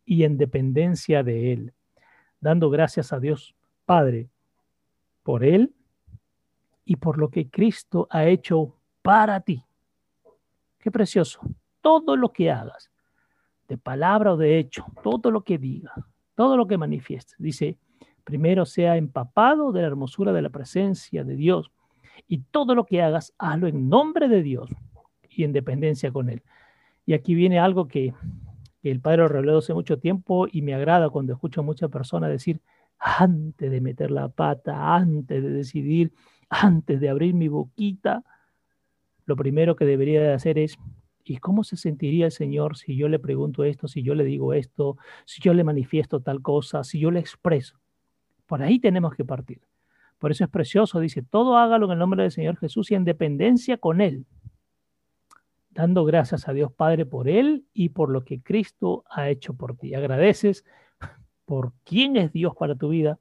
y 0.06 0.24
en 0.24 0.38
dependencia 0.38 1.24
de 1.24 1.54
Él, 1.54 1.74
dando 2.40 2.70
gracias 2.70 3.14
a 3.14 3.20
Dios 3.20 3.56
Padre 3.86 4.30
por 5.24 5.44
Él 5.44 5.74
y 6.86 6.96
por 6.96 7.18
lo 7.18 7.30
que 7.30 7.50
Cristo 7.50 8.08
ha 8.10 8.26
hecho 8.26 8.76
para 9.02 9.40
ti. 9.42 9.64
Qué 10.80 10.92
precioso. 10.92 11.42
Todo 11.82 12.16
lo 12.16 12.34
que 12.34 12.52
hagas, 12.52 12.92
de 13.68 13.78
palabra 13.78 14.34
o 14.34 14.38
de 14.38 14.58
hecho, 14.58 14.86
todo 15.04 15.32
lo 15.32 15.44
que 15.44 15.58
diga, 15.58 15.94
todo 16.36 16.58
lo 16.58 16.68
que 16.68 16.78
manifiestes, 16.78 17.36
dice, 17.40 17.78
Primero 18.32 18.66
sea 18.66 18.96
empapado 18.96 19.74
de 19.74 19.82
la 19.82 19.88
hermosura 19.88 20.32
de 20.32 20.42
la 20.42 20.50
presencia 20.50 21.26
de 21.26 21.36
Dios 21.36 21.70
y 22.30 22.38
todo 22.38 22.76
lo 22.76 22.86
que 22.86 23.02
hagas, 23.02 23.34
hazlo 23.38 23.68
en 23.68 23.90
nombre 23.90 24.30
de 24.30 24.42
Dios 24.42 24.70
y 25.30 25.44
en 25.44 25.52
dependencia 25.52 26.14
con 26.14 26.30
Él. 26.30 26.42
Y 27.06 27.12
aquí 27.12 27.36
viene 27.36 27.60
algo 27.60 27.90
que, 27.90 28.14
el 28.84 29.02
Padre 29.02 29.18
lo 29.18 29.28
reveló 29.28 29.58
hace 29.58 29.74
mucho 29.74 30.00
tiempo 30.00 30.48
y 30.50 30.62
me 30.62 30.74
agrada 30.74 31.10
cuando 31.10 31.34
escucho 31.34 31.60
a 31.60 31.66
muchas 31.66 31.90
personas 31.90 32.30
decir, 32.30 32.62
antes 32.98 33.70
de 33.70 33.82
meter 33.82 34.12
la 34.12 34.30
pata, 34.30 34.96
antes 34.96 35.44
de 35.44 35.50
decidir, 35.50 36.14
antes 36.50 37.02
de 37.02 37.10
abrir 37.10 37.34
mi 37.34 37.50
boquita, 37.50 38.24
lo 39.26 39.36
primero 39.36 39.76
que 39.76 39.84
debería 39.84 40.22
de 40.22 40.32
hacer 40.32 40.58
es, 40.58 40.78
¿y 41.26 41.36
cómo 41.40 41.66
se 41.66 41.76
sentiría 41.76 42.28
el 42.28 42.32
Señor 42.32 42.78
si 42.78 42.96
yo 42.96 43.10
le 43.10 43.20
pregunto 43.20 43.66
esto, 43.66 43.90
si 43.90 44.04
yo 44.04 44.16
le 44.16 44.24
digo 44.24 44.54
esto, 44.54 44.96
si 45.26 45.42
yo 45.42 45.54
le 45.54 45.66
manifiesto 45.66 46.22
tal 46.22 46.42
cosa, 46.42 46.86
si 46.86 46.98
yo 46.98 47.12
le 47.12 47.20
expreso? 47.20 47.81
Por 48.52 48.62
ahí 48.62 48.80
tenemos 48.80 49.16
que 49.16 49.24
partir. 49.24 49.62
Por 50.20 50.30
eso 50.30 50.44
es 50.44 50.50
precioso, 50.50 51.00
dice, 51.00 51.22
todo 51.22 51.56
hágalo 51.56 51.86
en 51.86 51.94
el 51.94 52.00
nombre 52.00 52.24
del 52.24 52.34
Señor 52.34 52.58
Jesús 52.58 52.92
y 52.92 52.96
en 52.96 53.06
dependencia 53.06 53.78
con 53.78 54.02
Él, 54.02 54.26
dando 55.70 56.04
gracias 56.04 56.50
a 56.50 56.52
Dios 56.52 56.70
Padre 56.74 57.06
por 57.06 57.30
Él 57.30 57.64
y 57.74 57.88
por 57.88 58.10
lo 58.10 58.26
que 58.26 58.42
Cristo 58.42 59.06
ha 59.10 59.30
hecho 59.30 59.54
por 59.54 59.78
ti. 59.78 59.96
Agradeces 59.96 60.66
por 61.46 61.72
quién 61.86 62.18
es 62.18 62.34
Dios 62.34 62.54
para 62.60 62.76
tu 62.76 62.90
vida 62.90 63.20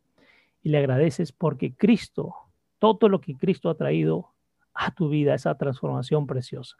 y 0.64 0.70
le 0.70 0.78
agradeces 0.78 1.31
porque 1.31 1.74
Cristo, 1.76 2.35
todo 2.81 3.09
lo 3.09 3.20
que 3.20 3.37
Cristo 3.37 3.70
ha 3.70 3.76
traído 3.76 4.31
a 4.74 4.91
tu 4.91 5.11
vida, 5.11 5.35
esa 5.35 5.57
transformación 5.57 6.26
preciosa. 6.26 6.76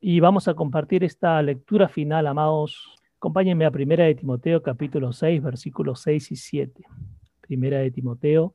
Y 0.00 0.18
vamos 0.18 0.48
a 0.48 0.54
compartir 0.54 1.04
esta 1.04 1.40
lectura 1.42 1.88
final, 1.88 2.26
amados. 2.26 2.96
Acompáñenme 3.18 3.66
a 3.66 3.70
Primera 3.70 4.02
de 4.02 4.16
Timoteo 4.16 4.64
capítulo 4.64 5.12
6, 5.12 5.40
versículos 5.40 6.00
6 6.00 6.32
y 6.32 6.34
7. 6.34 6.84
Primera 7.50 7.78
de 7.78 7.90
Timoteo, 7.90 8.54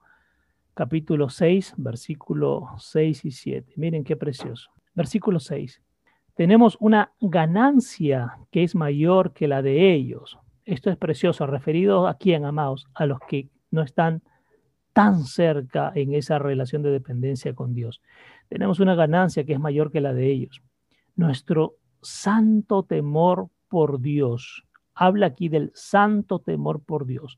capítulo 0.73 1.27
6, 1.27 1.73
versículo 1.75 2.69
6 2.77 3.25
y 3.25 3.31
7. 3.31 3.73
Miren 3.75 4.05
qué 4.05 4.15
precioso. 4.15 4.71
Versículo 4.93 5.41
6. 5.41 5.81
Tenemos 6.33 6.77
una 6.79 7.11
ganancia 7.19 8.37
que 8.51 8.63
es 8.63 8.73
mayor 8.73 9.33
que 9.33 9.49
la 9.49 9.61
de 9.61 9.93
ellos. 9.93 10.39
Esto 10.63 10.89
es 10.89 10.95
precioso, 10.95 11.45
referido 11.45 12.07
a 12.07 12.17
quién, 12.17 12.45
amados, 12.45 12.87
a 12.93 13.05
los 13.05 13.19
que 13.27 13.49
no 13.69 13.81
están 13.81 14.23
tan 14.93 15.25
cerca 15.25 15.91
en 15.93 16.13
esa 16.13 16.39
relación 16.39 16.81
de 16.81 16.91
dependencia 16.91 17.53
con 17.53 17.73
Dios. 17.73 18.01
Tenemos 18.47 18.79
una 18.79 18.95
ganancia 18.95 19.43
que 19.43 19.51
es 19.51 19.59
mayor 19.59 19.91
que 19.91 19.99
la 19.99 20.13
de 20.13 20.31
ellos. 20.31 20.61
Nuestro 21.17 21.75
santo 22.01 22.83
temor 22.83 23.49
por 23.67 23.99
Dios. 23.99 24.63
Habla 24.93 25.25
aquí 25.25 25.49
del 25.49 25.71
santo 25.73 26.39
temor 26.39 26.81
por 26.81 27.05
Dios 27.05 27.37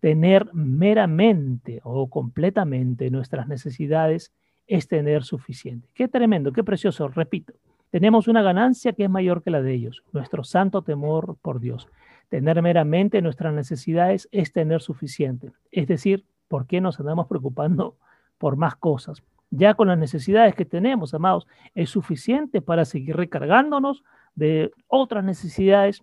tener 0.00 0.52
meramente 0.52 1.80
o 1.84 2.08
completamente 2.08 3.10
nuestras 3.10 3.48
necesidades 3.48 4.32
es 4.66 4.86
tener 4.86 5.24
suficiente. 5.24 5.88
Qué 5.94 6.08
tremendo, 6.08 6.52
qué 6.52 6.62
precioso, 6.62 7.08
repito. 7.08 7.54
Tenemos 7.90 8.28
una 8.28 8.42
ganancia 8.42 8.92
que 8.92 9.04
es 9.04 9.10
mayor 9.10 9.42
que 9.42 9.50
la 9.50 9.62
de 9.62 9.72
ellos, 9.72 10.02
nuestro 10.12 10.44
santo 10.44 10.82
temor 10.82 11.36
por 11.40 11.58
Dios. 11.58 11.88
Tener 12.28 12.60
meramente 12.60 13.22
nuestras 13.22 13.54
necesidades 13.54 14.28
es 14.30 14.52
tener 14.52 14.82
suficiente. 14.82 15.52
Es 15.72 15.88
decir, 15.88 16.26
¿por 16.48 16.66
qué 16.66 16.82
nos 16.82 17.00
andamos 17.00 17.26
preocupando 17.26 17.96
por 18.36 18.56
más 18.56 18.76
cosas? 18.76 19.22
Ya 19.50 19.72
con 19.72 19.88
las 19.88 19.98
necesidades 19.98 20.54
que 20.54 20.66
tenemos, 20.66 21.14
amados, 21.14 21.46
es 21.74 21.88
suficiente 21.88 22.60
para 22.60 22.84
seguir 22.84 23.16
recargándonos 23.16 24.04
de 24.34 24.70
otras 24.86 25.24
necesidades 25.24 26.02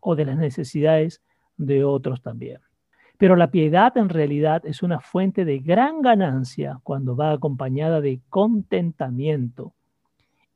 o 0.00 0.14
de 0.14 0.24
las 0.26 0.36
necesidades 0.36 1.20
de 1.56 1.82
otros 1.82 2.22
también. 2.22 2.60
Pero 3.24 3.36
la 3.36 3.50
piedad 3.50 3.96
en 3.96 4.10
realidad 4.10 4.66
es 4.66 4.82
una 4.82 5.00
fuente 5.00 5.46
de 5.46 5.58
gran 5.58 6.02
ganancia 6.02 6.80
cuando 6.82 7.16
va 7.16 7.32
acompañada 7.32 8.02
de 8.02 8.20
contentamiento. 8.28 9.72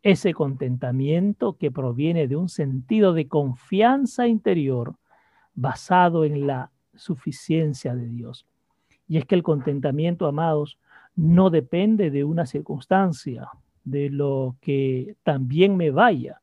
Ese 0.03 0.35
contentamiento 0.35 1.57
que 1.57 1.71
proviene 1.71 2.29
de 2.29 2.37
un 2.37 2.51
sentido 2.51 3.15
de 3.15 3.27
confianza 3.27 4.27
interior 4.27 4.97
basado 5.55 6.27
en 6.27 6.47
la 6.47 6.71
suficiencia 6.95 7.95
de 7.95 8.07
Dios. 8.07 8.45
Y 9.07 9.17
es 9.17 9.25
que 9.25 9.35
el 9.35 9.43
contentamiento, 9.43 10.27
amados, 10.27 10.79
no 11.17 11.49
depende 11.49 12.11
de 12.11 12.25
una 12.25 12.45
circunstancia, 12.45 13.49
de 13.85 14.11
lo 14.11 14.57
que 14.61 15.17
también 15.23 15.75
me 15.75 15.91
vaya, 15.91 16.43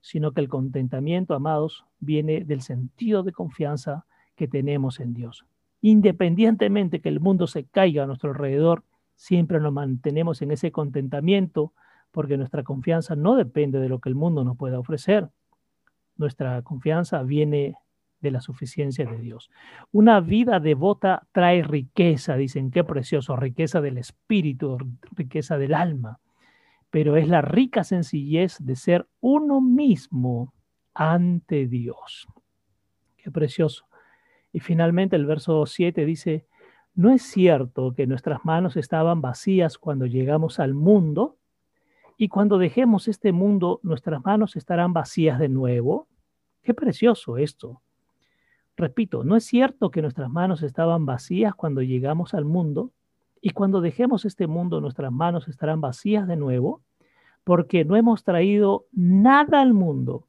sino 0.00 0.32
que 0.32 0.40
el 0.40 0.48
contentamiento, 0.48 1.34
amados, 1.34 1.84
viene 2.00 2.44
del 2.44 2.62
sentido 2.62 3.22
de 3.22 3.32
confianza 3.32 4.06
que 4.36 4.48
tenemos 4.48 5.00
en 5.00 5.12
Dios 5.12 5.44
independientemente 5.90 7.00
que 7.00 7.08
el 7.08 7.20
mundo 7.20 7.46
se 7.46 7.64
caiga 7.64 8.02
a 8.02 8.06
nuestro 8.06 8.30
alrededor, 8.30 8.82
siempre 9.14 9.60
nos 9.60 9.72
mantenemos 9.72 10.42
en 10.42 10.50
ese 10.50 10.72
contentamiento 10.72 11.74
porque 12.10 12.36
nuestra 12.36 12.64
confianza 12.64 13.14
no 13.14 13.36
depende 13.36 13.78
de 13.78 13.88
lo 13.88 14.00
que 14.00 14.08
el 14.08 14.16
mundo 14.16 14.42
nos 14.42 14.56
pueda 14.56 14.80
ofrecer. 14.80 15.28
Nuestra 16.16 16.60
confianza 16.62 17.22
viene 17.22 17.76
de 18.20 18.32
la 18.32 18.40
suficiencia 18.40 19.06
de 19.06 19.18
Dios. 19.18 19.48
Una 19.92 20.18
vida 20.18 20.58
devota 20.58 21.28
trae 21.30 21.62
riqueza, 21.62 22.34
dicen, 22.34 22.72
qué 22.72 22.82
precioso, 22.82 23.36
riqueza 23.36 23.80
del 23.80 23.98
espíritu, 23.98 24.78
riqueza 25.12 25.56
del 25.56 25.72
alma, 25.72 26.18
pero 26.90 27.16
es 27.16 27.28
la 27.28 27.42
rica 27.42 27.84
sencillez 27.84 28.56
de 28.58 28.74
ser 28.74 29.06
uno 29.20 29.60
mismo 29.60 30.52
ante 30.94 31.68
Dios. 31.68 32.26
Qué 33.18 33.30
precioso. 33.30 33.86
Y 34.56 34.60
finalmente 34.60 35.16
el 35.16 35.26
verso 35.26 35.66
7 35.66 36.06
dice, 36.06 36.46
no 36.94 37.10
es 37.10 37.20
cierto 37.20 37.92
que 37.92 38.06
nuestras 38.06 38.42
manos 38.42 38.78
estaban 38.78 39.20
vacías 39.20 39.76
cuando 39.76 40.06
llegamos 40.06 40.60
al 40.60 40.72
mundo 40.72 41.36
Y 42.16 42.28
cuando 42.28 42.56
dejemos 42.56 43.06
este 43.06 43.32
mundo, 43.32 43.80
nuestras 43.82 44.24
manos 44.24 44.56
estarán 44.56 44.94
vacías 44.94 45.38
de 45.38 45.50
nuevo. 45.50 46.08
Qué 46.62 46.72
precioso 46.72 47.36
esto. 47.36 47.82
Repito, 48.78 49.24
no 49.24 49.36
es 49.36 49.44
cierto 49.44 49.90
que 49.90 50.00
nuestras 50.00 50.30
manos 50.30 50.62
estaban 50.62 51.04
vacías 51.04 51.54
cuando 51.54 51.82
llegamos 51.82 52.32
al 52.32 52.46
mundo 52.46 52.92
y 53.42 53.50
cuando 53.50 53.82
dejemos 53.82 54.24
este 54.24 54.46
mundo 54.46 54.80
nuestras 54.80 55.12
manos 55.12 55.48
estarán 55.48 55.82
vacías 55.82 56.26
de 56.26 56.36
nuevo 56.36 56.80
porque 57.44 57.84
no 57.84 57.94
hemos 57.94 58.24
traído 58.24 58.86
nada 58.90 59.60
al 59.60 59.74
mundo. 59.74 60.26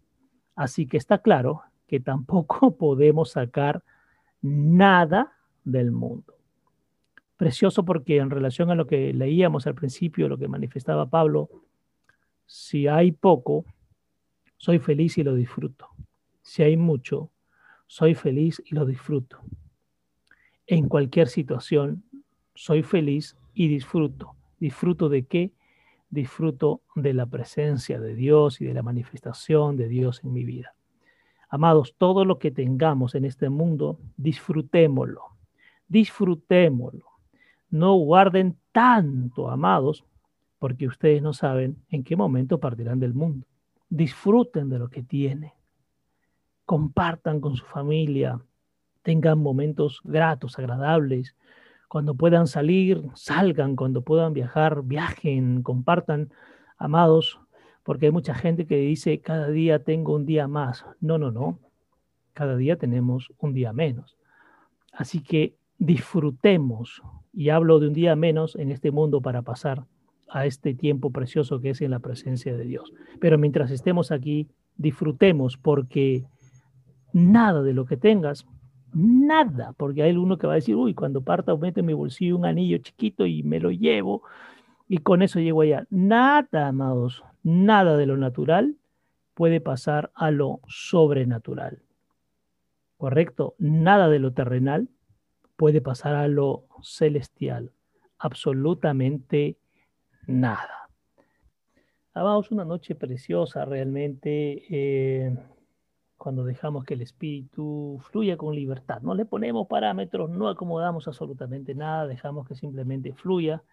Así 0.54 0.86
que 0.86 0.98
está 0.98 1.20
claro 1.20 1.62
que 1.88 2.02
tampoco 2.02 2.72
podemos 2.78 3.32
sacar 3.32 3.86
nada 4.42 5.34
del 5.64 5.92
mundo. 5.92 6.36
Precioso 7.36 7.86
porque 7.86 8.18
en 8.18 8.30
relación 8.30 8.72
a 8.72 8.76
lo 8.76 8.88
que 8.88 9.14
leíamos 9.14 9.68
al 9.68 9.76
principio, 9.76 10.28
lo 10.28 10.38
que 10.38 10.48
manifestaba 10.48 11.10
Pablo, 11.10 11.50
si 12.46 12.88
hay 12.88 13.12
poco, 13.12 13.66
soy 14.58 14.80
feliz 14.80 15.18
y 15.18 15.24
lo 15.24 15.36
disfruto. 15.36 15.90
Si 16.42 16.64
hay 16.64 16.78
mucho, 16.78 17.32
soy 17.86 18.16
feliz 18.16 18.62
y 18.66 18.74
lo 18.74 18.86
disfruto. 18.86 19.40
En 20.66 20.88
cualquier 20.88 21.28
situación, 21.28 22.04
soy 22.56 22.84
feliz 22.84 23.38
y 23.54 23.68
disfruto. 23.68 24.36
¿Disfruto 24.60 25.10
de 25.10 25.26
qué? 25.26 25.52
Disfruto 26.10 26.82
de 26.96 27.14
la 27.14 27.26
presencia 27.26 28.00
de 28.00 28.16
Dios 28.16 28.62
y 28.62 28.66
de 28.66 28.74
la 28.74 28.82
manifestación 28.82 29.78
de 29.78 29.88
Dios 29.88 30.24
en 30.24 30.34
mi 30.34 30.44
vida. 30.44 30.77
Amados, 31.50 31.96
todo 31.98 32.26
lo 32.26 32.40
que 32.40 32.52
tengamos 32.52 33.16
en 33.16 33.26
este 33.26 33.50
mundo, 33.50 34.00
disfrutémoslo. 34.18 35.22
Disfrutémoslo. 35.88 37.06
No 37.70 37.96
guarden 37.96 38.58
tanto, 38.72 39.50
amados, 39.50 40.04
porque 40.60 40.88
ustedes 40.88 41.22
no 41.22 41.34
saben 41.34 41.78
en 41.90 42.04
qué 42.04 42.16
momento 42.16 42.60
partirán 42.60 43.00
del 43.00 43.14
mundo. 43.14 43.48
Disfruten 43.90 44.70
de 44.70 44.80
lo 44.80 44.90
que 44.90 45.04
tienen 45.04 45.52
compartan 46.68 47.40
con 47.40 47.56
su 47.56 47.64
familia, 47.64 48.42
tengan 49.02 49.40
momentos 49.40 50.02
gratos, 50.04 50.60
agradables. 50.60 51.34
Cuando 51.88 52.14
puedan 52.14 52.46
salir, 52.46 53.02
salgan, 53.16 53.78
cuando 53.78 54.02
puedan 54.02 54.34
viajar, 54.34 54.82
viajen, 54.84 55.64
compartan, 55.64 56.30
amados, 56.78 57.40
porque 57.88 58.08
hay 58.08 58.12
mucha 58.12 58.36
gente 58.36 58.66
que 58.66 58.76
dice, 58.76 59.22
cada 59.22 59.48
día 59.48 59.82
tengo 59.82 60.14
un 60.14 60.26
día 60.26 60.50
más. 60.50 60.84
No, 61.00 61.18
no, 61.18 61.32
no, 61.32 61.58
cada 62.34 62.58
día 62.58 62.76
tenemos 62.76 63.32
un 63.38 63.54
día 63.54 63.72
menos. 63.72 64.18
Así 64.92 65.22
que 65.22 65.56
disfrutemos, 65.78 67.02
y 67.32 67.48
hablo 67.48 67.80
de 67.80 67.88
un 67.88 67.94
día 67.94 68.18
menos 68.18 68.58
en 68.58 68.72
este 68.72 68.92
mundo 68.92 69.22
para 69.22 69.42
pasar 69.42 69.86
a 70.28 70.46
este 70.46 70.74
tiempo 70.74 71.12
precioso 71.12 71.62
que 71.62 71.70
es 71.70 71.80
en 71.80 71.92
la 71.92 72.00
presencia 72.00 72.58
de 72.58 72.66
Dios. 72.66 72.92
Pero 73.22 73.38
mientras 73.38 73.72
estemos 73.72 74.12
aquí, 74.12 74.50
disfrutemos 74.76 75.56
porque 75.56 76.26
nada 77.14 77.64
de 77.64 77.72
lo 77.72 77.86
que 77.86 77.96
tengas, 77.96 78.46
nada, 78.92 79.72
porque 79.78 80.04
hay 80.04 80.12
uno 80.12 80.38
que 80.38 80.46
va 80.46 80.52
a 80.52 80.56
decir, 80.58 80.76
uy, 80.76 80.94
cuando 80.94 81.22
parta 81.22 81.56
meto 81.56 81.80
en 81.80 81.86
mi 81.86 81.94
bolsillo 81.94 82.36
un 82.36 82.46
anillo 82.46 82.80
chiquito 82.80 83.26
y 83.26 83.44
me 83.44 83.62
lo 83.62 83.72
llevo 83.72 84.24
y 84.88 85.00
con 85.00 85.22
eso 85.22 85.40
llego 85.40 85.62
allá. 85.62 85.86
Nada, 85.90 86.68
amados, 86.68 87.24
nada 87.44 87.98
de 87.98 88.06
lo 88.06 88.18
natural 88.18 88.76
puede 89.34 89.62
pasar 89.62 90.12
a 90.16 90.32
lo 90.32 90.62
sobrenatural. 90.68 91.82
¿Correcto? 92.98 93.56
Nada 93.60 94.10
de 94.10 94.20
lo 94.20 94.34
terrenal 94.34 94.90
puede 95.56 95.82
pasar 95.82 96.16
a 96.16 96.28
lo 96.28 96.66
celestial. 96.82 97.72
Absolutamente 98.18 99.58
nada. 100.26 100.90
Amados, 102.14 102.50
una 102.50 102.66
noche 102.66 102.96
preciosa 102.96 103.64
realmente. 103.66 104.64
Eh, 104.70 105.38
cuando 106.18 106.44
dejamos 106.44 106.84
que 106.84 106.96
el 106.96 107.02
espíritu 107.02 108.00
fluya 108.02 108.38
con 108.38 108.56
libertad. 108.56 109.02
No 109.02 109.14
le 109.14 109.26
ponemos 109.26 109.68
parámetros, 109.68 110.30
no 110.30 110.50
acomodamos 110.50 111.08
absolutamente 111.08 111.76
nada, 111.76 112.08
dejamos 112.08 112.48
que 112.48 112.56
simplemente 112.56 113.14
fluya, 113.14 113.64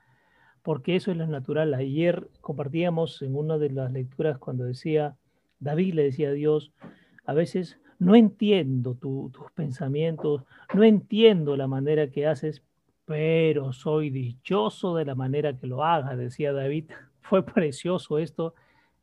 porque 0.65 0.97
eso 0.97 1.12
es 1.12 1.17
lo 1.17 1.29
natural. 1.29 1.75
Ayer 1.75 2.29
compartíamos 2.41 3.23
en 3.23 3.37
una 3.37 3.57
de 3.59 3.71
las 3.71 3.93
lecturas 3.93 4.39
cuando 4.39 4.65
decía, 4.65 5.17
David 5.61 5.95
le 5.95 6.03
decía 6.03 6.31
a 6.31 6.33
Dios, 6.33 6.73
a 7.25 7.35
veces 7.35 7.79
no 8.01 8.17
entiendo 8.17 8.97
tus 8.97 9.53
pensamientos, 9.55 10.43
no 10.75 10.83
entiendo 10.83 11.57
la 11.57 11.69
manera 11.69 12.11
que 12.11 12.27
haces, 12.27 12.65
pero 13.05 13.73
soy 13.73 14.11
dichoso 14.11 14.97
de 14.97 15.05
la 15.05 15.15
manera 15.15 15.57
que 15.57 15.69
lo 15.69 15.85
hagas, 15.85 16.19
decía 16.19 16.53
David. 16.53 16.91
Fue 17.21 17.45
precioso 17.45 18.19
esto 18.19 18.55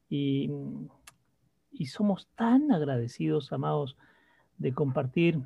y 0.09 0.51
y 1.71 1.87
somos 1.87 2.27
tan 2.35 2.71
agradecidos, 2.71 3.51
amados, 3.51 3.97
de 4.57 4.73
compartir 4.73 5.41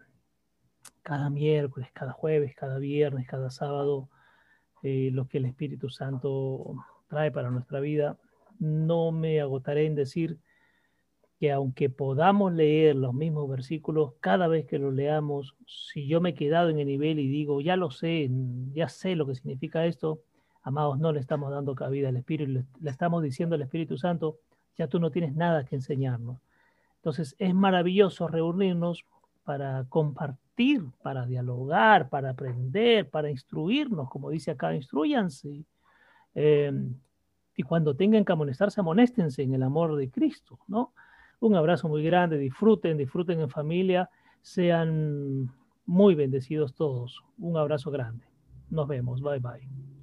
cada 1.03 1.29
miércoles, 1.29 1.89
cada 1.93 2.11
jueves, 2.11 2.53
cada 2.55 2.79
viernes, 2.79 3.27
cada 3.27 3.49
sábado, 3.51 4.09
eh, 4.87 5.09
lo 5.11 5.27
que 5.27 5.39
el 5.39 5.45
Espíritu 5.45 5.89
Santo 5.89 6.75
trae 7.07 7.31
para 7.31 7.49
nuestra 7.49 7.79
vida. 7.79 8.19
No 8.59 9.11
me 9.11 9.41
agotaré 9.41 9.87
en 9.87 9.95
decir 9.95 10.37
que 11.39 11.51
aunque 11.51 11.89
podamos 11.89 12.53
leer 12.53 12.95
los 12.95 13.11
mismos 13.11 13.49
versículos, 13.49 14.13
cada 14.19 14.47
vez 14.47 14.67
que 14.67 14.77
los 14.77 14.93
leamos, 14.93 15.55
si 15.65 16.05
yo 16.05 16.21
me 16.21 16.29
he 16.29 16.33
quedado 16.35 16.69
en 16.69 16.77
el 16.77 16.85
nivel 16.85 17.17
y 17.17 17.27
digo, 17.27 17.61
ya 17.61 17.75
lo 17.75 17.89
sé, 17.89 18.29
ya 18.73 18.87
sé 18.87 19.15
lo 19.15 19.25
que 19.25 19.33
significa 19.33 19.87
esto, 19.87 20.21
amados, 20.61 20.99
no 20.99 21.11
le 21.11 21.19
estamos 21.19 21.49
dando 21.49 21.73
cabida 21.73 22.09
al 22.09 22.17
Espíritu, 22.17 22.63
le 22.79 22.89
estamos 22.91 23.23
diciendo 23.23 23.55
al 23.55 23.63
Espíritu 23.63 23.97
Santo, 23.97 24.37
ya 24.77 24.87
tú 24.87 24.99
no 24.99 25.09
tienes 25.09 25.33
nada 25.35 25.65
que 25.65 25.75
enseñarnos. 25.75 26.37
Entonces 26.97 27.35
es 27.39 27.55
maravilloso 27.55 28.27
reunirnos 28.27 29.03
para 29.45 29.85
compartir, 29.87 30.83
para 31.01 31.25
dialogar, 31.25 32.09
para 32.09 32.31
aprender, 32.31 33.09
para 33.09 33.29
instruirnos, 33.29 34.09
como 34.09 34.29
dice 34.29 34.51
acá, 34.51 34.75
instruyanse. 34.75 35.63
Em, 36.33 36.95
y 37.55 37.63
cuando 37.63 37.95
tengan 37.95 38.25
que 38.25 38.33
amonestarse, 38.33 38.81
amonéstense 38.81 39.43
en 39.43 39.53
el 39.53 39.63
amor 39.63 39.95
de 39.95 40.09
Cristo, 40.09 40.59
¿no? 40.67 40.93
Un 41.39 41.55
abrazo 41.55 41.87
muy 41.87 42.03
grande, 42.03 42.37
disfruten, 42.37 42.97
disfruten 42.97 43.39
en 43.39 43.49
familia, 43.49 44.09
sean 44.41 45.49
muy 45.85 46.15
bendecidos 46.15 46.73
todos. 46.73 47.23
Un 47.37 47.57
abrazo 47.57 47.91
grande. 47.91 48.25
Nos 48.69 48.87
vemos, 48.87 49.21
bye 49.21 49.39
bye. 49.39 49.94